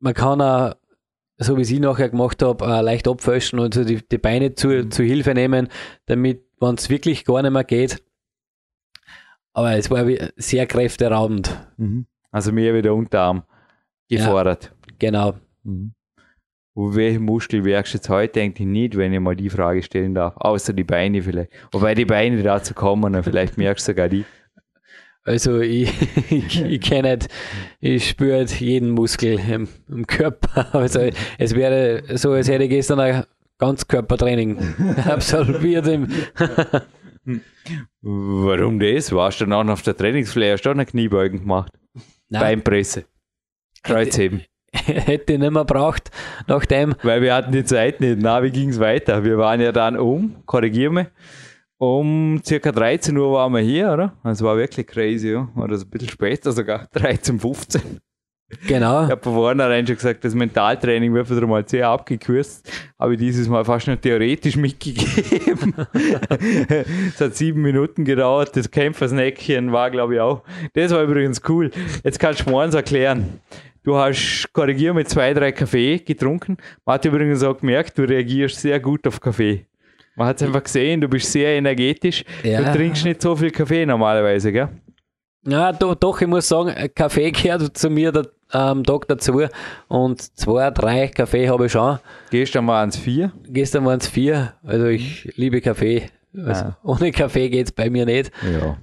man 0.01 0.15
kann 0.15 0.41
auch, 0.41 0.75
so 1.45 1.57
wie 1.57 1.63
ich 1.63 1.81
nachher 1.81 2.09
gemacht 2.09 2.43
habe, 2.43 2.65
leicht 2.83 3.07
abfäschen 3.07 3.59
und 3.59 3.75
so 3.75 3.85
die, 3.85 4.07
die 4.07 4.19
Beine 4.19 4.55
zu, 4.55 4.69
mhm. 4.69 4.91
zu 4.91 5.03
Hilfe 5.03 5.35
nehmen, 5.35 5.69
damit, 6.07 6.45
wenn 6.61 6.75
es 6.75 6.91
wirklich 6.91 7.25
gar 7.25 7.43
nicht 7.43 7.53
mehr 7.53 7.65
geht. 7.65 8.03
Aber 9.53 9.77
es 9.77 9.91
war 9.91 10.05
sehr 10.37 10.67
kräfteraubend. 10.67 11.57
Mhm. 11.77 12.07
Also 12.33 12.51
mehr 12.51 12.75
wieder 12.75 12.95
Unterarm 12.95 13.45
gefordert. 14.09 14.73
Ja, 14.89 14.95
genau. 14.99 15.35
Mhm. 15.63 15.95
Welche 16.77 17.21
Muskel 17.21 17.65
wächst 17.65 17.95
jetzt 17.95 18.09
heute 18.09 18.41
eigentlich 18.41 18.67
nicht, 18.67 18.97
wenn 18.97 19.13
ich 19.13 19.21
mal 19.21 19.37
die 19.37 19.49
Frage 19.49 19.81
stellen 19.81 20.13
darf? 20.13 20.37
Außer 20.37 20.73
die 20.73 20.83
Beine 20.83 21.23
vielleicht. 21.23 21.53
Wobei 21.71 21.95
die 21.95 22.05
Beine 22.05 22.43
dazu 22.43 22.75
kommen, 22.75 23.13
dann 23.13 23.23
vielleicht 23.23 23.57
merkst 23.57 23.87
du 23.87 23.93
sogar 23.93 24.09
die. 24.09 24.25
Also 25.25 25.61
ich, 25.61 25.91
ich, 26.31 26.63
ich 26.63 26.81
kenne 26.81 27.17
nicht, 27.17 27.29
ich 27.81 28.09
spüre 28.09 28.45
jeden 28.45 28.91
Muskel 28.91 29.41
im, 29.51 29.69
im, 29.89 30.07
Körper. 30.07 30.69
Also 30.75 31.09
es 31.39 31.55
wäre 31.55 32.03
so, 32.17 32.33
als 32.33 32.49
hätte 32.49 32.65
ich 32.65 32.71
gestern 32.71 33.01
ein 33.01 33.25
Ganzkörpertraining 33.59 34.59
absolviert. 35.09 35.87
Warum 38.03 38.79
das? 38.79 39.13
Warst 39.13 39.41
du 39.41 39.47
dann 39.47 39.71
auf 39.71 39.83
der 39.83 39.97
Trainingsfläche, 39.97 40.53
hast 40.53 40.63
du 40.63 40.71
eine 40.71 40.85
Kniebeugen 40.85 41.41
gemacht? 41.41 41.73
Nein. 42.29 42.41
Beinpresse. 42.41 43.05
Kreuzheben. 43.83 44.43
hätte 44.73 45.35
ich 45.35 45.39
nicht 45.39 45.53
mehr 45.53 45.65
braucht, 45.65 46.11
nachdem. 46.49 46.95
Weil 47.03 47.23
wir 47.23 47.35
hatten 47.35 47.53
die 47.53 47.65
Zeit 47.65 48.01
nicht. 48.01 48.19
Na, 48.21 48.43
wie 48.43 48.51
ging 48.51 48.71
es 48.71 48.81
weiter? 48.81 49.25
Wir 49.25 49.39
waren 49.39 49.61
ja 49.61 49.73
dann 49.73 49.97
um, 49.97 50.37
korrigier 50.47 50.91
mich, 50.91 51.07
um 51.79 52.41
circa 52.45 52.73
13 52.73 53.17
Uhr 53.17 53.33
waren 53.33 53.53
wir 53.53 53.61
hier, 53.61 53.93
oder? 53.93 54.13
Es 54.25 54.43
war 54.43 54.57
wirklich 54.57 54.87
crazy, 54.87 55.33
ja. 55.33 55.49
Oder 55.57 55.77
so 55.77 55.85
ein 55.85 55.91
bisschen 55.91 56.09
später 56.09 56.53
sogar, 56.53 56.89
13, 56.93 57.39
15. 57.39 58.01
Genau. 58.67 59.05
Ich 59.05 59.11
habe 59.11 59.23
von 59.23 59.35
vornherein 59.35 59.87
schon 59.87 59.97
gesagt, 59.97 60.25
das 60.25 60.35
Mentaltraining 60.35 61.13
wird 61.13 61.29
wieder 61.31 61.47
mal 61.47 61.67
sehr 61.67 61.89
abgekürzt. 61.89 62.71
Habe 62.99 63.15
ich 63.15 63.19
dieses 63.19 63.49
Mal 63.49 63.65
fast 63.65 63.87
nur 63.87 64.01
theoretisch 64.01 64.57
mitgegeben. 64.57 65.75
es 67.09 67.21
hat 67.21 67.35
sieben 67.35 67.63
Minuten 67.63 68.05
gedauert. 68.05 68.57
Das 68.57 68.71
Kämpfersnäckchen 68.71 69.73
war, 69.73 69.91
glaube 69.91 70.15
ich, 70.15 70.21
auch. 70.21 70.43
Das 70.75 70.93
war 70.93 71.03
übrigens 71.03 71.41
cool. 71.49 71.71
Jetzt 72.05 72.21
kannst 72.21 72.47
du 72.47 72.51
mir 72.51 72.61
eins 72.61 72.75
erklären. 72.75 73.41
Du 73.83 73.97
hast, 73.97 74.49
korrigiert 74.53 74.95
mit 74.95 75.09
zwei, 75.09 75.35
drei 75.35 75.53
Kaffee 75.53 75.99
getrunken. 75.99 76.57
Man 76.87 76.95
hat 76.95 77.05
übrigens 77.05 77.43
auch 77.43 77.59
gemerkt, 77.59 77.99
du 77.99 78.03
reagierst 78.03 78.61
sehr 78.61 78.79
gut 78.81 79.07
auf 79.07 79.21
Kaffee. 79.21 79.67
Man 80.17 80.29
hat 80.29 80.37
es 80.41 80.47
einfach 80.47 80.63
gesehen, 80.63 81.01
du 81.01 81.09
bist 81.09 81.31
sehr 81.31 81.57
energetisch. 81.57 82.25
Ja. 82.43 82.63
Du 82.63 82.73
trinkst 82.73 83.05
nicht 83.05 83.21
so 83.21 83.35
viel 83.35 83.51
Kaffee 83.51 83.85
normalerweise, 83.85 84.53
gell? 84.53 84.69
Ja, 85.47 85.73
do, 85.73 85.95
doch, 85.95 86.21
ich 86.21 86.27
muss 86.27 86.49
sagen, 86.49 86.73
Kaffee 86.95 87.31
gehört 87.33 87.77
zu 87.77 87.91
mir 87.91 88.13
am 88.51 88.79
ähm, 88.79 88.85
Tag 88.85 89.09
dazu. 89.09 89.43
Und 89.89 90.39
zwei, 90.39 90.71
drei 90.71 91.09
Kaffee 91.09 91.49
habe 91.49 91.67
ich 91.67 91.73
schon. 91.73 91.99
Gestern 92.31 92.67
waren 92.67 92.89
es 92.89 92.97
vier? 92.97 93.33
Gestern 93.49 93.85
waren 93.85 93.99
es 93.99 94.09
vier. 94.09 94.55
Also 94.63 94.87
ich 94.87 95.33
liebe 95.37 95.61
Kaffee. 95.61 96.09
Also 96.37 96.65
ah. 96.65 96.79
Ohne 96.83 97.13
Kaffee 97.13 97.49
geht 97.49 97.67
es 97.67 97.73
bei 97.73 97.91
mir 97.91 98.07
nicht. 98.07 98.31
Ja. 98.43 98.77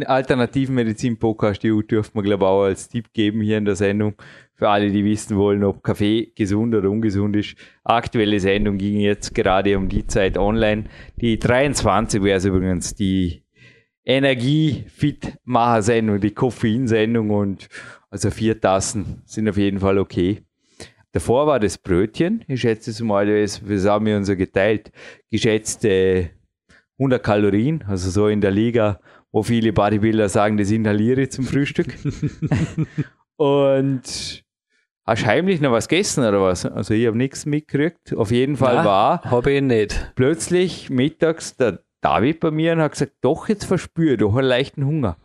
Alternativmedizin-Podcast, 0.00 1.62
die 1.62 1.68
dürfte 1.86 2.16
man, 2.16 2.24
glaube 2.24 2.44
ich, 2.44 2.48
auch 2.48 2.62
als 2.62 2.88
Tipp 2.88 3.12
geben 3.12 3.42
hier 3.42 3.58
in 3.58 3.66
der 3.66 3.76
Sendung. 3.76 4.14
Für 4.54 4.70
alle, 4.70 4.90
die 4.90 5.04
wissen 5.04 5.36
wollen, 5.36 5.62
ob 5.64 5.82
Kaffee 5.82 6.32
gesund 6.34 6.74
oder 6.74 6.88
ungesund 6.88 7.36
ist. 7.36 7.56
Aktuelle 7.84 8.40
Sendung 8.40 8.78
ging 8.78 9.00
jetzt 9.00 9.34
gerade 9.34 9.76
um 9.76 9.86
die 9.88 10.06
Zeit 10.06 10.38
online. 10.38 10.84
Die 11.20 11.38
23 11.38 12.22
wäre 12.22 12.38
es 12.38 12.46
übrigens 12.46 12.94
die 12.94 13.42
Energie-Fit-Macher-Sendung, 14.04 16.20
die 16.20 16.30
Koffein-Sendung 16.30 17.30
und 17.30 17.68
also 18.10 18.30
vier 18.30 18.60
Tassen 18.60 19.22
sind 19.24 19.48
auf 19.48 19.56
jeden 19.56 19.80
Fall 19.80 19.98
okay. 19.98 20.42
Davor 21.12 21.46
war 21.46 21.60
das 21.60 21.76
Brötchen. 21.76 22.42
Ich 22.48 22.62
schätze 22.62 22.90
es 22.90 23.00
mal, 23.00 23.26
das 23.26 23.60
haben 23.84 24.06
wir 24.06 24.16
uns 24.16 24.26
so 24.26 24.36
geteilt. 24.36 24.90
Geschätzte 25.30 26.30
100 26.98 27.22
Kalorien, 27.22 27.84
also 27.86 28.10
so 28.10 28.28
in 28.28 28.40
der 28.40 28.50
Liga 28.50 28.98
wo 29.32 29.42
viele 29.42 29.72
Bodybuilder 29.72 30.28
sagen, 30.28 30.58
das 30.58 30.70
inhaliere 30.70 31.22
ich 31.22 31.32
zum 31.32 31.44
Frühstück. 31.44 31.96
und 33.36 34.44
hast 35.04 35.26
heimlich 35.26 35.60
noch 35.60 35.72
was 35.72 35.88
gegessen 35.88 36.24
oder 36.24 36.42
was? 36.42 36.66
Also 36.66 36.94
ich 36.94 37.06
habe 37.06 37.16
nichts 37.16 37.46
mitgekriegt. 37.46 38.14
Auf 38.14 38.30
jeden 38.30 38.56
Fall 38.56 38.76
Nein, 38.76 38.84
war 38.84 39.22
habe 39.24 39.52
ich 39.52 39.62
nicht. 39.62 40.12
plötzlich 40.14 40.90
mittags 40.90 41.56
der 41.56 41.80
David 42.02 42.40
bei 42.40 42.50
mir 42.50 42.72
und 42.72 42.80
hat 42.80 42.92
gesagt, 42.92 43.12
doch, 43.22 43.48
jetzt 43.48 43.64
verspüre 43.64 44.16
ich 44.16 44.22
einen 44.22 44.46
leichten 44.46 44.84
Hunger. 44.84 45.16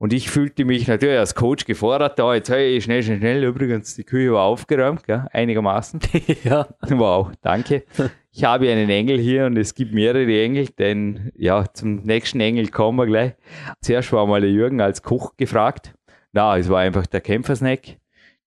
Und 0.00 0.12
ich 0.12 0.30
fühlte 0.30 0.64
mich 0.64 0.86
natürlich 0.86 1.18
als 1.18 1.34
Coach 1.34 1.64
gefordert, 1.64 2.20
da 2.20 2.32
jetzt 2.32 2.50
hey, 2.50 2.80
schnell, 2.80 3.02
schnell, 3.02 3.18
schnell. 3.18 3.42
Übrigens, 3.42 3.96
die 3.96 4.04
Küche 4.04 4.32
war 4.32 4.44
aufgeräumt, 4.44 5.02
gell? 5.04 5.26
einigermaßen. 5.32 5.98
ja. 6.44 6.68
Wow, 6.88 7.32
danke. 7.42 7.82
Ich 8.30 8.44
habe 8.44 8.70
einen 8.70 8.88
Engel 8.88 9.18
hier 9.18 9.46
und 9.46 9.56
es 9.56 9.74
gibt 9.74 9.92
mehrere 9.92 10.40
Engel, 10.40 10.68
denn 10.78 11.32
ja, 11.34 11.64
zum 11.72 11.96
nächsten 12.04 12.38
Engel 12.38 12.68
kommen 12.68 12.96
wir 12.98 13.06
gleich. 13.06 13.32
Zuerst 13.80 14.12
war 14.12 14.24
mal 14.28 14.40
der 14.40 14.50
Jürgen 14.50 14.80
als 14.80 15.02
Koch 15.02 15.36
gefragt. 15.36 15.94
Na, 16.32 16.56
es 16.56 16.68
war 16.68 16.78
einfach 16.78 17.06
der 17.06 17.20
Kämpfersnack, 17.20 17.98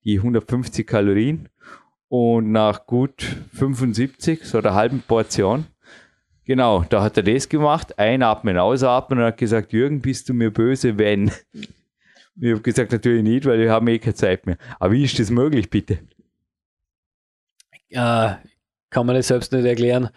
die 0.05 0.17
150 0.17 0.87
Kalorien. 0.87 1.49
Und 2.07 2.51
nach 2.51 2.85
gut 2.85 3.23
75, 3.53 4.45
so 4.45 4.61
der 4.61 4.73
halben 4.73 5.01
Portion, 5.01 5.65
Genau, 6.45 6.83
da 6.89 7.03
hat 7.03 7.17
er 7.17 7.23
das 7.23 7.49
gemacht, 7.49 7.97
einatmen, 7.99 8.57
ausatmen 8.57 9.19
und 9.19 9.25
hat 9.25 9.37
gesagt, 9.37 9.73
Jürgen, 9.73 10.01
bist 10.01 10.27
du 10.27 10.33
mir 10.33 10.51
böse, 10.51 10.97
wenn? 10.97 11.31
Ich 12.39 12.51
habe 12.51 12.61
gesagt, 12.61 12.91
natürlich 12.91 13.23
nicht, 13.23 13.45
weil 13.45 13.59
wir 13.59 13.71
haben 13.71 13.87
eh 13.87 13.99
keine 13.99 14.15
Zeit 14.15 14.45
mehr. 14.45 14.57
Aber 14.79 14.93
wie 14.93 15.03
ist 15.03 15.19
das 15.19 15.29
möglich, 15.29 15.69
bitte? 15.69 15.99
Äh, 17.89 18.35
kann 18.89 19.05
man 19.05 19.15
das 19.15 19.27
selbst 19.27 19.51
nicht 19.51 19.65
erklären. 19.65 20.09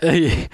Ich 0.00 0.48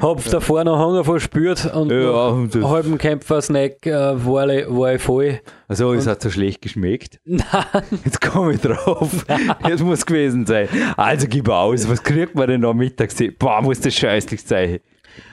habe 0.00 0.22
davor 0.30 0.64
noch 0.64 0.78
Hunger 0.78 1.02
verspürt 1.02 1.64
und 1.74 1.90
ja, 1.90 2.28
einen 2.28 2.68
halben 2.68 2.98
Kämpfer-Snack 2.98 3.86
äh, 3.86 3.92
war, 3.92 4.46
war 4.48 4.94
ich 4.94 5.02
voll. 5.02 5.40
Also, 5.66 5.94
es 5.94 6.06
hat 6.06 6.20
so 6.20 6.28
schlecht 6.28 6.60
geschmeckt. 6.60 7.18
Nein. 7.24 7.42
Jetzt 8.04 8.20
komme 8.20 8.52
ich 8.52 8.60
drauf. 8.60 9.24
Jetzt 9.66 9.82
muss 9.82 10.04
gewesen 10.04 10.44
sein. 10.44 10.68
Also, 10.96 11.26
gib 11.26 11.48
aus. 11.48 11.88
Was 11.88 12.02
kriegt 12.02 12.34
man 12.34 12.48
denn 12.48 12.60
da 12.62 12.74
mittags? 12.74 13.16
Boah, 13.38 13.62
muss 13.62 13.80
das 13.80 13.94
scheißlich 13.94 14.42
sein. 14.42 14.80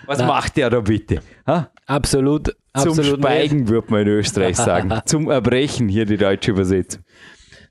Was 0.06 0.20
Nein. 0.20 0.28
macht 0.28 0.56
der 0.56 0.70
da 0.70 0.80
bitte? 0.80 1.20
Ha? 1.46 1.70
Absolut. 1.86 2.48
Zum 2.48 2.92
absolut 2.92 3.20
Speigen, 3.20 3.68
würde 3.68 3.92
man 3.92 4.02
in 4.04 4.08
Österreich 4.08 4.56
sagen. 4.58 4.92
Zum 5.06 5.30
Erbrechen, 5.30 5.90
hier 5.90 6.06
die 6.06 6.18
deutsche 6.18 6.52
Übersetzung. 6.52 7.04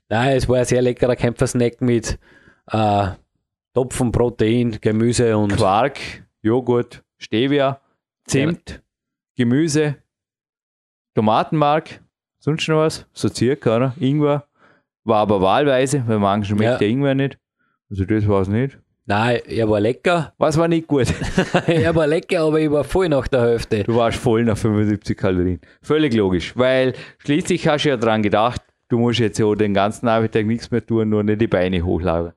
Nein, 0.07 0.37
es 0.37 0.47
war 0.47 0.57
ein 0.57 0.65
sehr 0.65 0.81
leckerer 0.81 1.15
Kämpfer-Snack 1.15 1.81
mit. 1.81 2.19
Äh, 2.71 3.07
Topfen, 3.73 4.11
Protein, 4.11 4.77
Gemüse 4.79 5.35
und. 5.37 5.55
Quark, 5.55 5.99
Joghurt, 6.41 7.03
Stevia, 7.17 7.79
Zimt, 8.25 8.69
ja. 8.69 8.75
Gemüse, 9.35 9.95
Tomatenmark, 11.15 12.01
sonst 12.39 12.67
noch 12.67 12.77
was, 12.77 13.07
so 13.13 13.29
circa, 13.29 13.75
oder? 13.75 13.95
Ingwer. 13.99 14.45
War 15.05 15.17
aber 15.17 15.41
wahlweise, 15.41 16.03
weil 16.07 16.19
manchen 16.19 16.55
schmeckt 16.55 16.71
ja. 16.71 16.77
der 16.77 16.87
Ingwer 16.87 17.15
nicht. 17.15 17.37
Also 17.89 18.05
das 18.05 18.27
war 18.27 18.41
es 18.41 18.47
nicht. 18.47 18.77
Nein, 19.05 19.41
er 19.47 19.69
war 19.69 19.81
lecker. 19.81 20.33
Was 20.37 20.57
war 20.57 20.67
nicht 20.67 20.87
gut? 20.87 21.13
er 21.67 21.93
war 21.93 22.07
lecker, 22.07 22.41
aber 22.41 22.59
ich 22.59 22.71
war 22.71 22.85
voll 22.85 23.09
nach 23.09 23.27
der 23.27 23.41
Hälfte. 23.41 23.83
Du 23.83 23.95
warst 23.95 24.17
voll 24.17 24.45
nach 24.45 24.57
75 24.57 25.17
Kalorien. 25.17 25.59
Völlig 25.81 26.13
logisch, 26.13 26.55
weil 26.55 26.93
schließlich 27.17 27.67
hast 27.67 27.83
du 27.83 27.89
ja 27.89 27.97
dran 27.97 28.23
gedacht, 28.23 28.61
du 28.87 28.97
musst 28.97 29.19
jetzt 29.19 29.39
ja 29.39 29.53
den 29.55 29.73
ganzen 29.73 30.05
Nachmittag 30.05 30.45
nichts 30.45 30.71
mehr 30.71 30.85
tun, 30.85 31.09
nur 31.09 31.23
nicht 31.23 31.41
die 31.41 31.47
Beine 31.47 31.81
hochlagern. 31.81 32.33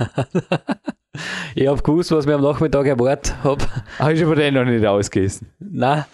ich 1.54 1.66
habe 1.66 1.82
gewusst, 1.82 2.12
was 2.12 2.26
mir 2.26 2.34
am 2.34 2.42
Nachmittag 2.42 2.86
erwartet 2.86 3.34
habe. 3.42 3.64
Hast 3.98 4.20
du 4.20 4.26
aber 4.26 4.36
den 4.36 4.54
noch 4.54 4.64
nicht 4.64 4.84
ausgegessen? 4.84 5.48
Nein, 5.58 6.04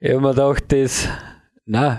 ich 0.00 0.10
habe 0.10 0.20
mir 0.20 0.30
gedacht, 0.30 0.64
das. 0.68 1.08
Nein. 1.64 1.98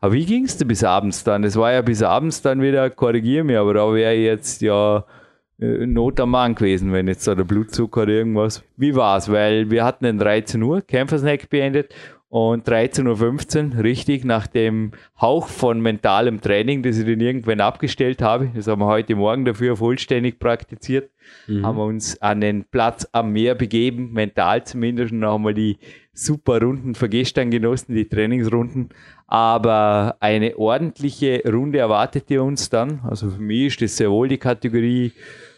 Aber 0.00 0.12
wie 0.14 0.24
ging 0.24 0.44
es 0.44 0.56
dir 0.56 0.64
bis 0.64 0.82
abends 0.82 1.22
dann? 1.22 1.44
Es 1.44 1.56
war 1.56 1.72
ja 1.72 1.82
bis 1.82 2.02
abends 2.02 2.40
dann 2.40 2.62
wieder, 2.62 2.88
korrigier 2.90 3.44
mich, 3.44 3.58
aber 3.58 3.74
da 3.74 3.92
wäre 3.92 4.14
jetzt 4.14 4.62
ja 4.62 5.04
äh, 5.60 5.86
Not 5.86 6.18
am 6.20 6.30
Mann 6.30 6.54
gewesen, 6.54 6.92
wenn 6.92 7.06
jetzt 7.06 7.28
da 7.28 7.34
der 7.34 7.44
Blutzucker 7.44 8.02
oder 8.02 8.12
irgendwas. 8.12 8.62
Wie 8.76 8.94
war 8.94 9.18
es? 9.18 9.30
Weil 9.30 9.70
wir 9.70 9.84
hatten 9.84 10.04
den 10.04 10.18
13 10.18 10.62
Uhr 10.62 10.80
Kämpfersnack 10.80 11.50
beendet 11.50 11.94
und 12.30 12.68
13.15 12.68 13.76
Uhr, 13.76 13.82
richtig 13.82 14.24
nach 14.24 14.46
dem 14.46 14.92
Hauch 15.20 15.48
von 15.48 15.80
mentalem 15.80 16.40
Training, 16.40 16.84
das 16.84 16.96
ich 16.96 17.04
dann 17.04 17.20
irgendwann 17.20 17.60
abgestellt 17.60 18.22
habe, 18.22 18.52
das 18.54 18.68
haben 18.68 18.80
wir 18.80 18.86
heute 18.86 19.16
Morgen 19.16 19.44
dafür 19.44 19.76
vollständig 19.76 20.38
praktiziert, 20.38 21.10
mhm. 21.48 21.66
haben 21.66 21.76
wir 21.76 21.84
uns 21.84 22.22
an 22.22 22.40
den 22.40 22.64
Platz 22.64 23.06
am 23.10 23.32
Meer 23.32 23.56
begeben, 23.56 24.12
mental 24.12 24.62
zumindest, 24.62 25.12
und 25.12 25.24
haben 25.24 25.42
wir 25.42 25.54
die 25.54 25.78
super 26.12 26.60
Runden 26.62 26.94
vergestern 26.94 27.50
genossen, 27.50 27.96
die 27.96 28.08
Trainingsrunden. 28.08 28.90
Aber 29.26 30.16
eine 30.20 30.56
ordentliche 30.56 31.42
Runde 31.50 31.78
erwartete 31.78 32.42
uns 32.42 32.68
dann. 32.68 33.00
Also 33.08 33.30
für 33.30 33.40
mich 33.40 33.66
ist 33.66 33.82
das 33.82 33.96
sehr 33.96 34.10
wohl 34.10 34.28
die 34.28 34.38
Kategorie 34.38 35.12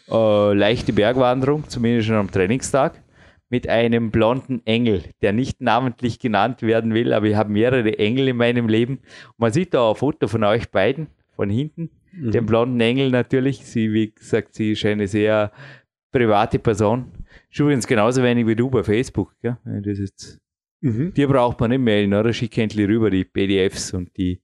äh, 0.09 0.53
leichte 0.53 0.93
Bergwanderung, 0.93 1.67
zumindest 1.67 2.07
schon 2.07 2.17
am 2.17 2.31
Trainingstag 2.31 2.93
mit 3.53 3.69
einem 3.69 4.09
blonden 4.09 4.65
Engel, 4.65 5.03
der 5.21 5.31
nicht 5.31 5.61
namentlich 5.61 6.17
genannt 6.17 6.63
werden 6.63 6.95
will, 6.95 7.13
aber 7.13 7.27
ich 7.27 7.35
habe 7.35 7.51
mehrere 7.51 7.99
Engel 7.99 8.29
in 8.29 8.37
meinem 8.37 8.67
Leben. 8.67 8.95
Und 8.95 9.37
man 9.37 9.53
sieht 9.53 9.75
da 9.75 9.91
ein 9.91 9.95
Foto 9.95 10.27
von 10.27 10.43
euch 10.43 10.71
beiden, 10.71 11.05
von 11.35 11.51
hinten, 11.51 11.91
mhm. 12.13 12.31
den 12.31 12.47
blonden 12.47 12.81
Engel 12.81 13.11
natürlich. 13.11 13.63
Sie, 13.63 13.93
wie 13.93 14.11
gesagt, 14.11 14.55
sie 14.55 14.71
ist 14.71 14.83
eine 14.85 15.07
sehr 15.07 15.51
private 16.11 16.57
Person. 16.57 17.11
Ist 17.51 17.59
übrigens 17.59 17.85
genauso 17.85 18.23
wenig 18.23 18.47
wie 18.47 18.55
du 18.55 18.71
bei 18.71 18.81
Facebook. 18.83 19.35
Gell? 19.39 19.55
Das 19.63 19.99
ist, 19.99 20.39
mhm. 20.81 21.13
Die 21.13 21.27
braucht 21.27 21.59
man 21.59 21.69
nicht 21.69 21.81
melden, 21.81 22.15
oder? 22.15 22.33
Schick 22.33 22.57
endlich 22.57 22.87
rüber 22.87 23.11
die 23.11 23.23
PDFs 23.23 23.93
und 23.93 24.17
die, 24.17 24.41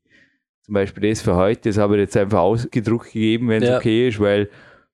zum 0.61 0.75
Beispiel 0.75 1.09
das 1.09 1.23
für 1.23 1.35
heute, 1.35 1.69
das 1.69 1.79
habe 1.79 1.95
ich 1.95 2.01
jetzt 2.01 2.15
einfach 2.15 2.41
ausgedruckt 2.41 3.11
gegeben, 3.11 3.49
wenn 3.49 3.63
es 3.63 3.69
ja. 3.69 3.77
okay 3.79 4.09
ist, 4.09 4.19
weil 4.19 4.49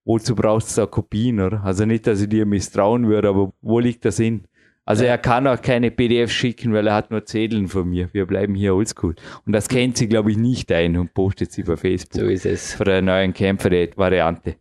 wozu 0.06 0.36
brauchst 0.36 0.78
du 0.78 0.82
da 0.82 0.88
Kopien, 0.88 1.42
oder? 1.42 1.64
Also 1.64 1.86
nicht, 1.86 2.08
dass 2.08 2.22
ich 2.22 2.30
dir 2.30 2.46
misstrauen 2.46 3.08
würde, 3.08 3.30
aber 3.30 3.52
wo 3.62 3.80
liegt 3.80 4.06
der 4.06 4.12
Sinn? 4.12 4.46
Also 4.86 5.04
ja. 5.04 5.12
er 5.12 5.18
kann 5.18 5.48
auch 5.48 5.60
keine 5.62 5.90
PDF 5.90 6.32
schicken, 6.32 6.72
weil 6.72 6.86
er 6.88 6.94
hat 6.94 7.10
nur 7.10 7.26
Zetteln 7.26 7.68
von 7.68 7.90
mir. 7.90 8.08
Wir 8.14 8.28
bleiben 8.28 8.54
hier 8.54 8.76
oldschool. 8.76 9.16
Und 9.46 9.52
das 9.52 9.68
kennt 9.68 9.98
sie, 9.98 10.08
glaube 10.08 10.30
ich, 10.30 10.38
nicht 10.38 10.72
ein 10.72 10.96
und 10.96 11.14
postet 11.16 11.52
sie 11.52 11.64
bei 11.64 11.76
Facebook. 11.76 12.22
So 12.22 12.28
ist 12.28 12.46
es. 12.46 12.76
Von 12.76 12.86
der 12.86 13.02
neuen 13.02 13.34
Kämpfer-Variante. 13.34 14.58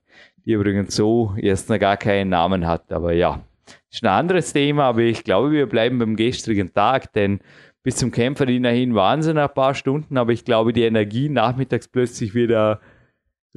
Die 0.46 0.52
übrigens 0.52 0.96
so 0.96 1.34
erst 1.36 1.68
noch 1.68 1.78
gar 1.78 1.98
keinen 1.98 2.30
Namen 2.30 2.66
hat. 2.66 2.90
Aber 2.90 3.12
ja, 3.12 3.44
ist 3.90 4.02
ein 4.02 4.08
anderes 4.08 4.54
Thema. 4.54 4.84
Aber 4.84 5.00
ich 5.00 5.24
glaube, 5.24 5.52
wir 5.52 5.66
bleiben 5.66 5.98
beim 5.98 6.16
gestrigen 6.16 6.72
Tag, 6.72 7.12
denn 7.12 7.40
bis 7.82 7.96
zum 7.96 8.10
Kämpferdiener 8.10 8.70
hin 8.70 8.94
waren 8.94 9.20
es 9.20 9.28
ein 9.28 9.48
paar 9.54 9.74
Stunden. 9.74 10.16
Aber 10.16 10.32
ich 10.32 10.46
glaube, 10.46 10.72
die 10.72 10.84
Energie 10.84 11.28
nachmittags 11.28 11.86
plötzlich 11.86 12.34
wieder 12.34 12.80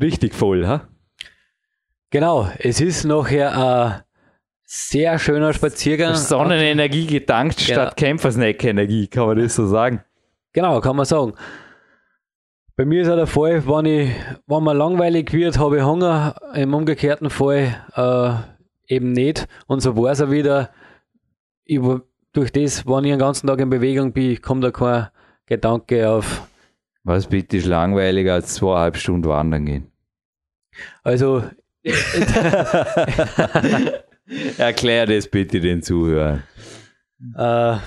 richtig 0.01 0.35
voll. 0.35 0.67
Ha? 0.67 0.85
Genau, 2.09 2.49
es 2.59 2.79
ist 2.79 3.03
nachher 3.03 3.57
ein 3.57 4.01
sehr 4.63 5.19
schöner 5.19 5.53
Spaziergang. 5.53 6.15
Sonnenenergie 6.15 7.05
gedankt 7.05 7.57
genau. 7.57 7.81
statt 7.81 7.97
Kämpfersnack-Energie, 7.97 9.07
kann 9.07 9.27
man 9.27 9.37
das 9.39 9.55
so 9.55 9.67
sagen? 9.67 10.01
Genau, 10.53 10.79
kann 10.79 10.95
man 10.95 11.05
sagen. 11.05 11.33
Bei 12.77 12.85
mir 12.85 13.01
ist 13.01 13.09
auch 13.09 13.15
der 13.15 13.27
Fall, 13.27 13.67
wenn, 13.67 13.85
ich, 13.85 14.11
wenn 14.45 14.63
mir 14.63 14.73
langweilig 14.73 15.33
wird, 15.33 15.57
habe 15.57 15.77
ich 15.77 15.83
Hunger. 15.83 16.35
Im 16.53 16.73
umgekehrten 16.73 17.29
Fall 17.29 17.75
äh, 17.95 18.93
eben 18.93 19.11
nicht. 19.11 19.47
Und 19.65 19.81
so 19.81 19.97
war 19.97 20.11
es 20.11 20.21
auch 20.21 20.31
wieder. 20.31 20.69
Über, 21.65 22.03
durch 22.33 22.51
das, 22.51 22.85
wenn 22.85 23.03
ich 23.03 23.11
den 23.11 23.19
ganzen 23.19 23.47
Tag 23.47 23.59
in 23.59 23.69
Bewegung 23.69 24.13
bin, 24.13 24.41
kommt 24.41 24.63
da 24.63 24.71
kein 24.71 25.07
Gedanke 25.47 26.09
auf. 26.09 26.47
Was 27.03 27.27
bitte 27.27 27.57
ist 27.57 27.65
langweiliger 27.65 28.35
als 28.35 28.53
zweieinhalb 28.53 28.95
Stunden 28.97 29.27
wandern 29.27 29.65
gehen? 29.65 29.91
Also 31.03 31.43
Erklär 34.57 35.05
das 35.05 35.27
bitte 35.27 35.59
den 35.59 35.81
Zuhörern. 35.81 36.43
Äh, 37.35 37.77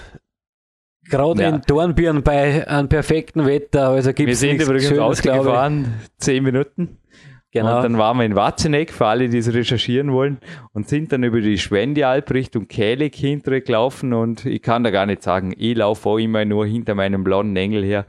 Gerade 1.11 1.42
ja. 1.42 1.48
in 1.48 1.62
Dornbirn 1.66 2.22
bei 2.22 2.66
einem 2.68 2.88
perfekten 2.88 3.46
Wetter. 3.46 3.88
Also 3.88 4.12
gibt's 4.12 4.28
wir 4.28 4.36
sind 4.36 4.62
übrigens 4.62 4.88
Schönes, 4.88 5.01
ausgefahren, 5.01 5.94
zehn 6.18 6.44
Minuten. 6.44 6.98
Genau. 7.53 7.76
Und 7.76 7.82
dann 7.82 7.98
waren 7.98 8.18
wir 8.18 8.24
in 8.24 8.36
Watzeneck, 8.36 8.92
für 8.92 9.07
alle, 9.07 9.28
die 9.28 9.38
es 9.38 9.53
recherchieren 9.53 10.12
wollen, 10.12 10.38
und 10.72 10.88
sind 10.88 11.12
dann 11.12 11.24
über 11.24 11.40
die 11.40 11.59
Schwendialp 11.59 12.30
Richtung 12.30 12.68
Kälig 12.68 13.16
hintergelaufen 13.16 14.12
und 14.12 14.46
ich 14.46 14.62
kann 14.62 14.84
da 14.84 14.90
gar 14.90 15.07
nicht 15.07 15.24
sagen, 15.24 15.53
ich 15.57 15.76
laufe 15.76 16.09
auch 16.09 16.18
immer 16.18 16.44
nur 16.44 16.64
hinter 16.64 16.94
meinem 16.94 17.24
blonden 17.24 17.57
Engel 17.57 17.82
her. 17.82 18.07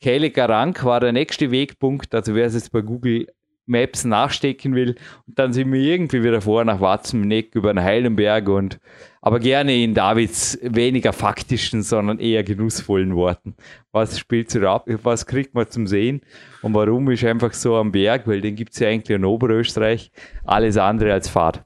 Kälig 0.00 0.38
Rank 0.38 0.84
war 0.84 1.00
der 1.00 1.10
nächste 1.10 1.50
Wegpunkt, 1.50 2.14
also 2.14 2.36
wer 2.36 2.46
es 2.46 2.54
jetzt 2.54 2.70
bei 2.70 2.80
Google 2.80 3.26
Maps 3.66 4.04
nachstecken 4.04 4.74
will. 4.74 4.96
Und 5.26 5.38
dann 5.38 5.52
sind 5.52 5.72
wir 5.72 5.80
irgendwie 5.80 6.22
wieder 6.22 6.40
vor 6.40 6.64
nach 6.64 6.80
Watzenneck 6.80 7.54
über 7.54 7.72
den 7.72 7.82
Heilenberg 7.82 8.48
und 8.48 8.78
aber 9.20 9.40
gerne 9.40 9.74
in 9.82 9.92
Davids 9.92 10.58
weniger 10.62 11.12
faktischen, 11.12 11.82
sondern 11.82 12.20
eher 12.20 12.44
genussvollen 12.44 13.16
Worten. 13.16 13.56
Was 13.90 14.18
spielt 14.18 14.50
sich 14.50 14.62
ab? 14.62 14.88
Was 15.02 15.26
kriegt 15.26 15.54
man 15.54 15.68
zum 15.68 15.88
Sehen? 15.88 16.20
Und 16.62 16.74
warum 16.74 17.10
ist 17.10 17.24
einfach 17.24 17.52
so 17.52 17.74
am 17.76 17.90
Berg? 17.90 18.28
Weil 18.28 18.40
den 18.40 18.54
gibt 18.54 18.72
es 18.72 18.78
ja 18.78 18.88
eigentlich 18.88 19.14
in 19.16 19.24
Oberösterreich. 19.24 20.12
Alles 20.44 20.76
andere 20.76 21.12
als 21.12 21.28
Fahrt. 21.28 21.64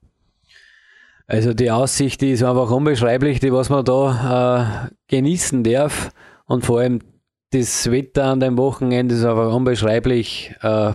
Also 1.26 1.54
die 1.54 1.70
Aussicht, 1.70 2.22
die 2.22 2.32
ist 2.32 2.42
einfach 2.42 2.70
unbeschreiblich, 2.70 3.38
die 3.38 3.52
was 3.52 3.68
man 3.68 3.84
da 3.84 4.88
äh, 4.88 5.14
genießen 5.14 5.62
darf. 5.62 6.10
Und 6.46 6.64
vor 6.64 6.80
allem 6.80 7.00
das 7.52 7.90
Wetter 7.90 8.24
an 8.24 8.40
dem 8.40 8.56
Wochenende 8.56 9.14
ist 9.14 9.24
einfach 9.24 9.54
unbeschreiblich. 9.54 10.54
Äh, 10.62 10.94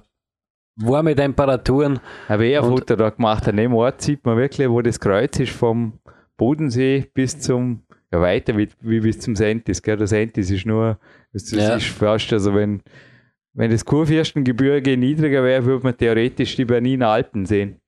warme 0.76 1.16
Temperaturen. 1.16 2.00
Habe 2.28 2.48
ich 2.48 2.58
ein 2.58 2.64
Foto 2.64 2.96
da 2.96 3.10
gemacht, 3.10 3.48
an 3.48 3.58
dem 3.58 3.74
Ort 3.74 4.02
sieht 4.02 4.26
man 4.26 4.38
wirklich, 4.38 4.70
wo 4.70 4.82
das 4.82 5.00
Kreuz 5.00 5.40
ist 5.40 5.52
vom 5.52 6.00
Bodensee 6.38 7.10
bis 7.14 7.40
zum, 7.40 7.84
ja 8.12 8.22
weiter 8.22 8.58
wie, 8.58 8.70
wie 8.82 9.00
bis 9.00 9.20
zum 9.20 9.36
Sentis, 9.36 9.82
gell? 9.82 9.98
Der 9.98 10.08
Sentis 10.08 10.52
ist 10.52 10.66
nur, 10.66 11.00
das, 11.32 11.46
das 11.46 11.60
ja. 11.60 11.76
ist 11.76 11.88
fast, 11.88 12.34
also 12.34 12.54
wenn, 12.54 12.82
wenn 13.54 13.72
das 13.72 13.86
Kurfürstengebirge 13.86 14.98
niedriger 14.98 15.44
wäre, 15.44 15.66
würde 15.66 15.84
man 15.84 15.98
theoretisch 15.98 16.56
die 16.56 16.66
Berniner 16.66 17.10
Alpen 17.10 17.46
sehen. 17.46 17.80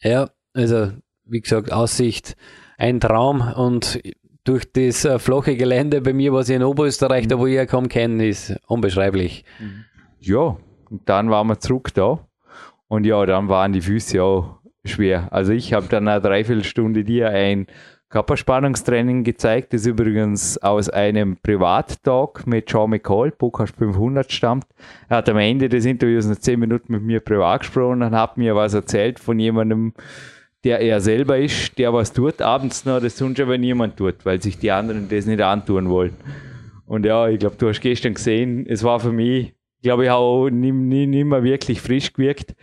Ja, 0.00 0.30
also 0.52 0.92
wie 1.24 1.40
gesagt, 1.40 1.72
Aussicht 1.72 2.36
ein 2.76 3.00
Traum 3.00 3.40
und 3.40 4.00
durch 4.44 4.70
das 4.70 5.04
äh, 5.04 5.18
flache 5.18 5.56
Gelände 5.56 6.00
bei 6.02 6.12
mir, 6.12 6.32
was 6.32 6.48
ich 6.48 6.56
in 6.56 6.62
Oberösterreich, 6.62 7.24
mhm. 7.24 7.28
da 7.28 7.38
wo 7.38 7.46
ich 7.46 7.54
herkomme, 7.54 7.88
kenne, 7.88 8.28
ist 8.28 8.54
unbeschreiblich. 8.66 9.44
Ja, 10.20 10.58
und 10.90 11.08
dann 11.08 11.30
waren 11.30 11.46
wir 11.46 11.58
zurück 11.58 11.92
da. 11.94 12.20
Und 12.88 13.06
ja, 13.06 13.24
dann 13.26 13.48
waren 13.48 13.72
die 13.72 13.80
Füße 13.80 14.22
auch 14.22 14.58
schwer. 14.84 15.28
Also 15.32 15.52
ich 15.52 15.72
habe 15.72 15.86
dann 15.88 16.06
eine 16.08 16.20
Dreiviertelstunde 16.20 17.04
dir 17.04 17.30
ein 17.30 17.66
Körperspannungstraining 18.14 19.24
gezeigt, 19.24 19.72
das 19.72 19.86
übrigens 19.86 20.56
aus 20.58 20.88
einem 20.88 21.36
Privattalk 21.36 22.46
mit 22.46 22.70
John 22.70 22.90
McCall, 22.90 23.32
Podcast 23.32 23.74
500 23.76 24.30
stammt. 24.30 24.66
Er 25.08 25.16
hat 25.16 25.28
am 25.28 25.38
Ende 25.38 25.68
des 25.68 25.84
Interviews 25.84 26.26
noch 26.26 26.36
zehn 26.36 26.60
Minuten 26.60 26.92
mit 26.92 27.02
mir 27.02 27.18
privat 27.18 27.62
gesprochen 27.62 28.02
und 28.02 28.14
hat 28.14 28.36
mir 28.36 28.54
was 28.54 28.74
erzählt 28.74 29.18
von 29.18 29.40
jemandem, 29.40 29.94
der 30.62 30.80
er 30.80 31.00
selber 31.00 31.38
ist, 31.38 31.76
der 31.76 31.92
was 31.92 32.12
tut 32.12 32.40
abends 32.40 32.84
noch, 32.84 33.00
das 33.00 33.18
sonst 33.18 33.40
aber 33.40 33.58
niemand 33.58 33.96
tut, 33.96 34.24
weil 34.24 34.40
sich 34.40 34.58
die 34.58 34.70
anderen 34.70 35.08
das 35.08 35.26
nicht 35.26 35.40
antun 35.40 35.88
wollen. 35.88 36.14
Und 36.86 37.04
ja, 37.04 37.26
ich 37.28 37.40
glaube, 37.40 37.56
du 37.58 37.68
hast 37.68 37.80
gestern 37.80 38.14
gesehen, 38.14 38.64
es 38.68 38.84
war 38.84 39.00
für 39.00 39.12
mich 39.12 39.54
glaube 39.84 40.04
ich, 40.04 40.10
auch 40.10 40.48
nicht, 40.48 40.74
nicht, 40.74 41.08
nicht 41.08 41.24
mehr 41.24 41.44
wirklich 41.44 41.80
frisch 41.80 42.12
gewirkt. 42.12 42.54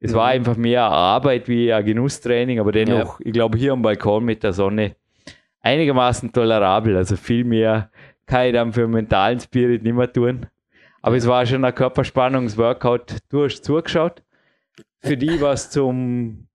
Es 0.00 0.12
mhm. 0.12 0.16
war 0.16 0.26
einfach 0.26 0.56
mehr 0.56 0.82
Arbeit 0.82 1.48
wie 1.48 1.72
ein 1.72 1.84
Genusstraining, 1.84 2.60
aber 2.60 2.72
dennoch, 2.72 3.20
ja. 3.20 3.26
ich 3.26 3.32
glaube, 3.32 3.56
hier 3.56 3.72
am 3.72 3.82
Balkon 3.82 4.24
mit 4.24 4.42
der 4.42 4.52
Sonne 4.52 4.96
einigermaßen 5.62 6.32
tolerabel. 6.32 6.96
Also 6.96 7.16
viel 7.16 7.44
mehr 7.44 7.90
kann 8.26 8.46
ich 8.46 8.52
dann 8.52 8.72
für 8.72 8.82
den 8.82 8.90
mentalen 8.90 9.40
Spirit 9.40 9.82
nicht 9.82 9.94
mehr 9.94 10.12
tun. 10.12 10.46
Aber 11.02 11.16
es 11.16 11.26
war 11.26 11.46
schon 11.46 11.64
ein 11.64 11.74
Körperspannungsworkout. 11.74 13.18
Du 13.30 13.44
hast 13.44 13.64
zugeschaut. 13.64 14.22
Für 14.98 15.16
die 15.16 15.40
was 15.40 15.70
zum 15.70 16.48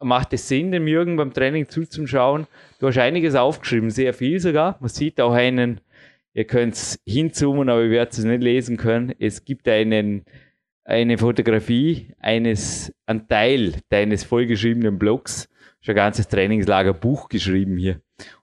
macht 0.00 0.32
es 0.32 0.48
Sinn, 0.48 0.72
dem 0.72 0.86
Jürgen 0.86 1.16
beim 1.16 1.32
Training 1.32 1.68
zuzuschauen. 1.68 2.46
Du 2.78 2.86
hast 2.86 2.98
einiges 2.98 3.34
aufgeschrieben, 3.34 3.90
sehr 3.90 4.14
viel 4.14 4.40
sogar. 4.40 4.76
Man 4.80 4.88
sieht 4.88 5.20
auch 5.20 5.32
einen 5.32 5.80
Ihr 6.38 6.44
könnt 6.44 7.00
hinzoomen, 7.04 7.68
aber 7.68 7.82
ihr 7.82 7.90
werdet 7.90 8.12
es 8.12 8.22
nicht 8.22 8.44
lesen 8.44 8.76
können. 8.76 9.12
Es 9.18 9.44
gibt 9.44 9.66
einen 9.66 10.24
eine 10.84 11.18
Fotografie 11.18 12.14
eines, 12.20 12.94
ein 13.06 13.26
Teil 13.26 13.72
deines 13.88 14.22
vollgeschriebenen 14.22 15.00
Blogs, 15.00 15.48
schon 15.80 15.94
ein 15.94 15.96
ganzes 15.96 16.28
Trainingslagerbuch 16.28 17.28
geschrieben 17.28 17.76
hier. 17.76 18.02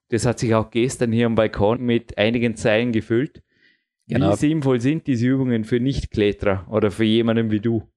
Das 0.10 0.26
hat 0.26 0.40
sich 0.40 0.54
auch 0.54 0.72
gestern 0.72 1.14
hier 1.14 1.26
am 1.26 1.36
Balkon 1.36 1.82
mit 1.84 2.18
einigen 2.18 2.58
Zeilen 2.58 2.92
gefüllt. 2.92 3.42
Genau. 4.10 4.34
Wie 4.34 4.36
sinnvoll 4.36 4.82
sind 4.82 5.08
diese 5.08 5.28
Übungen 5.28 5.64
für 5.64 5.80
Nichtkletterer 5.80 6.68
oder 6.70 6.92
für 6.92 7.06
jemanden 7.06 7.50
wie 7.50 7.62
du? 7.62 7.90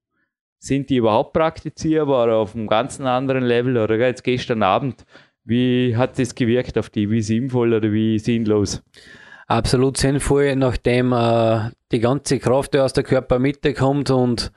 Sind 0.60 0.90
die 0.90 0.98
überhaupt 0.98 1.32
praktizierbar 1.32 2.22
oder 2.22 2.36
auf 2.36 2.54
einem 2.54 2.68
ganz 2.68 3.00
anderen 3.00 3.42
Level? 3.42 3.76
Oder 3.76 3.98
jetzt 3.98 4.22
gestern 4.22 4.62
Abend, 4.62 5.04
wie 5.42 5.96
hat 5.96 6.20
das 6.20 6.36
gewirkt 6.36 6.78
auf 6.78 6.88
die? 6.88 7.10
Wie 7.10 7.20
sinnvoll 7.20 7.74
oder 7.74 7.92
wie 7.92 8.20
sinnlos? 8.20 8.84
Absolut 9.48 9.96
sinnvoll, 9.96 10.54
nachdem 10.54 11.12
äh, 11.12 11.70
die 11.90 12.00
ganze 12.00 12.38
Kraft 12.38 12.76
aus 12.76 12.92
der 12.92 13.02
Körpermitte 13.02 13.74
kommt 13.74 14.10
und 14.10 14.52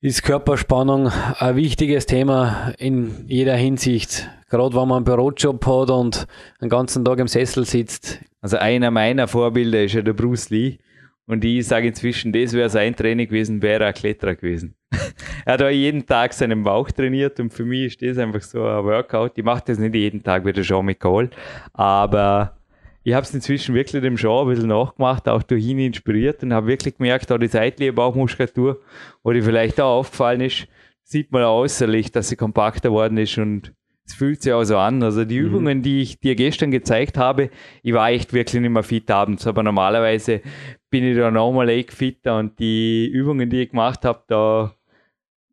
ist 0.00 0.22
Körperspannung 0.22 1.12
ein 1.38 1.56
wichtiges 1.56 2.06
Thema 2.06 2.72
in 2.78 3.26
jeder 3.28 3.54
Hinsicht. 3.54 4.28
Gerade 4.48 4.74
wenn 4.74 4.88
man 4.88 4.96
einen 4.96 5.04
Bürojob 5.04 5.64
hat 5.66 5.90
und 5.90 6.26
den 6.60 6.70
ganzen 6.70 7.04
Tag 7.04 7.18
im 7.18 7.28
Sessel 7.28 7.66
sitzt. 7.66 8.18
Also 8.40 8.56
einer 8.56 8.90
meiner 8.90 9.28
Vorbilder 9.28 9.84
ist 9.84 9.92
ja 9.92 10.02
der 10.02 10.14
Bruce 10.14 10.48
Lee. 10.50 10.78
Und 11.26 11.44
ich 11.44 11.68
sage 11.68 11.86
inzwischen, 11.86 12.32
das 12.32 12.54
wäre 12.54 12.70
sein 12.70 12.96
Training 12.96 13.28
gewesen, 13.28 13.62
wäre 13.62 13.84
er 13.84 13.88
ein 13.88 13.94
Kletterer 13.94 14.34
gewesen. 14.34 14.74
er 15.44 15.52
hat 15.52 15.62
auch 15.62 15.68
jeden 15.68 16.04
Tag 16.04 16.32
seinen 16.32 16.64
Bauch 16.64 16.90
trainiert 16.90 17.38
und 17.38 17.52
für 17.52 17.64
mich 17.64 18.00
ist 18.00 18.02
das 18.02 18.18
einfach 18.18 18.40
so 18.40 18.64
ein 18.64 18.84
Workout. 18.84 19.32
Ich 19.36 19.44
mache 19.44 19.62
das 19.66 19.78
nicht 19.78 19.94
jeden 19.94 20.24
Tag 20.24 20.44
wie 20.44 20.52
der 20.52 20.64
Jean 20.64 20.86
Nicole, 20.86 21.30
aber 21.72 22.56
ich 23.02 23.14
habe 23.14 23.24
es 23.24 23.32
inzwischen 23.32 23.74
wirklich 23.74 24.02
dem 24.02 24.16
Genre 24.16 24.42
ein 24.42 24.48
bisschen 24.54 24.68
nachgemacht, 24.68 25.28
auch 25.28 25.42
durch 25.42 25.64
ihn 25.64 25.78
inspiriert 25.78 26.42
und 26.42 26.52
habe 26.52 26.66
wirklich 26.66 26.96
gemerkt, 26.96 27.32
auch 27.32 27.38
die 27.38 27.46
seitliche 27.46 27.92
Bauchmuskulatur, 27.92 28.80
wo 29.22 29.32
die 29.32 29.42
vielleicht 29.42 29.80
auch 29.80 29.98
aufgefallen 29.98 30.42
ist, 30.42 30.66
sieht 31.02 31.32
man 31.32 31.44
äußerlich, 31.44 32.12
dass 32.12 32.28
sie 32.28 32.36
kompakter 32.36 32.92
worden 32.92 33.16
ist 33.16 33.38
und 33.38 33.72
es 34.06 34.14
fühlt 34.14 34.42
sich 34.42 34.52
auch 34.52 34.64
so 34.64 34.76
an. 34.76 35.02
Also 35.02 35.24
die 35.24 35.40
mhm. 35.40 35.46
Übungen, 35.46 35.82
die 35.82 36.02
ich 36.02 36.20
dir 36.20 36.34
gestern 36.34 36.70
gezeigt 36.70 37.16
habe, 37.16 37.50
ich 37.82 37.94
war 37.94 38.10
echt 38.10 38.32
wirklich 38.32 38.60
nicht 38.60 38.70
mehr 38.70 38.82
fit 38.82 39.10
abends, 39.10 39.46
aber 39.46 39.62
normalerweise 39.62 40.42
bin 40.90 41.04
ich 41.04 41.16
da 41.16 41.30
nochmal 41.30 41.68
echt 41.70 41.92
fitter 41.92 42.38
und 42.38 42.58
die 42.58 43.06
Übungen, 43.08 43.48
die 43.48 43.62
ich 43.62 43.70
gemacht 43.70 44.04
habe, 44.04 44.22
da, 44.26 44.74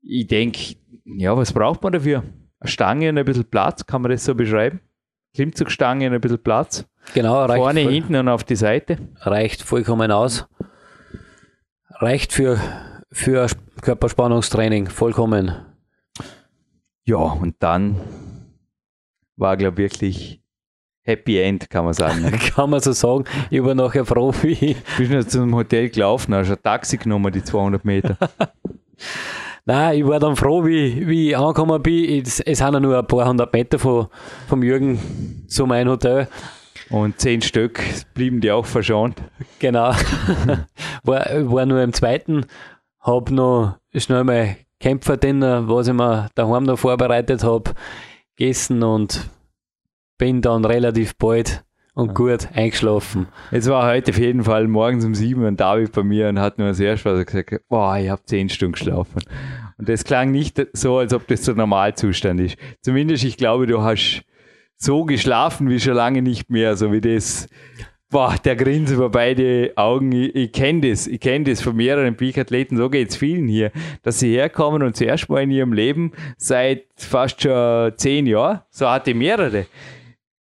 ich 0.02 0.28
denke, 0.28 0.76
ja, 1.06 1.38
was 1.38 1.54
braucht 1.54 1.82
man 1.82 1.94
dafür? 1.94 2.24
Eine 2.60 2.70
Stange 2.70 3.10
und 3.10 3.18
ein 3.18 3.26
bisschen 3.26 3.50
Platz, 3.50 3.86
kann 3.86 4.02
man 4.02 4.12
das 4.12 4.26
so 4.26 4.36
beschreiben? 4.36 4.82
Klimmzugstange 5.34 6.08
und 6.08 6.14
ein 6.14 6.22
bisschen 6.22 6.42
Platz. 6.42 6.88
Genau, 7.14 7.46
reicht 7.46 7.62
Vorne, 7.62 7.84
voll, 7.84 7.92
hinten 7.92 8.16
und 8.16 8.28
auf 8.30 8.44
die 8.44 8.56
Seite. 8.56 8.98
Reicht 9.22 9.62
vollkommen 9.62 10.12
aus. 10.12 10.48
Reicht 11.90 12.34
für, 12.34 12.60
für 13.12 13.48
Körperspannungstraining, 13.82 14.88
vollkommen. 14.88 15.56
Ja, 17.06 17.18
und 17.18 17.56
dann 17.60 18.02
war, 19.36 19.58
glaube 19.58 19.82
ich, 19.82 19.92
wirklich 19.92 20.42
Happy 21.08 21.40
End, 21.40 21.70
kann 21.70 21.86
man 21.86 21.94
sagen. 21.94 22.30
kann 22.56 22.70
man 22.70 22.82
so 22.82 22.92
sagen. 22.92 23.24
Ich 23.50 23.64
war 23.64 23.74
nachher 23.74 24.06
froh, 24.06 24.34
wie. 24.42 24.76
Ich 24.76 24.98
bin 24.98 25.08
schon 25.08 25.28
zum 25.28 25.56
Hotel 25.56 25.90
gelaufen, 25.90 26.36
hast 26.36 26.52
ein 26.52 26.62
Taxi 26.62 26.98
genommen, 26.98 27.32
die 27.32 27.44
200 27.44 27.86
Meter. 27.86 28.18
Nein, 29.66 30.00
ich 30.00 30.08
war 30.08 30.20
dann 30.20 30.36
froh, 30.36 30.66
wie, 30.66 31.08
wie 31.08 31.30
ich 31.30 31.38
angekommen 31.38 31.82
bin. 31.82 32.24
Es, 32.26 32.42
es 32.42 32.58
sind 32.58 32.74
ja 32.74 32.80
nur 32.80 32.98
ein 32.98 33.08
paar 33.08 33.28
hundert 33.28 33.54
Meter 33.54 33.80
von, 33.80 34.08
vom 34.48 34.64
Jürgen 34.64 35.46
zu 35.48 35.66
meinem 35.66 35.90
Hotel. 35.90 36.28
Und 36.90 37.20
zehn 37.20 37.42
Stück 37.42 37.82
blieben 38.14 38.42
die 38.42 38.52
auch 38.52 38.66
verschont. 38.66 39.22
Genau. 39.60 39.92
war, 41.04 41.26
war 41.52 41.66
nur 41.66 41.82
im 41.82 41.94
zweiten, 41.94 42.46
hab 43.00 43.30
noch 43.32 43.78
schnell 43.96 44.24
mal 44.24 44.58
Kämpferdinner, 44.80 45.68
was 45.68 45.88
ich 45.88 45.94
mir 45.94 46.30
daheim 46.36 46.64
noch 46.64 46.78
vorbereitet 46.78 47.44
habe, 47.44 47.72
gegessen 48.36 48.84
und 48.84 49.30
bin 50.18 50.42
dann 50.42 50.66
relativ 50.66 51.16
bald 51.18 51.64
und 51.94 52.14
gut 52.14 52.48
eingeschlafen. 52.54 53.28
Es 53.52 53.68
war 53.68 53.88
heute 53.88 54.12
auf 54.12 54.20
jeden 54.20 54.44
Fall 54.44 54.68
morgens 54.68 55.04
um 55.04 55.16
sieben 55.16 55.44
ein 55.46 55.58
David 55.58 55.94
bei 55.94 56.04
mir 56.04 56.30
und 56.30 56.40
hat 56.40 56.60
nur 56.60 56.68
als 56.68 56.80
erstes 56.80 57.26
gesagt, 57.26 57.68
boah, 57.70 57.98
ich 57.98 58.10
habe 58.10 58.24
zehn 58.24 58.50
Stunden 58.50 58.74
geschlafen. 58.74 59.24
Und 59.80 59.90
das 59.90 60.04
klang 60.04 60.32
nicht 60.32 60.62
so, 60.74 61.00
als 61.00 61.12
ob 61.12 61.28
das 61.28 61.42
der 61.42 61.56
Normalzustand 61.56 62.40
ist. 62.40 62.58
Zumindest, 62.82 63.24
ich 63.24 63.38
glaube, 63.38 63.66
du 63.66 63.82
hast 63.82 64.24
so 64.78 65.04
geschlafen 65.06 65.70
wie 65.70 65.80
schon 65.80 65.96
lange 65.96 66.22
nicht 66.22 66.50
mehr, 66.50 66.78
so 66.78 66.92
wie 66.92 67.02
das. 67.02 67.48
Boah, 68.10 68.36
der 68.42 68.56
Grinse 68.56 68.94
über 68.94 69.10
beide 69.10 69.74
Augen, 69.76 70.14
ich, 70.14 70.34
ich 70.34 70.52
kenne 70.54 70.90
das, 70.90 71.08
ich 71.08 71.20
kenne 71.20 71.44
das 71.44 71.62
von 71.62 71.76
mehreren 71.76 72.16
Peak-Athleten, 72.16 72.78
so 72.78 72.90
geht 72.90 73.10
es 73.10 73.18
vielen 73.18 73.50
hier, 73.50 73.70
dass 74.02 74.20
sie 74.20 74.32
herkommen 74.32 74.82
und 74.82 74.96
zuerst 74.96 75.28
mal 75.28 75.44
in 75.44 75.52
ihrem 75.52 75.74
Leben 75.74 76.14
seit 76.38 76.86
fast 76.96 77.42
schon 77.42 77.92
zehn 77.98 78.26
Jahren, 78.26 78.62
so 78.70 78.90
hatte 78.90 79.12
ich 79.12 79.18
mehrere, 79.18 79.66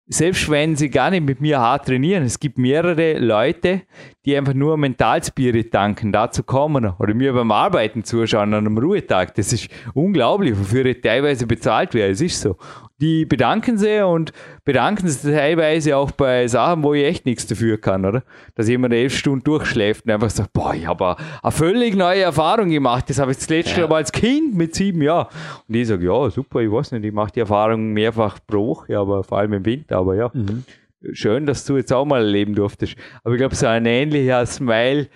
selbst 0.07 0.49
wenn 0.49 0.75
sie 0.75 0.89
gar 0.89 1.09
nicht 1.09 1.23
mit 1.23 1.39
mir 1.39 1.59
hart 1.59 1.86
trainieren, 1.86 2.23
es 2.23 2.38
gibt 2.38 2.57
mehrere 2.57 3.17
Leute, 3.19 3.84
die 4.26 4.38
einfach 4.38 4.53
nur 4.53 4.78
Mentalspirit 4.78 5.74
danken, 5.74 6.11
dazu 6.11 6.43
kommen 6.43 6.93
oder 6.99 7.13
mir 7.13 7.34
beim 7.34 7.51
Arbeiten 7.51 8.03
zuschauen 8.03 8.53
an 8.53 8.65
einem 8.65 8.78
Ruhetag. 8.78 9.36
Das 9.36 9.51
ist 9.51 9.67
unglaublich, 9.93 10.57
wofür 10.57 10.86
ich 10.86 11.01
teilweise 11.01 11.45
bezahlt 11.45 11.93
werde. 11.93 12.13
Es 12.13 12.21
ist 12.21 12.41
so 12.41 12.57
die 13.03 13.26
bedanken 13.26 13.78
sich 13.78 14.01
und 14.01 14.32
bedanken 14.63 15.09
sich 15.09 15.34
teilweise 15.34 15.97
auch 15.97 16.11
bei 16.11 16.47
Sachen, 16.47 16.84
wo 16.84 16.93
ich 16.93 17.03
echt 17.03 17.26
nichts 17.26 17.45
dafür 17.45 17.78
kann, 17.78 18.05
oder? 18.05 18.24
Dass 18.55 18.69
jemand 18.69 18.93
elf 18.93 19.13
Stunden 19.13 19.43
durchschläft 19.43 20.05
und 20.05 20.11
einfach 20.11 20.30
sagt, 20.30 20.53
boah, 20.53 20.74
ich 20.74 20.88
habe 20.88 21.17
eine 21.41 21.51
völlig 21.51 21.95
neue 21.95 22.21
Erfahrung 22.21 22.69
gemacht. 22.69 23.09
Das 23.09 23.19
habe 23.19 23.32
ich 23.32 23.38
das 23.38 23.49
letzte 23.49 23.82
ja. 23.82 23.88
Mal 23.88 23.97
als 23.97 24.13
Kind 24.13 24.55
mit 24.55 24.74
sieben 24.74 25.01
Jahren. 25.01 25.28
Und 25.67 25.76
ich 25.76 25.88
sage, 25.88 26.05
ja, 26.05 26.30
super, 26.30 26.61
ich 26.61 26.71
weiß 26.71 26.93
nicht, 26.93 27.03
ich 27.03 27.11
mache 27.11 27.34
die 27.34 27.41
Erfahrung 27.41 27.91
mehrfach 27.91 28.39
pro 28.47 28.67
Woche, 28.67 28.97
aber 28.97 29.24
vor 29.26 29.39
allem 29.39 29.51
im 29.51 29.65
Winter, 29.65 29.97
aber 29.97 30.15
ja. 30.15 30.32
Mhm. 30.34 30.63
Schön, 31.12 31.45
dass 31.45 31.66
du 31.66 31.78
jetzt 31.78 31.91
auch 31.91 32.06
mal 32.06 32.24
erleben 32.24 32.56
durftest. 32.56 32.95
Aber 33.24 33.36
ich 33.36 33.39
glaube, 33.39 33.56
so 33.56 33.68
ein 33.68 33.86
ähnlicher 33.86 34.45
Smile, 34.45 35.10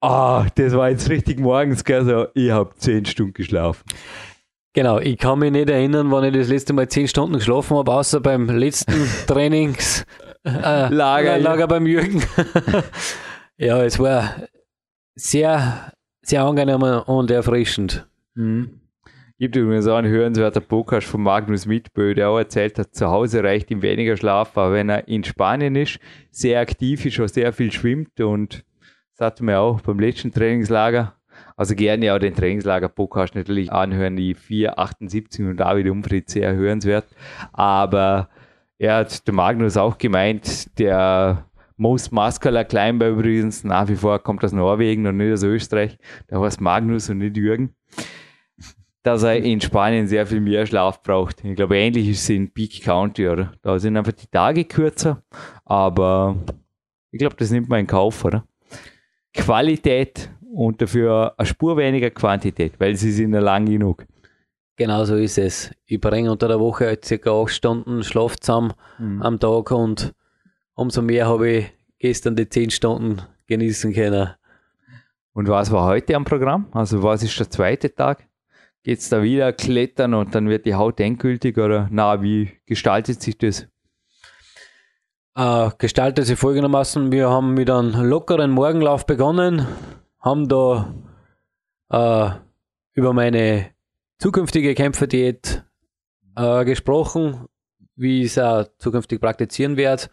ah, 0.00 0.46
das 0.54 0.74
war 0.74 0.90
jetzt 0.90 1.10
richtig 1.10 1.40
morgens, 1.40 1.84
gell, 1.84 2.04
so, 2.04 2.26
ich 2.34 2.50
habe 2.50 2.74
zehn 2.76 3.04
Stunden 3.04 3.34
geschlafen. 3.34 3.84
Genau, 4.74 4.98
ich 5.00 5.18
kann 5.18 5.40
mich 5.40 5.50
nicht 5.50 5.68
erinnern, 5.70 6.10
wann 6.10 6.24
ich 6.24 6.34
das 6.34 6.48
letzte 6.48 6.72
Mal 6.72 6.88
zehn 6.88 7.08
Stunden 7.08 7.34
geschlafen 7.34 7.76
habe, 7.76 7.92
außer 7.92 8.20
beim 8.20 8.48
letzten 8.48 9.08
Trainingslager 9.26 10.06
äh, 10.44 10.88
Lager, 10.94 11.38
Lager 11.38 11.66
beim 11.66 11.86
Jürgen. 11.86 12.22
ja, 13.56 13.82
es 13.82 13.98
war 13.98 14.36
sehr, 15.16 15.92
sehr 16.22 16.44
angenehm 16.44 16.82
und 16.82 17.30
erfrischend. 17.30 18.06
Mhm. 18.34 18.77
Gibt 19.40 19.54
übrigens 19.54 19.86
auch 19.86 19.98
einen 19.98 20.10
hörenswerten 20.10 20.64
Podcast 20.64 21.06
von 21.06 21.22
Magnus 21.22 21.64
Mitbö, 21.64 22.12
der 22.12 22.28
auch 22.28 22.38
erzählt 22.38 22.76
hat, 22.76 22.92
zu 22.92 23.06
Hause 23.06 23.44
reicht 23.44 23.70
ihm 23.70 23.82
weniger 23.82 24.16
Schlaf, 24.16 24.58
aber 24.58 24.72
wenn 24.72 24.88
er 24.88 25.06
in 25.06 25.22
Spanien 25.22 25.76
ist, 25.76 26.00
sehr 26.32 26.58
aktiv 26.58 27.06
ist, 27.06 27.20
auch 27.20 27.28
sehr 27.28 27.52
viel 27.52 27.70
schwimmt 27.70 28.20
und 28.20 28.64
das 29.16 29.26
hatten 29.26 29.46
wir 29.46 29.60
auch 29.60 29.80
beim 29.80 30.00
letzten 30.00 30.32
Trainingslager, 30.32 31.14
also 31.56 31.76
gerne 31.76 32.12
auch 32.12 32.18
den 32.18 32.34
Trainingslager-Podcast 32.34 33.36
natürlich 33.36 33.70
anhören, 33.70 34.16
die 34.16 34.34
478 34.34 35.46
und 35.46 35.56
David 35.56 35.88
Umfried 35.88 36.28
sehr 36.28 36.56
hörenswert. 36.56 37.06
Aber 37.52 38.30
er 38.76 38.96
hat 38.96 39.24
der 39.24 39.34
Magnus 39.34 39.76
auch 39.76 39.98
gemeint, 39.98 40.76
der 40.80 41.44
Most 41.76 42.10
Muscular 42.10 42.64
Climber 42.64 43.10
übrigens, 43.10 43.62
nach 43.62 43.88
wie 43.88 43.94
vor 43.94 44.18
kommt 44.18 44.42
aus 44.44 44.52
Norwegen 44.52 45.06
und 45.06 45.16
nicht 45.16 45.32
aus 45.32 45.44
Österreich, 45.44 45.96
der 46.28 46.40
heißt 46.40 46.60
Magnus 46.60 47.08
und 47.08 47.18
nicht 47.18 47.36
Jürgen, 47.36 47.76
dass 49.08 49.22
er 49.22 49.36
in 49.36 49.58
Spanien 49.58 50.06
sehr 50.06 50.26
viel 50.26 50.40
mehr 50.40 50.66
Schlaf 50.66 51.02
braucht. 51.02 51.42
Ich 51.42 51.56
glaube, 51.56 51.78
ähnlich 51.78 52.08
ist 52.08 52.24
es 52.24 52.28
in 52.28 52.52
Peak 52.52 52.82
County, 52.82 53.26
oder? 53.26 53.52
Da 53.62 53.78
sind 53.78 53.96
einfach 53.96 54.12
die 54.12 54.26
Tage 54.26 54.66
kürzer, 54.66 55.22
aber 55.64 56.36
ich 57.10 57.18
glaube, 57.18 57.34
das 57.38 57.50
nimmt 57.50 57.70
man 57.70 57.80
in 57.80 57.86
Kauf, 57.86 58.22
oder? 58.26 58.44
Qualität 59.32 60.28
und 60.52 60.82
dafür 60.82 61.32
eine 61.38 61.46
Spur 61.46 61.78
weniger 61.78 62.10
Quantität, 62.10 62.74
weil 62.78 62.96
sie 62.96 63.10
sind 63.10 63.32
ja 63.32 63.40
lang 63.40 63.64
genug. 63.64 64.04
Genau 64.76 65.02
so 65.06 65.16
ist 65.16 65.38
es. 65.38 65.70
Ich 65.86 65.98
bringe 65.98 66.30
unter 66.30 66.46
der 66.46 66.60
Woche 66.60 66.84
halt 66.84 67.06
circa 67.06 67.30
acht 67.30 67.52
Stunden 67.52 68.02
Schlaf 68.02 68.36
zusammen 68.36 68.74
mhm. 68.98 69.22
am 69.22 69.40
Tag 69.40 69.70
und 69.70 70.12
umso 70.74 71.00
mehr 71.00 71.26
habe 71.26 71.48
ich 71.48 71.66
gestern 71.98 72.36
die 72.36 72.46
zehn 72.46 72.68
Stunden 72.68 73.22
genießen 73.46 73.94
können. 73.94 74.34
Und 75.32 75.48
was 75.48 75.70
war 75.72 75.86
heute 75.86 76.14
am 76.14 76.26
Programm? 76.26 76.66
Also 76.72 77.02
was 77.02 77.22
ist 77.22 77.38
der 77.40 77.48
zweite 77.48 77.94
Tag? 77.94 78.27
Es 78.90 79.10
da 79.10 79.22
wieder 79.22 79.52
klettern 79.52 80.14
und 80.14 80.34
dann 80.34 80.48
wird 80.48 80.64
die 80.64 80.74
Haut 80.74 80.98
endgültig 80.98 81.58
oder 81.58 81.88
na, 81.90 82.22
wie 82.22 82.52
gestaltet 82.64 83.20
sich 83.20 83.36
das? 83.36 83.66
Äh, 85.36 85.70
gestaltet 85.76 86.24
sich 86.24 86.38
folgendermaßen, 86.38 87.12
wir 87.12 87.28
haben 87.28 87.52
mit 87.52 87.68
einem 87.68 88.00
lockeren 88.02 88.50
Morgenlauf 88.50 89.04
begonnen, 89.04 89.66
haben 90.20 90.48
da 90.48 90.94
äh, 91.90 92.30
über 92.94 93.12
meine 93.12 93.66
zukünftige 94.18 94.74
Kämpferdiät 94.74 95.64
äh, 96.34 96.64
gesprochen, 96.64 97.44
wie 97.94 98.22
ich 98.22 98.28
es 98.28 98.38
auch 98.38 98.64
zukünftig 98.78 99.20
praktizieren 99.20 99.76
werde. 99.76 100.04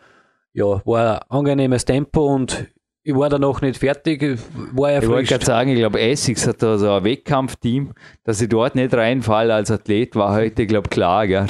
Ja, 0.52 0.86
war 0.86 1.22
ein 1.22 1.30
angenehmes 1.30 1.86
Tempo 1.86 2.26
und 2.26 2.68
ich 3.08 3.14
war 3.14 3.30
da 3.30 3.38
noch 3.38 3.62
nicht 3.62 3.78
fertig, 3.78 4.40
war 4.74 4.92
ja 4.92 5.00
Ich 5.00 5.08
wollte 5.08 5.30
gerade 5.30 5.46
sagen, 5.46 5.70
ich 5.70 5.78
glaube, 5.78 6.02
Essex 6.02 6.48
hat 6.48 6.64
da 6.64 6.80
so 6.80 6.92
ein 6.92 7.04
Wettkampfteam, 7.04 7.92
dass 8.24 8.42
ich 8.42 8.50
dort 8.50 8.74
nicht 8.74 8.96
reinfalle 8.96 9.54
als 9.54 9.70
Athlet, 9.70 10.16
war 10.16 10.34
heute, 10.34 10.64
ich 10.64 10.68
glaube, 10.68 10.90
klar, 10.90 11.28
gell? 11.28 11.46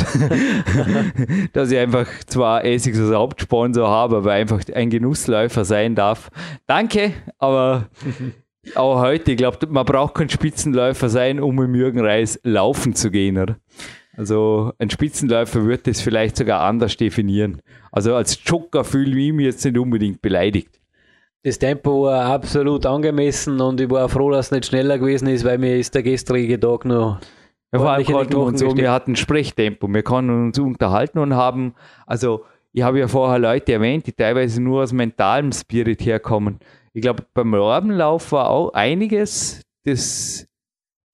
dass 1.53 1.71
ich 1.71 1.77
einfach 1.77 2.07
zwar 2.25 2.65
Essex 2.65 2.99
als 2.99 3.15
Hauptsponsor 3.15 3.89
habe, 3.89 4.17
aber 4.17 4.33
einfach 4.33 4.59
ein 4.73 4.89
Genussläufer 4.89 5.63
sein 5.63 5.95
darf. 5.95 6.29
Danke, 6.67 7.13
aber 7.37 7.87
auch 8.75 8.99
heute, 8.99 9.31
ich 9.31 9.37
glaube, 9.37 9.65
man 9.69 9.85
braucht 9.85 10.15
kein 10.15 10.27
Spitzenläufer 10.27 11.07
sein, 11.07 11.39
um 11.39 11.57
im 11.63 11.73
Jürgenreis 11.73 12.37
laufen 12.43 12.95
zu 12.95 13.11
gehen, 13.11 13.37
oder? 13.37 13.55
Also 14.17 14.73
ein 14.77 14.89
Spitzenläufer 14.89 15.65
wird 15.65 15.87
das 15.87 16.01
vielleicht 16.01 16.35
sogar 16.35 16.61
anders 16.61 16.97
definieren. 16.97 17.61
Also 17.93 18.13
als 18.13 18.41
Joker 18.43 18.83
fühle 18.83 19.17
ich 19.17 19.31
mich 19.31 19.45
jetzt 19.45 19.63
nicht 19.63 19.77
unbedingt 19.77 20.21
beleidigt 20.21 20.81
das 21.45 21.59
Tempo 21.59 22.05
war 22.05 22.25
absolut 22.25 22.87
angemessen 22.87 23.61
und 23.61 23.79
ich 23.79 23.87
war 23.91 24.09
froh, 24.09 24.31
dass 24.31 24.47
es 24.47 24.51
nicht 24.51 24.65
schneller 24.65 24.97
gewesen 24.97 25.27
ist, 25.27 25.45
weil 25.45 25.59
mir 25.59 25.77
ist 25.77 25.93
der 25.93 26.01
gestrige 26.01 26.59
Tag 26.59 26.85
noch. 26.85 27.19
Ja, 27.71 27.79
vor 27.79 27.91
allem 27.91 28.03
konnten 28.03 28.33
wir, 28.33 28.57
so, 28.57 28.75
wir 28.75 28.91
hatten 28.91 29.15
Sprechtempo, 29.15 29.87
wir 29.87 30.01
konnten 30.01 30.47
uns 30.47 30.57
unterhalten 30.57 31.19
und 31.19 31.35
haben, 31.35 31.75
also 32.07 32.45
ich 32.73 32.81
habe 32.81 32.97
ja 32.97 33.07
vorher 33.07 33.37
Leute 33.37 33.73
erwähnt, 33.73 34.07
die 34.07 34.13
teilweise 34.13 34.59
nur 34.59 34.81
aus 34.81 34.91
mentalem 34.91 35.51
Spirit 35.51 36.03
herkommen. 36.03 36.59
Ich 36.93 37.03
glaube, 37.03 37.23
beim 37.35 37.53
Rabenlauf 37.53 38.31
war 38.31 38.49
auch 38.49 38.73
einiges, 38.73 39.61
das 39.83 40.47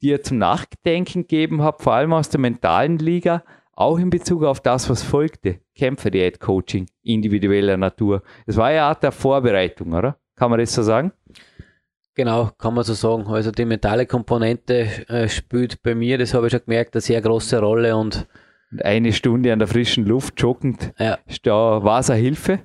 dir 0.01 0.23
zum 0.23 0.37
Nachdenken 0.37 1.23
gegeben 1.23 1.61
hat, 1.61 1.81
vor 1.81 1.91
allem 1.91 2.13
aus 2.13 2.29
der 2.29 2.39
mentalen 2.39 2.99
Liga, 2.99 3.43
auch 3.73 3.99
in 3.99 4.09
Bezug 4.09 4.43
auf 4.45 4.61
das, 4.61 4.89
was 4.89 5.03
folgte. 5.03 5.59
Kämpfer-Diät-Coaching 5.75 6.85
individueller 7.03 7.75
Natur. 7.75 8.21
Das 8.45 8.55
war 8.55 8.71
ja 8.71 8.83
eine 8.83 8.89
Art 8.89 9.03
der 9.03 9.11
Vorbereitung, 9.11 9.93
oder? 9.93 10.20
Kann 10.41 10.49
man 10.49 10.59
das 10.59 10.73
so 10.73 10.81
sagen? 10.81 11.11
Genau, 12.15 12.49
kann 12.57 12.73
man 12.73 12.83
so 12.83 12.95
sagen. 12.95 13.27
Also 13.27 13.51
die 13.51 13.63
mentale 13.63 14.07
Komponente 14.07 15.07
äh, 15.07 15.29
spielt 15.29 15.83
bei 15.83 15.93
mir, 15.93 16.17
das 16.17 16.33
habe 16.33 16.47
ich 16.47 16.51
schon 16.51 16.61
gemerkt, 16.65 16.95
eine 16.95 17.01
sehr 17.01 17.21
große 17.21 17.59
Rolle 17.59 17.95
und 17.95 18.25
eine 18.83 19.13
Stunde 19.13 19.53
an 19.53 19.59
der 19.59 19.67
frischen 19.67 20.03
Luft 20.07 20.41
joggend, 20.41 20.93
ja. 20.97 21.19
da 21.43 21.83
war 21.83 21.99
es 21.99 22.09
eine 22.09 22.19
Hilfe? 22.19 22.61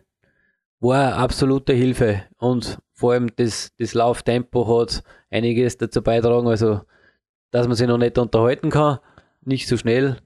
War 0.81 1.09
eine 1.09 1.17
absolute 1.17 1.75
Hilfe 1.75 2.23
und 2.39 2.79
vor 2.95 3.13
allem 3.13 3.29
das, 3.37 3.75
das 3.79 3.93
Lauftempo 3.93 4.81
hat 4.81 5.03
einiges 5.31 5.77
dazu 5.77 6.01
beitragen, 6.01 6.49
also 6.49 6.81
dass 7.51 7.69
man 7.69 7.77
sich 7.77 7.89
noch 7.89 7.99
nicht 7.99 8.17
unterhalten 8.17 8.71
kann, 8.71 9.01
nicht 9.43 9.69
so 9.69 9.77
schnell, 9.77 10.17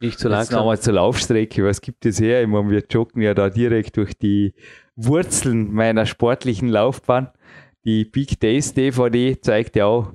nicht 0.00 0.18
so 0.18 0.28
langsam. 0.28 0.44
Jetzt 0.44 0.52
nochmal 0.52 0.80
zur 0.80 0.94
Laufstrecke, 0.94 1.64
was 1.64 1.80
gibt 1.80 2.06
es 2.06 2.20
her? 2.20 2.42
Ich 2.42 2.48
meine, 2.48 2.70
wir 2.70 2.84
joggen 2.88 3.22
ja 3.22 3.34
da 3.34 3.48
direkt 3.48 3.96
durch 3.96 4.16
die 4.16 4.54
Wurzeln 4.96 5.72
meiner 5.72 6.06
sportlichen 6.06 6.68
Laufbahn. 6.68 7.28
Die 7.84 8.04
Big 8.04 8.40
Days 8.40 8.74
DVD 8.74 9.40
zeigt 9.40 9.76
ja 9.76 9.86
auch, 9.86 10.12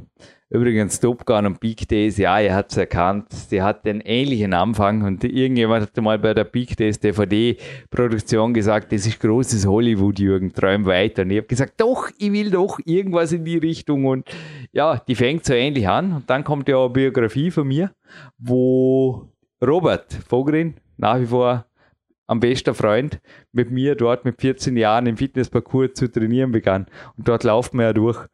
übrigens 0.50 1.00
Top 1.00 1.26
Gun 1.26 1.46
und 1.46 1.60
Big 1.62 1.88
Days, 1.88 2.18
ja, 2.18 2.40
ihr 2.40 2.54
habt 2.54 2.72
es 2.72 2.78
erkannt, 2.78 3.32
sie 3.32 3.62
hat 3.62 3.86
den 3.86 4.02
ähnlichen 4.02 4.54
Anfang 4.54 5.04
und 5.04 5.24
irgendjemand 5.24 5.84
hat 5.84 6.04
mal 6.04 6.20
bei 6.20 6.34
der 6.34 6.44
Big 6.44 6.76
Days 6.76 7.00
DVD 7.00 7.56
Produktion 7.90 8.54
gesagt, 8.54 8.92
das 8.92 9.08
ist 9.08 9.22
großes 9.22 9.66
Hollywood, 9.66 10.20
Jürgen, 10.20 10.52
träum 10.52 10.86
weiter. 10.86 11.22
Und 11.22 11.32
ich 11.32 11.38
habe 11.38 11.48
gesagt, 11.48 11.80
doch, 11.80 12.10
ich 12.18 12.34
will 12.34 12.52
doch 12.52 12.80
irgendwas 12.84 13.32
in 13.32 13.46
die 13.46 13.58
Richtung 13.58 14.06
und 14.06 14.30
ja, 14.74 14.98
die 14.98 15.16
fängt 15.16 15.46
so 15.46 15.54
ähnlich 15.54 15.88
an 15.88 16.12
und 16.12 16.30
dann 16.30 16.44
kommt 16.44 16.68
ja 16.68 16.76
auch 16.76 16.86
eine 16.86 16.94
Biografie 16.94 17.52
von 17.52 17.68
mir, 17.68 17.92
wo 18.38 19.30
Robert 19.64 20.14
Vogrin, 20.14 20.76
nach 20.98 21.20
wie 21.20 21.28
vor 21.28 21.66
am 22.28 22.40
besten 22.40 22.74
Freund, 22.74 23.20
mit 23.52 23.72
mir 23.72 23.96
dort 23.96 24.26
mit 24.26 24.40
14 24.40 24.78
Jahren 24.78 25.06
im 25.06 25.18
Fitnessparcours 25.18 25.94
zu 25.94 26.12
trainieren 26.12 26.52
begann. 26.52 26.88
Und 27.18 27.28
dort 27.28 27.44
laufen 27.44 27.78
wir 27.78 27.88
ja 27.88 27.94
durch. 27.94 28.26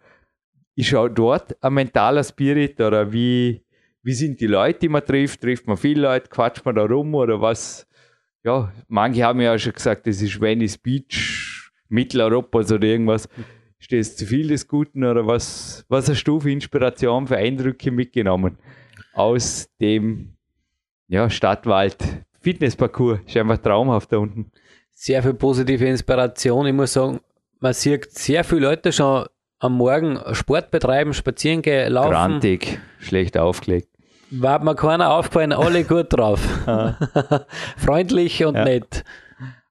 Ich 0.76 0.90
schaue 0.90 1.10
dort 1.10 1.62
ein 1.64 1.74
mentaler 1.74 2.24
Spirit 2.24 2.80
oder 2.80 3.12
wie, 3.12 3.64
wie 4.04 4.14
sind 4.14 4.40
die 4.40 4.48
Leute, 4.48 4.80
die 4.80 4.90
man 4.90 5.04
trifft? 5.04 5.42
Trifft 5.42 5.68
man 5.68 5.78
viele 5.78 6.04
Leute? 6.04 6.30
Quatscht 6.30 6.64
man 6.64 6.76
da 6.76 6.84
rum 6.84 7.16
oder 7.16 7.42
was? 7.42 7.88
Ja, 8.44 8.72
manche 8.88 9.24
haben 9.24 9.42
ja 9.42 9.58
schon 9.58 9.74
gesagt, 9.74 10.06
das 10.06 10.22
ist 10.22 10.40
Venice 10.40 10.78
Beach, 10.78 11.72
Mitteleuropas 11.90 12.72
oder 12.72 12.88
irgendwas. 12.88 13.28
Ist 13.80 13.92
das 13.92 14.16
zu 14.16 14.26
viel 14.26 14.48
des 14.48 14.68
Guten 14.68 15.04
oder 15.04 15.26
was, 15.26 15.86
was 15.90 16.08
hast 16.08 16.24
du 16.24 16.40
für 16.40 16.52
Inspiration, 16.52 17.28
für 17.28 17.38
Eindrücke 17.38 17.92
mitgenommen 17.92 18.58
aus 19.14 19.68
dem 19.82 20.37
ja, 21.08 21.30
Stadtwald 21.30 21.98
Fitnessparcours. 22.42 23.20
Ist 23.26 23.38
einfach 23.38 23.58
traumhaft 23.58 24.12
da 24.12 24.18
unten. 24.18 24.52
Sehr 24.94 25.22
viel 25.22 25.34
positive 25.34 25.86
Inspiration. 25.86 26.66
Ich 26.68 26.74
muss 26.74 26.94
sagen, 26.94 27.20
man 27.60 27.74
sieht 27.74 28.12
sehr 28.12 28.44
viele 28.44 28.62
Leute 28.62 28.92
schon 28.92 29.26
am 29.60 29.74
Morgen 29.74 30.20
Sport 30.34 30.72
betreiben, 30.72 31.14
spazieren 31.14 31.62
gehen, 31.62 31.92
laufen. 31.94 32.12
Grantig, 32.12 32.80
schlecht 33.00 33.38
aufgelegt. 33.38 33.90
War 34.30 34.64
mir 34.64 34.76
keiner 34.76 35.14
aufgefallen, 35.14 35.54
alle 35.54 35.84
gut 35.86 36.08
drauf. 36.10 36.40
Freundlich 37.78 38.44
und 38.46 38.56
ja. 38.56 38.66
nett. 38.66 39.04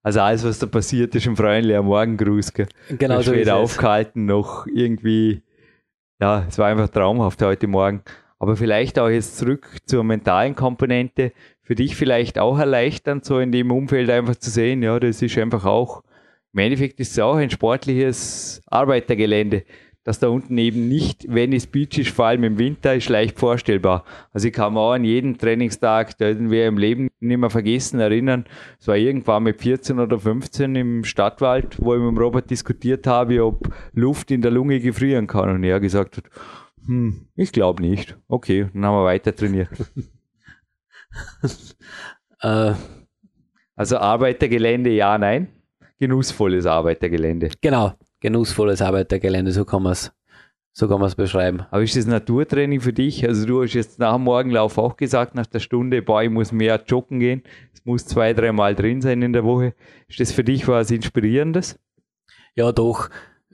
Also 0.03 0.21
alles, 0.21 0.45
was 0.45 0.59
da 0.59 0.67
passiert, 0.67 1.15
ist 1.15 1.27
ein 1.27 1.37
freundlicher 1.37 1.83
Morgengruß. 1.83 2.53
Gell? 2.53 2.69
Genau 2.91 3.21
so 3.23 3.33
ist 3.33 3.51
aufgehalten, 3.51 4.27
noch 4.27 4.67
irgendwie, 4.67 5.43
ja, 6.21 6.45
es 6.49 6.59
war 6.59 6.69
einfach 6.69 6.89
traumhaft 6.89 7.43
heute 7.43 7.67
Morgen. 7.67 8.03
Aber 8.39 8.57
vielleicht 8.57 8.99
auch 8.99 9.09
jetzt 9.09 9.39
zurück 9.39 9.79
zur 9.87 10.05
mentalen 10.05 10.55
Komponente 10.55 11.33
für 11.63 11.75
dich 11.75 11.97
vielleicht 11.97 12.39
auch 12.39 12.59
erleichternd, 12.59 13.25
so 13.25 13.39
in 13.39 13.51
dem 13.51 13.71
Umfeld 13.71 14.11
einfach 14.11 14.37
zu 14.37 14.51
sehen, 14.51 14.83
ja, 14.83 15.01
das 15.01 15.23
ist 15.23 15.37
einfach 15.39 15.65
auch, 15.65 16.03
im 16.53 16.61
Endeffekt 16.61 17.01
ist 17.01 17.13
es 17.13 17.19
auch 17.19 17.37
ein 17.37 17.51
sportliches 17.51 18.63
Arbeitergelände, 18.67 19.65
dass 20.05 20.21
da 20.21 20.29
unten 20.29 20.57
eben 20.57 20.87
nicht 20.89 21.27
Venice 21.29 21.67
Beach 21.67 21.99
ist, 21.99 22.11
vor 22.11 22.27
allem 22.27 22.45
im 22.45 22.59
Winter, 22.59 22.95
ist 22.95 23.09
leicht 23.09 23.41
vorstellbar. 23.41 24.05
Also 24.33 24.47
ich 24.47 24.55
kann 24.55 24.75
mir 24.75 24.81
auch 24.81 24.93
an 24.93 25.03
jeden 25.03 25.37
Trainingstag, 25.37 26.17
den 26.19 26.49
wir 26.49 26.69
im 26.69 26.79
Leben 26.79 27.09
nicht 27.19 27.39
mehr 27.39 27.51
vergessen, 27.51 27.99
erinnern. 27.99 28.45
Es 28.79 28.87
war 28.87 28.97
irgendwann 28.97 29.43
mit 29.43 29.61
14 29.61 29.99
oder 29.99 30.21
15 30.21 30.77
im 30.77 31.05
Stadtwald, 31.05 31.79
wo 31.81 31.95
ich 31.95 32.01
mit 32.01 32.11
dem 32.11 32.19
Robert 32.19 32.49
diskutiert 32.49 33.09
habe, 33.09 33.45
ob 33.45 33.69
Luft 33.95 34.31
in 34.31 34.43
der 34.43 34.53
Lunge 34.53 34.79
gefrieren 34.79 35.27
kann. 35.27 35.51
Und 35.51 35.65
er 35.65 35.81
gesagt 35.81 36.19
hat, 36.19 36.25
hm, 36.87 37.29
ich 37.35 37.53
glaube 37.53 37.83
nicht. 37.83 38.17
Okay, 38.29 38.69
dann 38.73 38.85
haben 38.85 38.95
wir 38.95 39.05
weiter 39.05 39.35
trainiert. 39.35 39.71
äh, 42.41 42.75
also 43.75 43.99
Arbeitergelände, 43.99 44.91
ja, 44.91 45.19
nein. 45.19 45.49
Genussvolles 45.99 46.67
Arbeitergelände. 46.67 47.51
Genau, 47.61 47.95
genussvolles 48.21 48.83
Arbeitergelände, 48.83 49.53
so 49.53 49.65
kann 49.65 49.83
man 49.83 49.93
es 49.93 50.13
so 50.79 50.89
kann 50.89 51.01
man 51.01 51.09
es 51.09 51.15
beschreiben. 51.15 51.63
Aber 51.71 51.83
ist 51.83 51.97
das 51.97 52.07
Naturtraining 52.07 52.83
für 52.83 52.93
dich? 52.93 53.27
Also 53.27 53.47
du 53.47 53.63
hast 53.63 53.73
jetzt 53.73 53.99
nach 53.99 54.13
dem 54.13 54.25
Morgenlauf 54.25 54.77
auch 54.77 54.99
gesagt, 54.99 55.35
nach 55.35 55.47
der 55.47 55.61
Stunde, 55.61 56.03
boah, 56.03 56.23
ich 56.23 56.29
muss 56.29 56.53
mehr 56.53 56.85
joggen 56.87 57.19
gehen. 57.19 57.43
Es 57.73 57.83
muss 57.87 58.05
zwei, 58.05 58.35
dreimal 58.35 58.75
drin 58.75 59.01
sein 59.01 59.23
in 59.23 59.33
der 59.33 59.43
Woche. 59.43 59.73
Ist 60.07 60.21
das 60.21 60.33
für 60.33 60.45
dich 60.45 60.69
was 60.69 60.91
Inspirierendes? 60.91 61.79
Ja, 62.57 62.73
doch. 62.73 63.09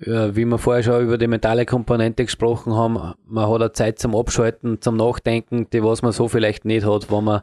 Wie 0.04 0.44
wir 0.44 0.58
vorher 0.58 0.82
schon 0.82 1.04
über 1.04 1.16
die 1.16 1.28
mentale 1.28 1.64
Komponente 1.64 2.24
gesprochen 2.24 2.74
haben, 2.74 3.14
man 3.24 3.48
hat 3.48 3.60
eine 3.60 3.72
Zeit 3.72 4.00
zum 4.00 4.16
Abschalten, 4.16 4.80
zum 4.80 4.96
Nachdenken, 4.96 5.70
die 5.70 5.80
was 5.84 6.02
man 6.02 6.10
so 6.10 6.26
vielleicht 6.26 6.64
nicht 6.64 6.84
hat, 6.84 7.12
wenn 7.12 7.22
man 7.22 7.42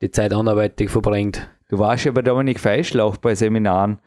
die 0.00 0.10
Zeit 0.10 0.32
anderweitig 0.32 0.88
verbringt. 0.88 1.50
Du 1.68 1.78
warst 1.78 2.06
ja 2.06 2.12
bei 2.12 2.22
Dominik 2.22 2.60
Feischl 2.60 2.98
auch 2.98 3.18
bei 3.18 3.34
Seminaren. 3.34 3.98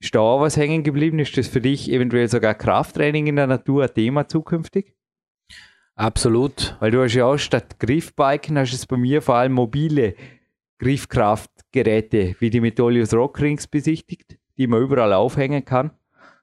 Ist 0.00 0.14
da 0.14 0.20
auch 0.20 0.40
was 0.40 0.56
hängen 0.56 0.84
geblieben? 0.84 1.18
Ist 1.18 1.36
das 1.36 1.48
für 1.48 1.60
dich 1.60 1.92
eventuell 1.92 2.28
sogar 2.28 2.54
Krafttraining 2.54 3.26
in 3.26 3.36
der 3.36 3.46
Natur 3.46 3.82
ein 3.82 3.92
Thema 3.92 4.26
zukünftig? 4.26 4.94
Absolut. 5.96 6.76
Weil 6.80 6.92
du 6.92 7.02
hast 7.02 7.14
ja 7.14 7.26
auch 7.26 7.36
statt 7.36 7.78
Griffbiken 7.78 8.56
hast 8.56 8.72
es 8.72 8.86
bei 8.86 8.96
mir 8.96 9.20
vor 9.20 9.34
allem 9.34 9.52
mobile 9.52 10.14
Griffkraftgeräte 10.78 12.36
wie 12.38 12.48
die 12.48 12.62
Metolius 12.62 13.12
Rockrings 13.12 13.66
besichtigt, 13.66 14.38
die 14.56 14.66
man 14.66 14.80
überall 14.80 15.12
aufhängen 15.12 15.66
kann 15.66 15.90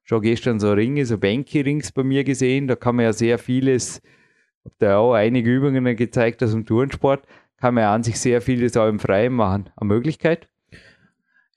schon 0.05 0.21
gestern 0.21 0.59
so 0.59 0.71
Ringe, 0.71 1.05
so 1.05 1.17
Bänke 1.17 1.65
rings 1.65 1.91
bei 1.91 2.03
mir 2.03 2.23
gesehen. 2.23 2.67
Da 2.67 2.75
kann 2.75 2.95
man 2.95 3.05
ja 3.05 3.13
sehr 3.13 3.37
vieles, 3.37 4.01
habe 4.63 4.75
da 4.77 4.97
auch 4.99 5.13
einige 5.13 5.53
Übungen 5.53 5.83
gezeigt 5.97 6.41
aus 6.41 6.51
dem 6.51 6.65
Turnsport, 6.65 7.27
kann 7.57 7.73
man 7.73 7.83
ja 7.83 7.93
an 7.93 8.03
sich 8.03 8.19
sehr 8.19 8.41
vieles 8.41 8.77
auch 8.77 8.87
im 8.87 8.99
Freien 8.99 9.33
machen. 9.33 9.69
Eine 9.75 9.87
Möglichkeit? 9.87 10.47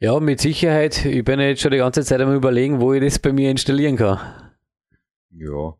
Ja, 0.01 0.18
mit 0.20 0.40
Sicherheit. 0.40 1.05
Ich 1.05 1.24
bin 1.24 1.40
jetzt 1.40 1.61
schon 1.61 1.72
die 1.72 1.78
ganze 1.78 2.03
Zeit 2.05 2.20
am 2.20 2.34
überlegen, 2.34 2.80
wo 2.80 2.92
ich 2.92 3.03
das 3.03 3.18
bei 3.18 3.32
mir 3.32 3.51
installieren 3.51 3.96
kann. 3.96 4.18
Ja. 5.30 5.74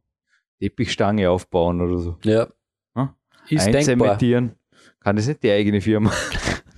Teppichstange 0.61 1.31
aufbauen 1.31 1.81
oder 1.81 1.99
so. 1.99 2.19
Ja. 2.25 2.49
Hm? 2.95 3.11
Ist 3.49 3.69
Einzementieren. 3.69 4.57
Kann 5.01 5.17
das 5.17 5.29
nicht 5.29 5.43
die 5.43 5.53
eigene 5.53 5.81
Firma? 5.81 6.13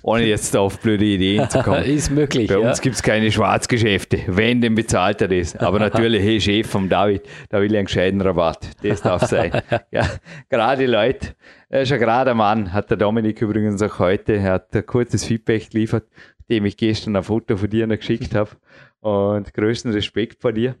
Ohne 0.03 0.25
jetzt 0.25 0.55
auf 0.55 0.79
blöde 0.79 1.05
Ideen 1.05 1.49
zu 1.49 1.61
kommen. 1.61 1.83
ist 1.85 2.09
möglich. 2.09 2.47
Bei 2.47 2.59
ja. 2.59 2.69
uns 2.69 2.81
gibt 2.81 2.95
es 2.95 3.03
keine 3.03 3.31
Schwarzgeschäfte, 3.31 4.19
wenn, 4.27 4.61
denn 4.61 4.75
bezahlt 4.75 5.21
er 5.21 5.27
das. 5.27 5.55
Aber 5.55 5.79
natürlich, 5.79 6.23
hey 6.23 6.41
Chef 6.41 6.67
vom 6.67 6.89
David, 6.89 7.23
da 7.49 7.59
will 7.59 7.71
ich 7.71 7.77
einen 7.77 7.85
gescheiten 7.85 8.21
Rabatt. 8.21 8.69
Das 8.83 9.01
darf 9.01 9.23
sein. 9.23 9.51
ja, 9.91 10.07
gerade 10.49 10.85
Leute, 10.85 11.29
er 11.69 11.81
ist 11.81 11.91
ein 11.91 11.99
gerader 11.99 12.33
Mann, 12.33 12.73
hat 12.73 12.89
der 12.89 12.97
Dominik 12.97 13.41
übrigens 13.41 13.81
auch 13.81 13.99
heute, 13.99 14.33
er 14.33 14.53
hat 14.53 14.75
ein 14.75 14.85
kurzes 14.85 15.25
Feedback 15.25 15.69
geliefert, 15.69 16.05
dem 16.49 16.65
ich 16.65 16.77
gestern 16.77 17.15
ein 17.15 17.23
Foto 17.23 17.57
von 17.57 17.69
dir 17.69 17.87
noch 17.87 17.97
geschickt 17.97 18.35
habe. 18.35 18.51
Und 18.99 19.51
größten 19.53 19.91
Respekt 19.93 20.41
vor 20.41 20.53
dir. 20.53 20.75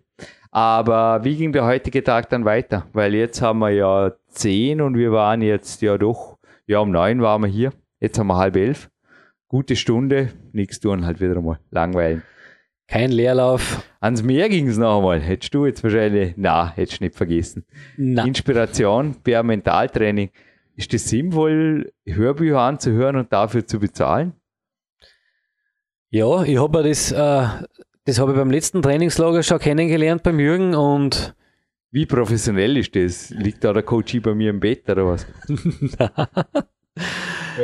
Aber 0.51 1.23
wie 1.23 1.37
ging 1.37 1.53
der 1.53 1.65
heutige 1.65 2.03
Tag 2.03 2.29
dann 2.29 2.45
weiter? 2.45 2.85
Weil 2.93 3.15
jetzt 3.15 3.41
haben 3.41 3.59
wir 3.59 3.71
ja 3.71 4.11
zehn 4.27 4.81
und 4.81 4.97
wir 4.97 5.11
waren 5.11 5.41
jetzt 5.41 5.81
ja 5.81 5.97
doch, 5.97 6.37
ja 6.67 6.79
um 6.79 6.91
neun 6.91 7.21
waren 7.21 7.41
wir 7.41 7.47
hier. 7.47 7.71
Jetzt 7.99 8.19
haben 8.19 8.27
wir 8.27 8.37
halb 8.37 8.57
elf. 8.57 8.89
Gute 9.51 9.75
Stunde, 9.75 10.29
nichts 10.53 10.79
tun 10.79 11.05
halt 11.05 11.19
wieder 11.19 11.41
mal. 11.41 11.59
Langweilen. 11.71 12.23
Kein 12.87 13.11
Leerlauf. 13.11 13.83
Ans 13.99 14.23
Meer 14.23 14.47
ging 14.47 14.69
es 14.69 14.77
noch 14.77 14.99
einmal. 14.99 15.19
Hättest 15.19 15.53
du 15.53 15.65
jetzt 15.65 15.83
wahrscheinlich, 15.83 16.35
na, 16.37 16.71
hättest 16.73 17.01
du 17.01 17.03
nicht 17.03 17.17
vergessen. 17.17 17.65
Na. 17.97 18.23
Inspiration 18.23 19.15
per 19.21 19.43
Mentaltraining. 19.43 20.29
Ist 20.77 20.93
es 20.93 21.09
sinnvoll, 21.09 21.91
Hörbücher 22.05 22.61
anzuhören 22.61 23.17
und 23.17 23.33
dafür 23.33 23.67
zu 23.67 23.79
bezahlen? 23.79 24.31
Ja, 26.11 26.43
ich 26.43 26.57
habe 26.57 26.83
das, 26.83 27.11
äh, 27.11 27.45
das 28.05 28.19
habe 28.19 28.31
ich 28.31 28.37
beim 28.37 28.51
letzten 28.51 28.81
Trainingslager 28.81 29.43
schon 29.43 29.59
kennengelernt 29.59 30.23
beim 30.23 30.39
Jürgen 30.39 30.75
und 30.75 31.35
Wie 31.91 32.05
professionell 32.05 32.77
ist 32.77 32.95
das? 32.95 33.31
Liegt 33.31 33.65
da 33.65 33.73
der 33.73 33.83
Coach 33.83 34.17
bei 34.21 34.33
mir 34.33 34.49
im 34.49 34.61
Bett 34.61 34.89
oder 34.89 35.07
was? 35.07 35.27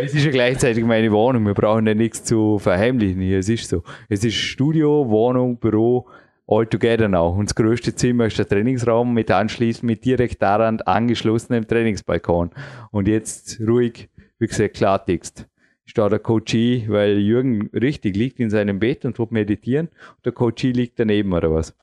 Es 0.01 0.13
ist 0.13 0.25
ja 0.25 0.31
gleichzeitig 0.31 0.83
meine 0.83 1.11
Wohnung. 1.11 1.45
Wir 1.45 1.53
brauchen 1.53 1.87
ja 1.87 1.93
nichts 1.93 2.23
zu 2.23 2.59
verheimlichen 2.59 3.21
hier. 3.21 3.39
Es 3.39 3.49
ist 3.49 3.69
so. 3.69 3.83
Es 4.09 4.23
ist 4.23 4.35
Studio, 4.35 5.09
Wohnung, 5.09 5.57
Büro, 5.57 6.07
all 6.47 6.65
together 6.65 7.07
now. 7.07 7.29
Und 7.29 7.49
das 7.49 7.55
größte 7.55 7.95
Zimmer 7.95 8.27
ist 8.27 8.37
der 8.37 8.47
Trainingsraum 8.47 9.13
mit 9.13 9.31
anschließend 9.31 9.83
mit 9.83 10.05
direkt 10.05 10.41
daran 10.41 10.81
angeschlossenem 10.81 11.67
Trainingsbalkon. 11.67 12.51
Und 12.91 13.07
jetzt 13.07 13.59
ruhig, 13.59 14.09
wie 14.39 14.47
gesagt, 14.47 14.75
Klartext. 14.75 15.47
Ist 15.85 15.97
da 15.97 16.09
der 16.09 16.19
Coachie, 16.19 16.85
weil 16.89 17.17
Jürgen 17.17 17.69
richtig 17.73 18.17
liegt 18.17 18.39
in 18.41 18.49
seinem 18.49 18.79
Bett 18.79 19.05
und 19.05 19.17
wird 19.19 19.31
meditieren. 19.31 19.87
Und 19.87 20.25
der 20.25 20.33
Coachie 20.33 20.73
liegt 20.73 20.99
daneben 20.99 21.31
oder 21.31 21.53
was? 21.53 21.73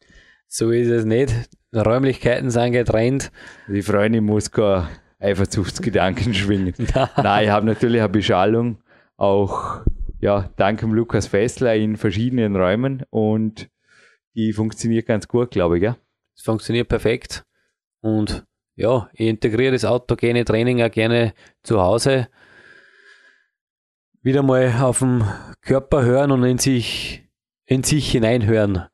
so 0.55 0.70
ist 0.70 0.88
es 0.88 1.05
nicht. 1.05 1.34
Räumlichkeiten 1.74 2.51
sind 2.51 2.72
getrennt. 2.72 3.32
Die 3.66 3.82
Freundin 3.82 4.24
muss 4.24 4.53
keine 4.53 4.88
Eifersuchtsgedanken 5.25 6.35
schwingen. 6.35 6.75
Nein, 7.16 7.45
ich 7.45 7.51
habe 7.51 7.66
natürlich 7.66 8.01
eine 8.01 8.09
Beschallung, 8.09 8.79
auch 9.16 9.81
ja, 10.20 10.51
dank 10.57 10.81
dem 10.81 10.95
Lukas 10.95 11.27
Fessler 11.27 11.75
in 11.75 11.97
verschiedenen 11.97 12.57
Räumen 12.57 13.03
und 13.11 13.68
die 14.35 14.53
funktioniert 14.53 15.07
ganz 15.07 15.29
gut, 15.29 15.51
glaube 15.51 15.79
ich. 15.79 15.85
Ja? 15.85 15.97
Es 16.37 16.43
funktioniert 16.43 16.89
perfekt. 16.89 17.45
Und 18.01 18.45
ja, 18.77 19.09
ich 19.12 19.29
integriere 19.29 19.72
das 19.72 19.85
autogene 19.85 20.45
Training 20.45 20.83
auch 20.83 20.91
gerne 20.91 21.35
zu 21.62 21.81
Hause. 21.81 22.29
Wieder 24.22 24.43
mal 24.43 24.72
auf 24.81 25.01
den 25.01 25.25
Körper 25.61 26.03
hören 26.03 26.33
und 26.33 26.43
in 26.45 26.59
sich, 26.59 27.29
in 27.66 27.83
sich 27.83 28.11
hineinhören. 28.11 28.87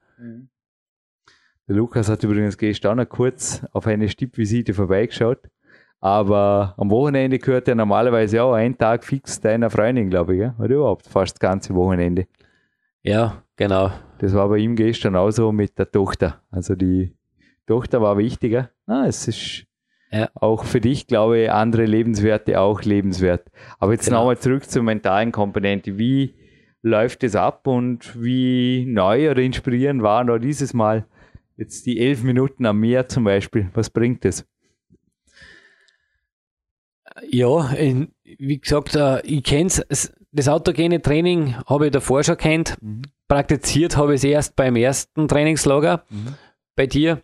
Der 1.68 1.76
Lukas 1.76 2.09
hat 2.09 2.24
übrigens 2.24 2.59
gestern 2.59 3.09
kurz 3.09 3.64
auf 3.70 3.87
eine 3.87 4.09
Stippvisite 4.09 4.74
vorbeigeschaut, 4.74 5.39
aber 6.01 6.74
am 6.78 6.90
Wochenende 6.90 7.38
gehört 7.38 7.68
ja 7.68 7.74
normalerweise 7.74 8.42
auch 8.42 8.55
ein 8.55 8.76
Tag 8.76 9.05
fix 9.05 9.40
deiner 9.40 9.70
Freundin, 9.70 10.09
glaube 10.11 10.36
ich, 10.36 10.42
oder 10.59 10.74
überhaupt 10.74 11.07
fast 11.07 11.34
das 11.34 11.40
ganze 11.40 11.74
Wochenende. 11.74 12.26
Ja, 13.03 13.42
genau. 13.57 13.90
Das 14.18 14.34
war 14.34 14.48
bei 14.48 14.59
ihm 14.59 14.76
gestern 14.76 15.16
auch 15.16 15.30
so 15.30 15.53
mit 15.53 15.78
der 15.78 15.90
Tochter. 15.90 16.40
Also 16.51 16.74
die 16.74 17.14
Tochter 17.66 18.01
war 18.03 18.18
wichtiger. 18.18 18.70
Ah, 18.86 19.05
es 19.07 19.28
ist 19.28 19.66
Ja. 20.12 20.28
auch 20.34 20.64
für 20.64 20.80
dich, 20.80 21.07
glaube 21.07 21.38
ich, 21.38 21.51
andere 21.53 21.84
Lebenswerte 21.84 22.61
auch 22.61 22.82
lebenswert. 22.82 23.48
Aber 23.78 23.92
jetzt 23.92 24.07
Genau. 24.07 24.20
nochmal 24.20 24.38
zurück 24.38 24.68
zur 24.68 24.82
mentalen 24.82 25.32
Komponente. 25.32 25.98
Wie 25.98 26.34
läuft 26.82 27.22
es 27.24 27.36
ab 27.36 27.66
und 27.66 28.20
wie 28.20 28.86
neu 28.86 29.30
oder 29.30 29.40
inspirierend 29.42 30.03
waren 30.03 30.26
da 30.26 30.38
dieses 30.38 30.74
Mal 30.74 31.05
jetzt 31.57 31.86
die 31.86 32.01
elf 32.01 32.22
Minuten 32.24 32.66
am 32.66 32.80
Meer 32.80 33.07
zum 33.09 33.24
Beispiel? 33.24 33.68
Was 33.74 33.88
bringt 33.90 34.24
es? 34.24 34.46
Ja, 37.28 37.70
in, 37.72 38.12
wie 38.24 38.58
gesagt, 38.58 38.94
äh, 38.96 39.20
ich 39.22 39.42
kenne 39.42 39.70
das 40.32 40.48
autogene 40.48 41.02
Training 41.02 41.56
habe 41.66 41.86
ich 41.86 41.92
davor 41.92 42.22
schon 42.22 42.36
kennt. 42.36 42.76
Praktiziert 43.28 43.96
habe 43.96 44.14
ich 44.14 44.20
es 44.20 44.24
erst 44.24 44.56
beim 44.56 44.76
ersten 44.76 45.28
Trainingslager 45.28 46.04
bei 46.76 46.86
dir. 46.86 47.22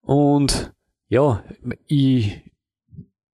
Und 0.00 0.72
ja, 1.08 1.42
ich, 1.86 2.40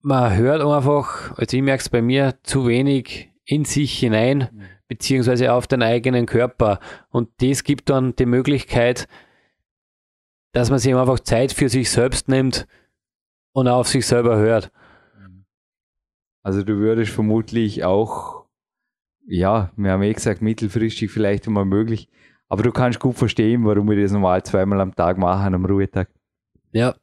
man 0.01 0.37
hört 0.37 0.63
einfach, 0.63 1.37
also 1.37 1.57
ich 1.57 1.63
merke 1.63 1.81
es 1.81 1.89
bei 1.89 2.03
mir, 2.03 2.35
zu 2.43 2.67
wenig 2.67 3.31
in 3.45 3.65
sich 3.65 3.99
hinein, 3.99 4.49
beziehungsweise 4.89 5.53
auf 5.53 5.67
den 5.67 5.83
eigenen 5.83 6.27
Körper. 6.27 6.81
Und 7.11 7.29
das 7.41 7.65
gibt 7.65 7.91
dann 7.91 8.15
die 8.17 8.27
Möglichkeit, 8.27 9.09
dass 10.53 10.71
man 10.71 10.79
sich 10.79 10.95
einfach 10.95 11.21
Zeit 11.21 11.53
für 11.53 11.69
sich 11.69 11.91
selbst 11.91 12.29
nimmt 12.29 12.67
und 13.53 13.69
auf 13.69 13.89
sich 13.89 14.07
selber 14.07 14.37
hört. 14.37 14.71
Also 16.43 16.63
du 16.63 16.77
würdest 16.77 17.13
vermutlich 17.13 17.85
auch, 17.85 18.47
ja, 19.27 19.71
wir 19.77 19.93
haben 19.93 20.03
eh 20.03 20.13
gesagt, 20.13 20.43
mittelfristig 20.43 21.11
vielleicht 21.11 21.47
einmal 21.47 21.65
möglich, 21.65 22.09
aber 22.49 22.63
du 22.63 22.73
kannst 22.73 22.99
gut 22.99 23.17
verstehen, 23.17 23.65
warum 23.65 23.89
wir 23.89 24.01
das 24.01 24.13
normal 24.13 24.43
zweimal 24.43 24.81
am 24.81 24.95
Tag 24.95 25.19
machen, 25.19 25.55
am 25.55 25.65
Ruhetag. 25.65 26.09
Ja, 26.73 26.95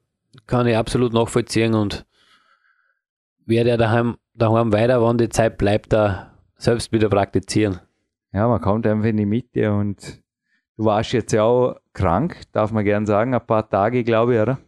kann 0.45 0.67
ich 0.67 0.75
absolut 0.75 1.13
nachvollziehen 1.13 1.73
und 1.73 2.05
werde 3.45 3.69
ja 3.71 3.77
daheim, 3.77 4.17
daheim 4.33 4.73
weiter, 4.73 5.01
wann 5.01 5.17
die 5.17 5.29
Zeit 5.29 5.57
bleibt, 5.57 5.93
da 5.93 6.33
selbst 6.57 6.91
wieder 6.91 7.09
praktizieren. 7.09 7.79
Ja, 8.33 8.47
man 8.47 8.61
kommt 8.61 8.85
einfach 8.87 9.07
in 9.07 9.17
die 9.17 9.25
Mitte 9.25 9.71
und 9.71 10.21
du 10.77 10.85
warst 10.85 11.13
jetzt 11.13 11.31
ja 11.31 11.43
auch 11.43 11.77
krank, 11.93 12.41
darf 12.51 12.71
man 12.71 12.83
gern 12.83 13.05
sagen, 13.05 13.33
ein 13.33 13.45
paar 13.45 13.69
Tage, 13.69 14.03
glaube 14.03 14.35
ich, 14.35 14.41
oder? 14.41 14.59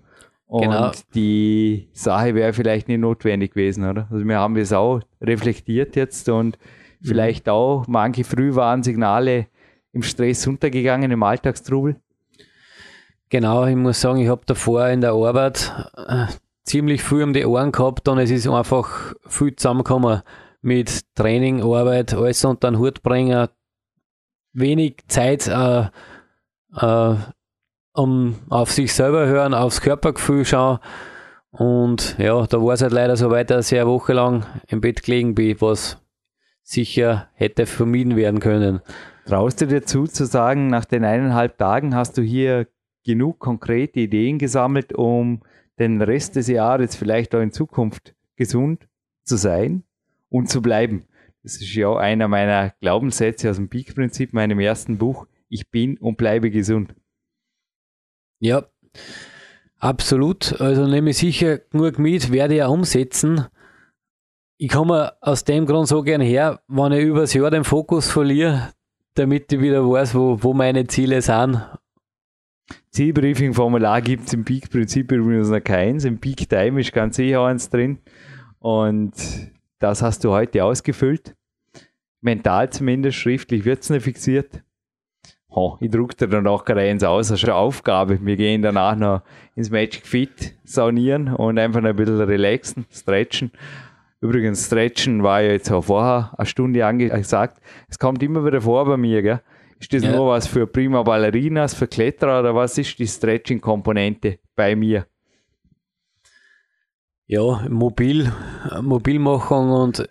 Und 0.49 0.63
Genau. 0.63 0.91
die 1.13 1.89
Sache 1.93 2.33
wäre 2.33 2.53
vielleicht 2.53 2.87
nicht 2.87 2.99
notwendig 2.99 3.51
gewesen, 3.53 3.87
oder? 3.87 4.07
Also 4.09 4.25
wir 4.25 4.39
haben 4.39 4.55
das 4.55 4.73
auch 4.73 4.99
reflektiert 5.21 5.95
jetzt 5.95 6.27
und 6.27 6.57
vielleicht 7.03 7.47
auch 7.47 7.85
manche 7.87 8.23
Frühwarnsignale 8.23 9.45
im 9.93 10.01
Stress 10.01 10.47
untergegangen, 10.47 11.11
im 11.11 11.21
Alltagstrubel. 11.21 11.97
Genau, 13.29 13.67
ich 13.67 13.75
muss 13.75 14.01
sagen, 14.01 14.17
ich 14.19 14.27
habe 14.27 14.41
davor 14.47 14.87
in 14.87 15.01
der 15.01 15.11
Arbeit 15.11 15.71
äh, 15.95 16.25
ziemlich 16.63 17.03
viel 17.03 17.21
um 17.21 17.33
die 17.33 17.45
Ohren 17.45 17.71
gehabt 17.71 18.07
und 18.07 18.17
es 18.17 18.31
ist 18.31 18.47
einfach 18.47 19.13
viel 19.27 19.55
zusammengekommen 19.55 20.23
mit 20.61 21.01
Training, 21.13 21.61
Arbeit, 21.61 22.15
alles 22.15 22.43
unter 22.43 22.71
den 22.71 22.79
Hut 22.79 23.03
bringen, 23.03 23.49
wenig 24.53 24.97
Zeit 25.07 25.47
äh, 25.47 25.89
äh, 26.75 27.15
um 27.99 28.35
auf 28.49 28.71
sich 28.71 28.93
selber 28.93 29.27
hören, 29.27 29.53
aufs 29.53 29.81
Körpergefühl 29.81 30.45
schauen 30.45 30.79
und 31.51 32.17
ja, 32.19 32.45
da 32.45 32.61
war 32.61 32.73
es 32.73 32.81
halt 32.81 32.93
leider 32.93 33.17
so 33.17 33.31
weit, 33.31 33.49
dass 33.49 33.71
ich 33.71 33.79
eine 33.79 33.89
Woche 33.89 34.13
lang 34.13 34.45
im 34.67 34.81
Bett 34.81 35.03
gelegen 35.03 35.35
bin, 35.35 35.59
was 35.59 35.97
sicher 36.61 37.29
hätte 37.33 37.65
vermieden 37.65 38.15
werden 38.15 38.39
können. 38.39 38.81
Traust 39.25 39.61
du 39.61 39.67
dir 39.67 39.83
zu, 39.83 40.05
zu 40.05 40.25
sagen, 40.25 40.67
nach 40.67 40.85
den 40.85 41.03
eineinhalb 41.03 41.57
Tagen 41.57 41.95
hast 41.95 42.17
du 42.17 42.21
hier 42.21 42.67
genug 43.03 43.39
konkrete 43.39 44.01
Ideen 44.01 44.37
gesammelt, 44.37 44.93
um 44.93 45.41
den 45.79 46.01
Rest 46.01 46.35
des 46.35 46.47
Jahres 46.47 46.95
vielleicht 46.95 47.33
auch 47.33 47.41
in 47.41 47.51
Zukunft 47.51 48.15
gesund 48.35 48.87
zu 49.23 49.35
sein 49.35 49.83
und 50.29 50.49
zu 50.49 50.61
bleiben? 50.61 51.05
Das 51.41 51.55
ist 51.55 51.73
ja 51.73 51.95
einer 51.95 52.27
meiner 52.27 52.73
Glaubenssätze 52.81 53.49
aus 53.49 53.55
dem 53.55 53.69
Peak-Prinzip, 53.69 54.33
meinem 54.33 54.59
ersten 54.59 54.97
Buch. 54.97 55.25
Ich 55.47 55.71
bin 55.71 55.97
und 55.97 56.17
bleibe 56.17 56.51
gesund. 56.51 56.93
Ja, 58.39 58.65
absolut. 59.79 60.59
Also 60.59 60.87
nehme 60.87 61.11
ich 61.11 61.17
sicher 61.17 61.57
genug 61.57 61.99
mit, 61.99 62.31
werde 62.31 62.55
ja 62.55 62.67
umsetzen. 62.67 63.45
Ich 64.57 64.69
komme 64.69 65.13
aus 65.21 65.43
dem 65.43 65.65
Grund 65.65 65.87
so 65.87 66.01
gern 66.03 66.21
her, 66.21 66.61
wenn 66.67 66.91
ich 66.91 67.05
übers 67.05 67.33
Jahr 67.33 67.51
den 67.51 67.63
Fokus 67.63 68.09
verliere, 68.09 68.73
damit 69.13 69.51
ich 69.51 69.61
wieder 69.61 69.87
weiß, 69.89 70.15
wo, 70.15 70.41
wo 70.41 70.53
meine 70.53 70.87
Ziele 70.87 71.21
sind. 71.21 71.61
Zielbriefing-Formular 72.91 74.01
gibt 74.01 74.27
es 74.27 74.33
im 74.33 74.43
Peak-Prinzip 74.45 75.11
übrigens 75.11 75.49
noch 75.49 75.63
keins. 75.63 76.05
Im 76.05 76.19
Peak-Time 76.19 76.81
ist 76.81 76.91
ganz 76.91 77.15
sicher 77.15 77.45
eins 77.45 77.69
drin. 77.69 77.99
Und 78.59 79.13
das 79.79 80.01
hast 80.01 80.23
du 80.23 80.31
heute 80.31 80.63
ausgefüllt. 80.63 81.35
Mental 82.21 82.69
zumindest, 82.69 83.17
schriftlich 83.17 83.63
wird 83.63 83.83
es 83.83 83.89
nicht 83.89 84.03
fixiert. 84.03 84.61
Oh, 85.51 85.77
ich 85.79 85.89
druck 85.89 86.15
dir 86.15 86.27
danach 86.27 86.63
gerade 86.63 86.81
eins 86.81 87.03
aus, 87.03 87.29
das 87.29 87.39
ist 87.39 87.45
eine 87.45 87.55
Aufgabe. 87.55 88.19
Wir 88.21 88.35
gehen 88.35 88.61
danach 88.61 88.95
noch 88.95 89.21
ins 89.55 89.71
Magic 89.71 90.05
Fit 90.05 90.53
saunieren 90.63 91.33
und 91.33 91.57
einfach 91.57 91.81
noch 91.81 91.89
ein 91.89 91.95
bisschen 91.95 92.21
relaxen, 92.21 92.85
stretchen. 92.91 93.51
Übrigens, 94.21 94.67
stretchen 94.67 95.23
war 95.23 95.41
ja 95.41 95.51
jetzt 95.53 95.71
auch 95.71 95.83
vorher 95.85 96.31
eine 96.37 96.45
Stunde 96.45 96.85
angesagt. 96.85 97.59
Es 97.89 97.97
kommt 97.97 98.21
immer 98.21 98.45
wieder 98.45 98.61
vor 98.61 98.85
bei 98.85 98.97
mir, 98.97 99.21
gell? 99.21 99.41
Ist 99.79 99.93
das 99.93 100.03
Ja. 100.03 100.11
nur 100.11 100.27
was 100.27 100.45
für 100.45 100.67
Prima 100.67 101.01
Ballerinas, 101.03 101.73
für 101.73 101.87
Kletterer 101.87 102.41
oder 102.41 102.53
was 102.53 102.77
ist 102.77 102.99
die 102.99 103.07
Stretching-Komponente 103.07 104.37
bei 104.55 104.75
mir? 104.75 105.05
Ja, 107.31 107.63
mobil, 107.69 108.31
Mobilmachung 108.81 109.69
und 109.69 110.09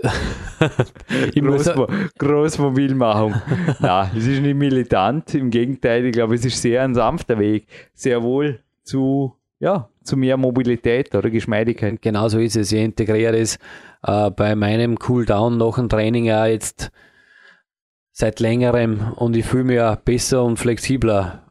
Großmo 1.34 1.88
Großmobilmachung. 2.16 3.34
Nein, 3.80 4.10
es 4.16 4.28
ist 4.28 4.40
nicht 4.40 4.54
militant, 4.54 5.34
im 5.34 5.50
Gegenteil, 5.50 6.06
ich 6.06 6.12
glaube, 6.12 6.36
es 6.36 6.44
ist 6.44 6.62
sehr 6.62 6.84
ein 6.84 6.94
sanfter 6.94 7.40
Weg. 7.40 7.66
Sehr 7.92 8.22
wohl 8.22 8.60
zu, 8.84 9.34
ja, 9.58 9.88
zu 10.04 10.16
mehr 10.16 10.36
Mobilität 10.36 11.12
oder 11.12 11.28
Geschmeidigkeit. 11.28 12.00
Genau 12.00 12.28
so 12.28 12.38
ist 12.38 12.54
es. 12.54 12.70
Ich 12.70 12.80
integriere 12.80 13.36
es 13.36 13.58
äh, 14.04 14.30
bei 14.30 14.54
meinem 14.54 14.96
Cooldown 14.96 15.56
nach 15.56 15.74
dem 15.74 15.88
Training 15.88 16.26
ja 16.26 16.46
jetzt 16.46 16.92
seit 18.12 18.38
längerem 18.38 19.14
und 19.16 19.34
ich 19.34 19.44
fühle 19.44 19.64
mich 19.64 19.76
ja 19.76 19.96
besser 19.96 20.44
und 20.44 20.56
flexibler. 20.56 21.50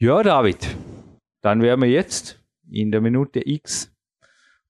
Ja, 0.00 0.24
David, 0.24 0.74
dann 1.40 1.62
wären 1.62 1.82
wir 1.82 1.88
jetzt 1.88 2.40
in 2.68 2.90
der 2.90 3.00
Minute 3.00 3.48
X. 3.48 3.93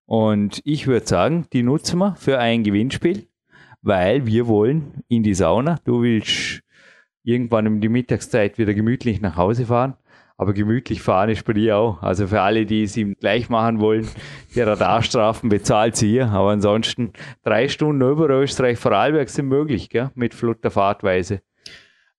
Und 0.07 0.61
ich 0.65 0.87
würde 0.87 1.07
sagen, 1.07 1.47
die 1.53 1.63
nutzen 1.63 1.99
wir 1.99 2.15
für 2.17 2.39
ein 2.39 2.63
Gewinnspiel, 2.63 3.27
weil 3.83 4.27
wir 4.27 4.47
wollen 4.47 5.03
in 5.09 5.23
die 5.23 5.35
Sauna. 5.35 5.79
Du 5.85 6.03
willst 6.03 6.61
irgendwann 7.23 7.67
um 7.67 7.81
die 7.81 7.89
Mittagszeit 7.89 8.59
wieder 8.59 8.75
gemütlich 8.75 9.21
nach 9.21 9.37
Hause 9.37 9.67
fahren. 9.67 9.95
Aber 10.37 10.53
gemütlich 10.53 11.01
fahren 11.01 11.31
ist 11.31 11.45
bei 11.45 11.53
dir 11.53 11.77
auch. 11.77 12.03
Also 12.03 12.27
für 12.27 12.41
alle, 12.41 12.67
die 12.67 12.83
es 12.83 12.97
ihm 12.97 13.15
gleich 13.15 13.49
machen 13.49 13.81
wollen, 13.81 14.09
die 14.55 14.61
Radarstrafen 14.61 15.49
bezahlt 15.49 15.97
sie 15.97 16.09
hier. 16.09 16.29
Aber 16.29 16.51
ansonsten 16.51 17.13
drei 17.45 17.69
Stunden 17.69 18.03
über 18.03 18.29
Österreich 18.29 18.79
Vorarlberg 18.79 19.29
sind 19.29 19.47
möglich, 19.47 19.91
gell? 19.91 20.11
mit 20.15 20.35
flotter 20.35 20.73
Fahrtweise. 20.73 21.41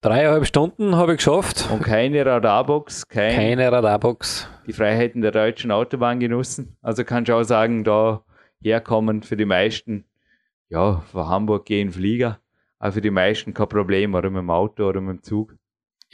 Dreieinhalb 0.01 0.45
Stunden 0.45 0.95
habe 0.95 1.13
ich 1.13 1.17
geschafft. 1.17 1.69
Und 1.71 1.83
keine 1.83 2.25
Radarbox, 2.25 3.07
kein, 3.07 3.35
keine 3.35 3.71
Radarbox. 3.71 4.47
Die 4.67 4.73
Freiheiten 4.73 5.21
der 5.21 5.31
deutschen 5.31 5.71
Autobahn 5.71 6.19
genossen. 6.19 6.77
Also 6.81 7.03
kannst 7.03 7.29
du 7.29 7.35
auch 7.35 7.43
sagen, 7.43 7.83
da 7.83 8.23
herkommen 8.61 9.23
für 9.23 9.37
die 9.37 9.45
meisten, 9.45 10.05
ja, 10.69 11.01
von 11.11 11.27
Hamburg 11.27 11.65
gehen 11.65 11.91
Flieger, 11.91 12.39
aber 12.79 12.93
für 12.93 13.01
die 13.01 13.11
meisten 13.11 13.53
kein 13.53 13.69
Problem, 13.69 14.15
oder 14.15 14.29
mit 14.29 14.39
dem 14.39 14.49
Auto 14.49 14.87
oder 14.87 15.01
mit 15.01 15.17
dem 15.17 15.23
Zug 15.23 15.55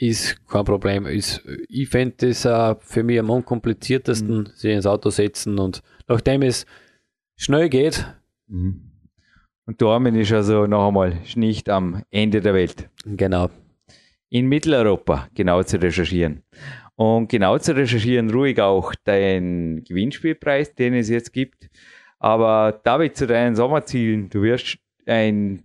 ist 0.02 0.46
kein 0.48 0.64
Problem. 0.64 1.06
Ist, 1.06 1.42
ich 1.68 1.88
fände 1.88 2.14
das 2.18 2.44
uh, 2.44 2.74
für 2.80 3.02
mich 3.04 3.20
am 3.20 3.30
unkompliziertesten, 3.30 4.38
mhm. 4.38 4.46
sich 4.46 4.72
ins 4.72 4.86
Auto 4.86 5.10
setzen 5.10 5.58
und 5.58 5.82
nachdem 6.08 6.42
es 6.42 6.66
schnell 7.36 7.68
geht. 7.68 8.06
Mhm. 8.48 8.90
Und 9.64 9.80
Dormen 9.80 10.16
ist 10.16 10.32
also 10.32 10.66
noch 10.66 10.88
einmal 10.88 11.18
nicht 11.36 11.68
am 11.68 12.02
Ende 12.10 12.40
der 12.40 12.52
Welt. 12.52 12.90
Genau. 13.04 13.48
In 14.28 14.48
Mitteleuropa 14.48 15.28
genau 15.34 15.62
zu 15.62 15.80
recherchieren. 15.80 16.42
Und 17.02 17.28
genau 17.28 17.58
zu 17.58 17.74
recherchieren, 17.74 18.30
ruhig 18.30 18.60
auch 18.60 18.94
deinen 18.94 19.82
Gewinnspielpreis, 19.82 20.76
den 20.76 20.94
es 20.94 21.08
jetzt 21.08 21.32
gibt. 21.32 21.68
Aber 22.20 22.80
David, 22.84 23.16
zu 23.16 23.26
deinen 23.26 23.56
Sommerzielen, 23.56 24.30
du 24.30 24.42
wirst 24.42 24.78
ein 25.04 25.64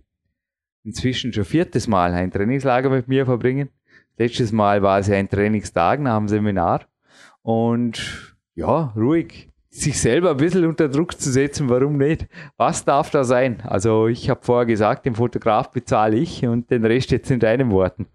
inzwischen 0.82 1.32
schon 1.32 1.44
viertes 1.44 1.86
Mal 1.86 2.12
ein 2.12 2.32
Trainingslager 2.32 2.90
mit 2.90 3.06
mir 3.06 3.24
verbringen. 3.24 3.68
Letztes 4.16 4.50
Mal 4.50 4.82
war 4.82 4.98
es 4.98 5.06
ja 5.06 5.14
ein 5.14 5.30
Trainingstag 5.30 6.00
nach 6.00 6.18
dem 6.18 6.26
Seminar 6.26 6.88
und 7.42 8.34
ja, 8.56 8.92
ruhig 8.96 9.48
sich 9.70 10.00
selber 10.00 10.32
ein 10.32 10.38
bisschen 10.38 10.66
unter 10.66 10.88
Druck 10.88 11.20
zu 11.20 11.30
setzen, 11.30 11.68
warum 11.68 11.98
nicht? 11.98 12.26
Was 12.56 12.84
darf 12.84 13.10
da 13.10 13.22
sein? 13.22 13.60
Also 13.62 14.08
ich 14.08 14.28
habe 14.28 14.40
vorher 14.42 14.66
gesagt, 14.66 15.06
den 15.06 15.14
Fotograf 15.14 15.70
bezahle 15.70 16.16
ich 16.16 16.44
und 16.44 16.68
den 16.72 16.84
Rest 16.84 17.12
jetzt 17.12 17.30
in 17.30 17.38
deinen 17.38 17.70
Worten. 17.70 18.08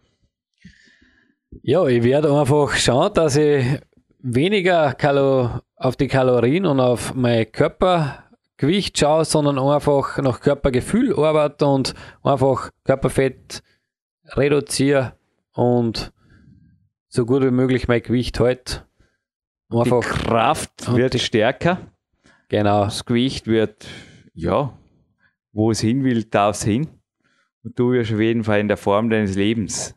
Ja, 1.62 1.86
ich 1.86 2.04
werde 2.04 2.34
einfach 2.38 2.76
schauen, 2.76 3.14
dass 3.14 3.36
ich 3.36 3.80
weniger 4.20 4.94
Kalo 4.94 5.60
auf 5.76 5.96
die 5.96 6.08
Kalorien 6.08 6.66
und 6.66 6.80
auf 6.80 7.14
mein 7.14 7.52
Körpergewicht 7.52 8.98
schaue, 8.98 9.26
sondern 9.26 9.60
einfach 9.60 10.18
nach 10.20 10.40
Körpergefühl 10.40 11.14
arbeite 11.18 11.66
und 11.66 11.94
einfach 12.24 12.72
Körperfett 12.86 13.62
reduziere 14.30 15.14
und 15.52 16.12
so 17.10 17.26
gut 17.26 17.44
wie 17.44 17.52
möglich 17.52 17.88
mein 17.88 18.02
Gewicht 18.02 18.40
halt. 18.40 18.86
Einfach 19.70 20.02
die 20.02 20.24
Kraft 20.26 20.96
wird 20.96 21.20
stärker. 21.20 21.80
Genau. 22.50 22.86
Das 22.86 23.06
Gewicht 23.06 23.48
wird, 23.48 23.88
ja, 24.34 24.78
wo 25.52 25.72
es 25.72 25.82
hin 25.82 26.04
will, 26.04 26.24
darf 26.24 26.56
es 26.56 26.64
hin. 26.64 26.88
Und 27.64 27.78
du 27.80 27.92
wirst 27.92 28.14
auf 28.14 28.20
jeden 28.20 28.44
Fall 28.44 28.60
in 28.60 28.68
der 28.68 28.78
Form 28.78 29.10
deines 29.10 29.36
Lebens 29.36 29.96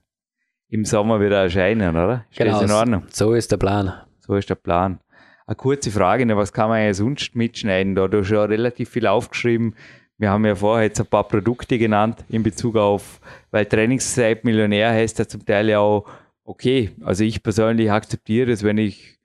im 0.69 0.85
Sommer 0.85 1.21
wieder 1.21 1.43
erscheinen, 1.43 1.91
oder? 1.91 2.25
Ist 2.31 2.39
genau, 2.39 2.61
in 2.61 2.71
Ordnung? 2.71 3.03
So 3.11 3.35
ist 3.35 3.53
der 3.53 3.57
Plan. 3.57 3.93
So 4.21 4.35
ist 4.35 4.51
der 4.51 4.57
Plan. 4.57 4.99
Eine 5.47 5.57
kurze 5.57 5.91
Frage, 5.91 6.37
was 6.37 6.53
kann 6.53 6.69
man 6.69 6.83
ja 6.83 6.93
sonst 6.93 7.37
mitschneiden? 7.37 7.95
Da 7.95 8.09
du 8.09 8.25
schon 8.25 8.49
relativ 8.51 8.91
viel 8.91 9.07
aufgeschrieben. 9.07 9.75
Wir 10.19 10.31
haben 10.31 10.45
ja 10.45 10.55
vorher 10.55 10.87
jetzt 10.87 11.01
ein 11.01 11.07
paar 11.07 11.29
Produkte 11.29 11.79
genannt 11.79 12.25
in 12.29 12.43
Bezug 12.43 12.77
auf, 12.77 13.21
weil 13.51 13.67
Trainingszeit 13.67 14.45
Millionär 14.45 14.91
heißt 14.91 15.19
ja 15.19 15.29
zum 15.29 15.45
Teil 15.45 15.69
ja 15.69 15.79
auch, 15.79 16.09
okay, 16.43 16.91
also 17.05 17.23
ich 17.23 17.43
persönlich 17.43 17.93
akzeptiere 17.93 18.51
es, 18.51 18.65
wenn 18.65 18.79
ich 18.79 19.19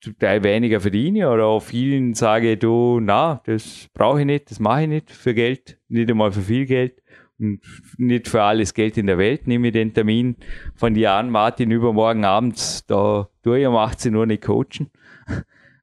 zum 0.00 0.18
Teil 0.18 0.42
weniger 0.42 0.80
verdiene 0.80 1.30
oder 1.30 1.46
auch 1.46 1.60
vielen 1.60 2.14
sage, 2.14 2.56
du, 2.56 3.00
na, 3.00 3.40
das 3.46 3.88
brauche 3.94 4.20
ich 4.20 4.26
nicht, 4.26 4.50
das 4.50 4.60
mache 4.60 4.82
ich 4.82 4.88
nicht 4.88 5.10
für 5.10 5.34
Geld, 5.34 5.78
nicht 5.88 6.10
einmal 6.10 6.32
für 6.32 6.42
viel 6.42 6.66
Geld 6.66 7.00
nicht 7.38 8.28
für 8.28 8.42
alles 8.42 8.74
Geld 8.74 8.98
in 8.98 9.06
der 9.06 9.18
Welt. 9.18 9.46
Nehme 9.46 9.68
ich 9.68 9.72
den 9.72 9.94
Termin 9.94 10.36
von 10.74 10.94
Jan 10.94 11.30
Martin 11.30 11.70
übermorgen 11.70 12.24
abends, 12.24 12.84
da 12.86 13.28
tue 13.42 13.60
ich 13.60 13.66
um 13.66 13.76
18 13.76 14.14
Uhr 14.14 14.26
nicht 14.26 14.44
coachen 14.44 14.90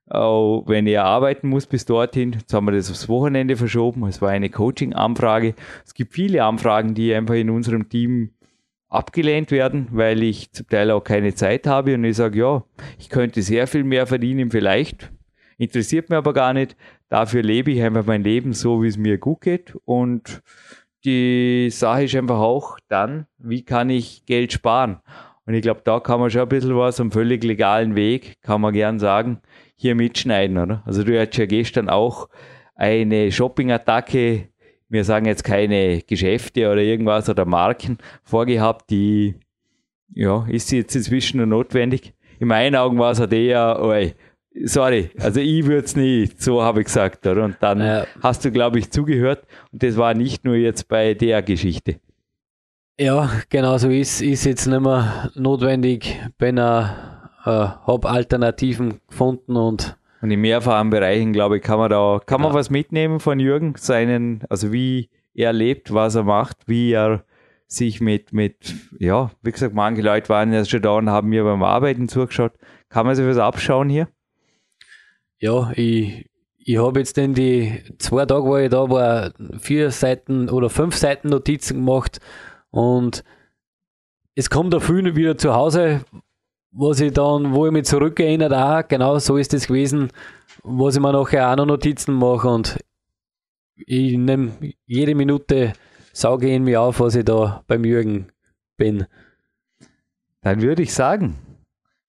auch 0.08 0.64
wenn 0.66 0.86
er 0.86 1.04
arbeiten 1.04 1.48
muss 1.48 1.66
bis 1.66 1.84
dorthin. 1.84 2.32
Jetzt 2.32 2.54
haben 2.54 2.66
wir 2.66 2.72
das 2.72 2.90
aufs 2.90 3.08
Wochenende 3.08 3.56
verschoben. 3.56 4.06
Es 4.06 4.22
war 4.22 4.30
eine 4.30 4.50
Coaching-Anfrage. 4.50 5.54
Es 5.84 5.94
gibt 5.94 6.12
viele 6.12 6.44
Anfragen, 6.44 6.94
die 6.94 7.12
einfach 7.12 7.34
in 7.34 7.50
unserem 7.50 7.88
Team 7.88 8.30
abgelehnt 8.88 9.50
werden, 9.50 9.88
weil 9.90 10.22
ich 10.22 10.52
zum 10.52 10.68
Teil 10.68 10.90
auch 10.90 11.02
keine 11.02 11.34
Zeit 11.34 11.66
habe 11.66 11.94
und 11.94 12.04
ich 12.04 12.16
sage, 12.16 12.38
ja, 12.38 12.64
ich 12.98 13.08
könnte 13.08 13.42
sehr 13.42 13.66
viel 13.66 13.82
mehr 13.82 14.06
verdienen, 14.06 14.50
vielleicht. 14.50 15.10
Interessiert 15.58 16.08
mir 16.08 16.18
aber 16.18 16.32
gar 16.32 16.52
nicht. 16.52 16.76
Dafür 17.08 17.42
lebe 17.42 17.72
ich 17.72 17.82
einfach 17.82 18.06
mein 18.06 18.22
Leben 18.22 18.52
so, 18.52 18.82
wie 18.82 18.88
es 18.88 18.96
mir 18.96 19.18
gut 19.18 19.40
geht. 19.40 19.76
Und 19.84 20.42
die 21.06 21.70
Sache 21.70 22.04
ist 22.04 22.16
einfach 22.16 22.38
auch 22.38 22.78
dann, 22.88 23.26
wie 23.38 23.62
kann 23.62 23.88
ich 23.88 24.26
Geld 24.26 24.52
sparen? 24.52 25.00
Und 25.46 25.54
ich 25.54 25.62
glaube, 25.62 25.82
da 25.84 26.00
kann 26.00 26.18
man 26.18 26.30
schon 26.30 26.42
ein 26.42 26.48
bisschen 26.48 26.76
was 26.76 27.00
am 27.00 27.12
völlig 27.12 27.44
legalen 27.44 27.94
Weg, 27.94 28.42
kann 28.42 28.60
man 28.60 28.74
gern 28.74 28.98
sagen, 28.98 29.40
hier 29.76 29.94
mitschneiden, 29.94 30.58
oder? 30.58 30.82
Also 30.84 31.04
du 31.04 31.18
hattest 31.18 31.38
ja 31.38 31.46
gestern 31.46 31.88
auch 31.88 32.28
eine 32.74 33.30
Shopping-Attacke, 33.30 34.48
wir 34.88 35.04
sagen 35.04 35.26
jetzt 35.26 35.44
keine 35.44 36.02
Geschäfte 36.02 36.70
oder 36.70 36.82
irgendwas 36.82 37.28
oder 37.28 37.44
Marken 37.44 37.98
vorgehabt, 38.24 38.90
die, 38.90 39.36
ja, 40.12 40.44
ist 40.48 40.72
jetzt 40.72 40.96
inzwischen 40.96 41.38
noch 41.38 41.46
notwendig? 41.46 42.12
In 42.40 42.48
meinen 42.48 42.74
Augen 42.74 42.98
war 42.98 43.12
es 43.12 43.20
halt 43.20 43.32
eher, 43.32 43.80
oi, 43.80 44.14
sorry, 44.64 45.10
also 45.18 45.40
ich 45.40 45.64
würde 45.66 45.84
es 45.84 45.96
nicht, 45.96 46.42
so 46.42 46.62
habe 46.62 46.80
ich 46.80 46.86
gesagt, 46.86 47.26
oder? 47.26 47.44
Und 47.44 47.56
dann 47.60 47.80
ja. 47.80 48.06
hast 48.22 48.44
du, 48.44 48.50
glaube 48.50 48.78
ich, 48.78 48.90
zugehört 48.90 49.46
und 49.72 49.82
das 49.82 49.96
war 49.96 50.14
nicht 50.14 50.44
nur 50.44 50.56
jetzt 50.56 50.88
bei 50.88 51.14
der 51.14 51.42
Geschichte. 51.42 52.00
Ja, 52.98 53.30
genau 53.50 53.76
so 53.76 53.90
ist, 53.90 54.22
ist 54.22 54.44
jetzt 54.44 54.66
nicht 54.66 54.80
mehr 54.80 55.30
notwendig, 55.34 56.18
wenn 56.38 56.58
er 56.58 57.30
äh, 57.44 57.50
habe 57.50 58.08
Alternativen 58.08 59.00
gefunden 59.08 59.56
und 59.56 59.96
und 60.22 60.30
in 60.30 60.40
mehrfachen 60.40 60.90
Bereichen, 60.90 61.32
glaube 61.32 61.58
ich, 61.58 61.62
kann 61.62 61.78
man 61.78 61.90
da, 61.90 62.20
kann 62.24 62.40
man 62.40 62.54
was 62.54 62.70
mitnehmen 62.70 63.20
von 63.20 63.38
Jürgen, 63.38 63.74
seinen, 63.76 64.42
also 64.48 64.72
wie 64.72 65.10
er 65.34 65.52
lebt, 65.52 65.92
was 65.92 66.14
er 66.14 66.24
macht, 66.24 66.56
wie 66.66 66.92
er 66.92 67.24
sich 67.68 68.00
mit, 68.00 68.32
mit, 68.32 68.74
ja, 68.98 69.30
wie 69.42 69.52
gesagt, 69.52 69.74
manche 69.74 70.02
Leute 70.02 70.28
waren 70.28 70.52
ja 70.52 70.64
schon 70.64 70.82
da 70.82 70.92
und 70.92 71.10
haben 71.10 71.28
mir 71.28 71.44
beim 71.44 71.62
Arbeiten 71.62 72.08
zugeschaut. 72.08 72.52
Kann 72.88 73.06
man 73.06 73.14
sich 73.14 73.26
was 73.26 73.38
abschauen 73.38 73.88
hier? 73.88 74.08
Ja, 75.38 75.70
ich, 75.74 76.30
ich 76.58 76.78
habe 76.78 76.98
jetzt 76.98 77.18
in 77.18 77.34
die 77.34 77.82
zwei 77.98 78.24
Tage, 78.24 78.44
wo 78.44 78.56
ich 78.56 78.70
da 78.70 78.88
war, 78.88 79.32
vier 79.58 79.90
Seiten 79.90 80.48
oder 80.48 80.70
fünf 80.70 80.96
Seiten 80.96 81.28
Notizen 81.28 81.74
gemacht 81.74 82.20
und 82.70 83.22
es 84.34 84.50
kommt 84.50 84.72
da 84.72 84.80
viel 84.80 85.14
wieder 85.14 85.36
zu 85.36 85.54
Hause, 85.54 86.04
was 86.70 87.00
ich 87.00 87.12
dann, 87.12 87.54
wo 87.54 87.66
ich 87.66 87.72
mich 87.72 87.84
zurückerinnert, 87.84 88.52
auch 88.52 88.86
genau 88.88 89.18
so 89.18 89.36
ist 89.36 89.54
es 89.54 89.66
gewesen, 89.66 90.10
was 90.62 90.96
ich 90.96 91.02
mir 91.02 91.12
nachher 91.12 91.50
auch 91.50 91.56
noch 91.56 91.66
Notizen 91.66 92.14
mache 92.14 92.48
und 92.48 92.78
ich 93.76 94.16
nehme 94.16 94.52
jede 94.86 95.14
Minute, 95.14 95.74
sauge 96.12 96.50
in 96.50 96.64
mir 96.64 96.80
auf, 96.80 97.00
was 97.00 97.14
ich 97.14 97.24
da 97.24 97.62
beim 97.66 97.84
Jürgen 97.84 98.28
bin. 98.78 99.06
Dann 100.40 100.62
würde 100.62 100.82
ich 100.82 100.94
sagen, 100.94 101.36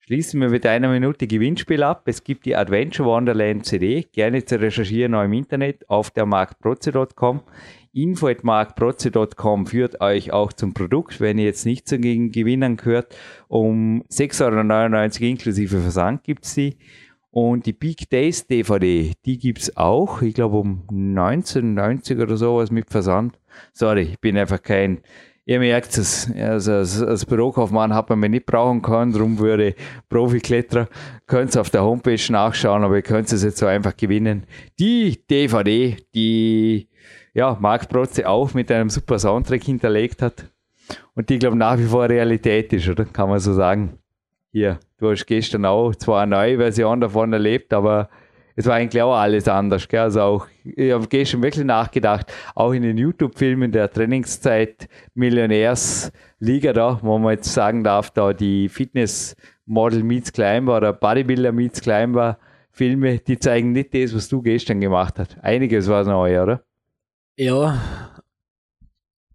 schließen 0.07 0.39
wir 0.39 0.49
mit 0.49 0.65
einer 0.65 0.87
Minute 0.87 1.27
Gewinnspiel 1.27 1.83
ab. 1.83 2.03
Es 2.05 2.23
gibt 2.23 2.45
die 2.45 2.55
Adventure 2.55 3.09
Wonderland 3.09 3.65
CD, 3.65 4.07
gerne 4.13 4.45
zu 4.45 4.57
recherchieren 4.57 5.13
auch 5.13 5.23
im 5.23 5.33
Internet 5.33 5.89
auf 5.89 6.11
der 6.11 6.25
marktprotze.com 6.25 7.41
info.markprotze.com 7.91 9.65
führt 9.65 9.99
euch 9.99 10.31
auch 10.31 10.53
zum 10.53 10.73
Produkt, 10.73 11.19
wenn 11.19 11.39
ihr 11.39 11.45
jetzt 11.45 11.65
nicht 11.65 11.89
zu 11.89 11.99
den 11.99 12.31
Gewinnern 12.31 12.77
gehört. 12.77 13.17
Um 13.49 14.03
6,99 14.03 15.21
Euro 15.21 15.29
inklusive 15.31 15.79
Versand 15.81 16.23
gibt 16.23 16.45
es 16.45 16.53
die. 16.53 16.77
Und 17.31 17.65
die 17.65 17.73
Big 17.73 18.09
Days 18.09 18.47
DVD, 18.47 19.11
die 19.25 19.37
gibt 19.37 19.59
es 19.59 19.75
auch, 19.75 20.21
ich 20.21 20.35
glaube 20.35 20.57
um 20.57 20.83
1990 20.89 22.19
oder 22.19 22.37
sowas 22.37 22.71
mit 22.71 22.89
Versand. 22.89 23.37
Sorry, 23.73 24.03
ich 24.03 24.19
bin 24.19 24.37
einfach 24.37 24.61
kein 24.61 25.01
ihr 25.47 25.59
merkt 25.59 25.97
es, 25.97 26.29
also 26.35 26.73
als, 26.73 27.01
als 27.01 27.25
Bürokaufmann 27.25 27.93
hat 27.93 28.09
man 28.09 28.19
mich 28.19 28.29
nicht 28.29 28.45
brauchen 28.45 28.81
können, 28.81 29.13
darum 29.13 29.39
würde 29.39 29.75
Profikletterer, 30.09 30.89
könnt 31.25 31.55
ihr 31.55 31.61
auf 31.61 31.69
der 31.69 31.83
Homepage 31.83 32.21
nachschauen, 32.29 32.83
aber 32.83 32.97
ihr 32.97 33.01
könnt 33.01 33.31
es 33.31 33.43
jetzt 33.43 33.57
so 33.57 33.65
einfach 33.65 33.95
gewinnen. 33.95 34.43
Die 34.77 35.25
DVD, 35.29 35.95
die 36.13 36.89
ja, 37.33 37.57
Marc 37.59 37.87
Protze 37.87 38.27
auch 38.27 38.53
mit 38.53 38.69
einem 38.71 38.89
super 38.89 39.17
Soundtrack 39.17 39.63
hinterlegt 39.63 40.21
hat 40.21 40.51
und 41.15 41.29
die, 41.29 41.39
glaube 41.39 41.55
ich, 41.55 41.59
nach 41.59 41.77
wie 41.77 41.85
vor 41.85 42.09
Realität 42.09 42.73
ist, 42.73 42.89
oder? 42.89 43.05
Kann 43.05 43.29
man 43.29 43.39
so 43.39 43.53
sagen. 43.53 43.97
Hier, 44.51 44.79
du 44.97 45.11
hast 45.11 45.25
gestern 45.27 45.65
auch 45.65 45.95
zwar 45.95 46.23
eine 46.23 46.35
neue 46.35 46.57
Version 46.57 46.99
davon 46.99 47.31
erlebt, 47.31 47.73
aber 47.73 48.09
es 48.57 48.65
war 48.65 48.73
eigentlich 48.73 49.01
auch 49.03 49.15
alles 49.15 49.47
anders. 49.47 49.87
Gell? 49.87 49.99
Also 49.99 50.21
auch, 50.21 50.47
ich 50.63 50.91
habe 50.91 51.07
gestern 51.07 51.43
wirklich 51.43 51.63
nachgedacht, 51.63 52.33
auch 52.55 52.73
in 52.73 52.81
den 52.81 52.97
YouTube-Filmen 52.97 53.71
der 53.71 53.89
Trainingszeit 53.89 54.89
Millionärsliga 55.13 56.73
da, 56.73 56.99
wo 57.03 57.19
man 57.19 57.33
jetzt 57.33 57.53
sagen 57.53 57.83
darf, 57.83 58.09
da 58.09 58.33
die 58.33 58.67
Fitness-Model 58.67 60.01
meets 60.03 60.33
Climber 60.33 60.77
oder 60.77 60.91
Bodybuilder 60.91 61.51
meets 61.51 61.81
Climber 61.81 62.39
Filme, 62.71 63.19
die 63.19 63.37
zeigen 63.37 63.71
nicht 63.71 63.93
das, 63.93 64.15
was 64.15 64.27
du 64.27 64.41
gestern 64.41 64.81
gemacht 64.81 65.19
hast. 65.19 65.37
Einiges 65.41 65.87
war 65.87 66.03
neu, 66.03 66.41
oder? 66.41 66.63
Ja. 67.35 67.79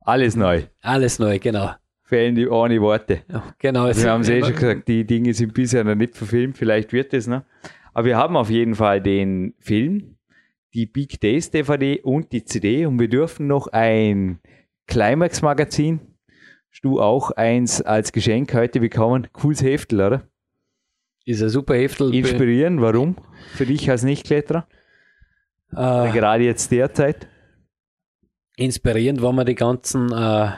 Alles 0.01 0.35
neu. 0.35 0.65
Alles 0.81 1.21
neu, 1.21 1.39
genau. 1.39 1.71
Fehlen 2.03 2.35
die 2.35 2.49
ohne 2.49 2.81
Worte. 2.81 3.23
Genau. 3.59 3.87
Wir 3.87 4.11
haben 4.11 4.23
es 4.23 4.29
eh 4.29 4.43
schon 4.43 4.55
gesagt, 4.55 4.89
die 4.89 5.05
Dinge 5.05 5.33
sind 5.33 5.55
bisher 5.55 5.85
noch 5.85 5.95
nicht 5.95 6.17
verfilmt, 6.17 6.57
vielleicht 6.57 6.93
wird 6.93 7.15
es 7.15 7.29
noch. 7.29 7.43
Aber 7.93 8.07
wir 8.07 8.17
haben 8.17 8.37
auf 8.37 8.51
jeden 8.51 8.75
Fall 8.75 9.01
den 9.01 9.55
Film, 9.59 10.17
die 10.75 10.87
Big 10.87 11.21
Days 11.21 11.51
DVD 11.51 12.01
und 12.01 12.33
die 12.33 12.45
CD 12.45 12.87
und 12.87 12.99
wir 12.99 13.09
dürfen 13.09 13.47
noch 13.47 13.69
ein 13.69 14.41
Climax 14.87 15.43
Magazin, 15.43 16.01
du 16.83 17.01
auch 17.01 17.31
eins 17.33 17.83
als 17.83 18.13
Geschenk 18.13 18.55
heute 18.55 18.81
bekommen. 18.81 19.29
Cooles 19.33 19.63
Heftel, 19.63 20.01
oder? 20.01 20.23
Ist 21.25 21.43
ein 21.43 21.51
super 21.51 21.75
Heftel. 21.75 22.15
Inspirieren, 22.15 22.81
warum? 22.81 23.17
Für 23.55 23.67
dich 23.67 23.89
als 23.91 24.03
Nichtkletterer? 24.03 24.67
Äh, 25.71 26.13
gerade 26.13 26.45
jetzt 26.45 26.71
derzeit? 26.73 27.29
Inspirierend, 28.57 29.23
wenn 29.23 29.35
man 29.35 29.47
die 29.47 29.55
ganzen 29.55 30.11
äh, 30.13 30.51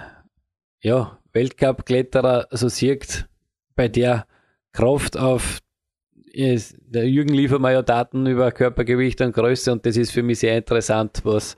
ja, 0.81 1.19
Weltcup-Kletterer 1.33 2.49
so 2.51 2.69
sieht, 2.69 3.29
bei 3.77 3.89
der 3.89 4.27
Kraft 4.73 5.17
auf 5.17 5.61
ist, 6.35 6.77
der 6.87 7.09
Jürgen 7.09 7.35
liefert 7.35 7.61
mir 7.61 7.73
ja 7.73 7.83
Daten 7.83 8.27
über 8.27 8.51
Körpergewicht 8.51 9.21
und 9.21 9.35
Größe 9.35 9.73
und 9.73 9.87
das 9.87 9.97
ist 9.97 10.11
für 10.11 10.23
mich 10.23 10.41
sehr 10.41 10.57
interessant, 10.57 11.21
was 11.25 11.57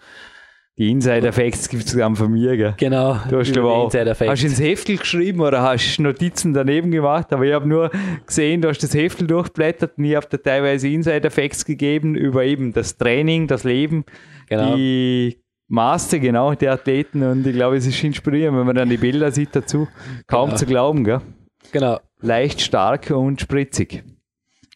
die 0.79 0.91
Insider-Facts 0.91 1.71
gibt 1.71 1.87
es 1.87 1.93
von 1.95 2.33
mir, 2.33 2.55
gell? 2.55 2.75
Genau. 2.77 3.19
Du 3.31 3.39
hast 3.39 3.57
aber 3.57 3.73
auch, 3.73 3.95
hast 3.95 4.45
ins 4.45 4.61
Heftel 4.61 4.99
geschrieben 4.99 5.41
oder 5.41 5.63
hast 5.63 5.99
Notizen 5.99 6.53
daneben 6.53 6.91
gemacht, 6.91 7.33
aber 7.33 7.45
ich 7.45 7.55
habe 7.55 7.67
nur 7.67 7.91
gesehen, 8.27 8.61
du 8.61 8.69
hast 8.69 8.83
das 8.83 8.95
Heftel 8.95 9.27
durchblättert 9.27 9.97
und 9.97 10.05
ich 10.05 10.15
habe 10.15 10.27
da 10.29 10.37
teilweise 10.37 10.89
Insider-Facts 10.89 11.65
gegeben 11.65 12.15
über 12.15 12.45
eben 12.45 12.75
das 12.75 12.99
Training, 12.99 13.47
das 13.47 13.65
Leben, 13.65 14.05
genau. 14.49 14.77
die 14.77 15.39
Maße, 15.69 16.21
genau, 16.21 16.55
der 16.55 16.73
Athleten 16.73 17.23
und 17.23 17.47
ich 17.47 17.55
glaube, 17.55 17.77
es 17.77 17.87
ist 17.87 18.05
inspirierend, 18.05 18.59
wenn 18.59 18.67
man 18.67 18.77
dann 18.77 18.91
die 18.91 18.99
Bilder 18.99 19.33
sieht 19.33 19.57
dazu. 19.57 19.89
Kaum 20.27 20.51
genau. 20.51 20.59
zu 20.59 20.67
glauben, 20.67 21.05
gell? 21.05 21.23
Genau. 21.73 22.01
Leicht 22.21 22.61
stark 22.61 23.11
und 23.11 23.41
spritzig. 23.41 24.05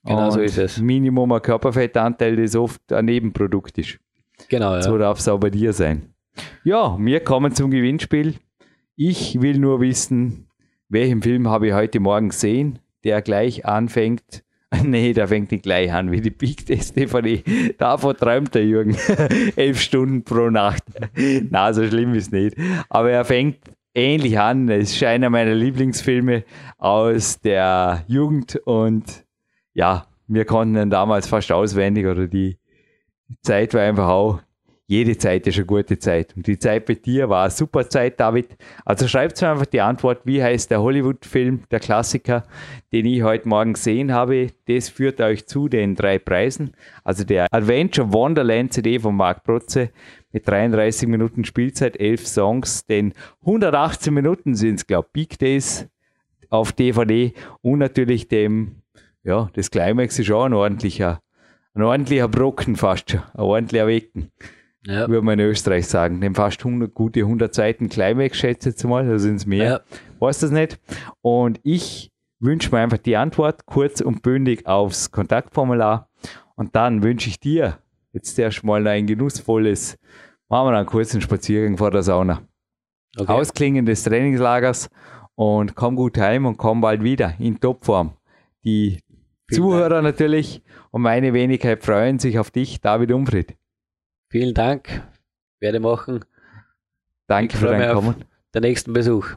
Genau 0.04 0.26
und 0.26 0.30
so 0.32 0.40
ist 0.40 0.58
es. 0.58 0.78
Minimum 0.78 1.32
ein 1.32 1.42
Körperfettanteil, 1.42 2.36
das 2.36 2.56
oft 2.56 2.92
ein 2.92 3.04
Nebenprodukt 3.04 3.76
ist. 3.78 3.98
Genau, 4.48 4.74
ja. 4.74 4.82
So 4.82 4.96
darf 4.96 5.18
es 5.18 5.28
auch 5.28 5.38
bei 5.38 5.50
dir 5.50 5.72
sein. 5.72 6.14
Ja, 6.64 6.96
wir 6.98 7.20
kommen 7.20 7.54
zum 7.54 7.70
Gewinnspiel. 7.70 8.36
Ich 8.96 9.40
will 9.40 9.58
nur 9.58 9.80
wissen, 9.80 10.48
welchen 10.88 11.22
Film 11.22 11.48
habe 11.48 11.68
ich 11.68 11.72
heute 11.72 12.00
Morgen 12.00 12.30
gesehen, 12.30 12.78
der 13.04 13.22
gleich 13.22 13.64
anfängt. 13.66 14.44
Nee, 14.84 15.12
der 15.14 15.26
fängt 15.26 15.50
nicht 15.50 15.64
gleich 15.64 15.92
an 15.92 16.12
wie 16.12 16.20
die 16.20 16.30
Big 16.30 16.64
Test 16.64 16.94
DVD. 16.94 17.42
Davon 17.76 18.16
träumt 18.16 18.54
der 18.54 18.64
Jürgen. 18.64 18.96
Elf 19.56 19.80
Stunden 19.80 20.22
pro 20.22 20.48
Nacht. 20.48 20.84
Na, 21.50 21.72
so 21.72 21.84
schlimm 21.84 22.14
ist 22.14 22.30
nicht. 22.32 22.56
Aber 22.88 23.10
er 23.10 23.24
fängt 23.24 23.58
ähnlich 23.96 24.38
an. 24.38 24.68
Es 24.68 24.94
ist 24.94 25.02
einer 25.02 25.28
meiner 25.28 25.56
Lieblingsfilme 25.56 26.44
aus 26.78 27.40
der 27.40 28.04
Jugend 28.06 28.60
und 28.64 29.24
ja, 29.74 30.06
wir 30.26 30.44
konnten 30.44 30.76
ihn 30.76 30.90
damals 30.90 31.26
fast 31.26 31.50
auswendig 31.52 32.06
oder 32.06 32.26
die 32.26 32.58
Zeit 33.42 33.74
war 33.74 33.82
einfach 33.82 34.08
auch, 34.08 34.40
jede 34.90 35.16
Zeit 35.16 35.46
ist 35.46 35.56
eine 35.56 35.66
gute 35.66 36.00
Zeit. 36.00 36.36
Und 36.36 36.48
die 36.48 36.58
Zeit 36.58 36.84
bei 36.84 36.94
dir 36.94 37.28
war 37.28 37.42
eine 37.44 37.52
super 37.52 37.88
Zeit, 37.88 38.18
David. 38.18 38.56
Also 38.84 39.06
schreibt 39.06 39.40
mir 39.40 39.50
einfach 39.50 39.66
die 39.66 39.80
Antwort, 39.80 40.22
wie 40.24 40.42
heißt 40.42 40.68
der 40.68 40.82
Hollywood-Film, 40.82 41.62
der 41.70 41.78
Klassiker, 41.78 42.42
den 42.92 43.06
ich 43.06 43.22
heute 43.22 43.48
Morgen 43.48 43.74
gesehen 43.74 44.12
habe. 44.12 44.48
Das 44.66 44.88
führt 44.88 45.20
euch 45.20 45.46
zu 45.46 45.68
den 45.68 45.94
drei 45.94 46.18
Preisen. 46.18 46.72
Also 47.04 47.22
der 47.22 47.46
Adventure 47.52 48.12
Wonderland 48.12 48.72
CD 48.72 48.98
von 48.98 49.14
Marc 49.14 49.44
Protze 49.44 49.90
mit 50.32 50.48
33 50.48 51.08
Minuten 51.08 51.44
Spielzeit, 51.44 51.96
11 51.96 52.26
Songs, 52.26 52.84
den 52.86 53.14
118 53.42 54.12
Minuten 54.12 54.56
sind 54.56 54.74
es, 54.74 54.88
glaube 54.88 55.06
ich, 55.08 55.12
Big 55.12 55.38
Days 55.38 55.86
auf 56.48 56.72
DVD 56.72 57.32
und 57.62 57.78
natürlich 57.78 58.26
dem 58.26 58.79
ja, 59.22 59.50
das 59.52 59.70
Climax 59.70 60.18
ist 60.18 60.30
auch 60.30 60.44
ein 60.44 60.54
ordentlicher, 60.54 61.20
ein 61.74 61.82
ordentlicher 61.82 62.28
Brocken 62.28 62.76
fast 62.76 63.10
schon, 63.10 63.22
ein 63.34 63.40
ordentlicher 63.40 63.86
Wecken. 63.86 64.30
Ja. 64.86 65.08
Würde 65.08 65.22
man 65.22 65.38
in 65.38 65.46
Österreich 65.46 65.86
sagen. 65.86 66.22
Dem 66.22 66.34
fast 66.34 66.64
100, 66.64 66.94
gute 66.94 67.20
100 67.20 67.54
Seiten 67.54 67.90
Climax, 67.90 68.38
schätze 68.38 68.70
ich 68.70 68.84
mal, 68.84 69.06
da 69.06 69.18
sind 69.18 69.36
es 69.36 69.46
mehr. 69.46 69.64
Ja. 69.64 69.80
Weiß 70.20 70.38
das 70.40 70.50
nicht. 70.50 70.80
Und 71.20 71.60
ich 71.62 72.10
wünsche 72.38 72.70
mir 72.70 72.80
einfach 72.80 72.98
die 72.98 73.16
Antwort 73.16 73.66
kurz 73.66 74.00
und 74.00 74.22
bündig 74.22 74.66
aufs 74.66 75.10
Kontaktformular. 75.10 76.08
Und 76.56 76.74
dann 76.74 77.02
wünsche 77.02 77.28
ich 77.28 77.38
dir 77.38 77.78
jetzt 78.12 78.38
erst 78.38 78.64
mal 78.64 78.86
ein 78.86 79.06
genussvolles, 79.06 79.98
machen 80.48 80.72
wir 80.72 80.78
einen 80.78 80.86
kurzen 80.86 81.20
Spaziergang 81.20 81.76
vor 81.76 81.90
der 81.90 82.02
Sauna. 82.02 82.42
Okay. 83.18 83.30
Ausklingen 83.30 83.86
des 83.86 84.04
Trainingslagers 84.04 84.88
und 85.34 85.74
komm 85.74 85.96
gut 85.96 86.16
heim 86.18 86.46
und 86.46 86.56
komm 86.56 86.80
bald 86.80 87.02
wieder 87.02 87.34
in 87.38 87.60
Topform. 87.60 88.14
Die 88.64 89.00
Vielen 89.50 89.62
Zuhörer 89.62 89.88
Dank. 89.88 90.04
natürlich 90.04 90.62
und 90.90 91.02
meine 91.02 91.32
Wenigkeit 91.32 91.84
freuen 91.84 92.18
sich 92.18 92.38
auf 92.38 92.50
dich, 92.50 92.80
David 92.80 93.12
Umfried. 93.12 93.56
Vielen 94.28 94.54
Dank, 94.54 95.02
werde 95.58 95.80
machen. 95.80 96.24
Danke 97.26 97.56
für 97.56 97.66
dein 97.66 97.92
Kommen. 97.92 98.14
Der 98.54 98.60
nächsten 98.60 98.92
Besuch. 98.92 99.36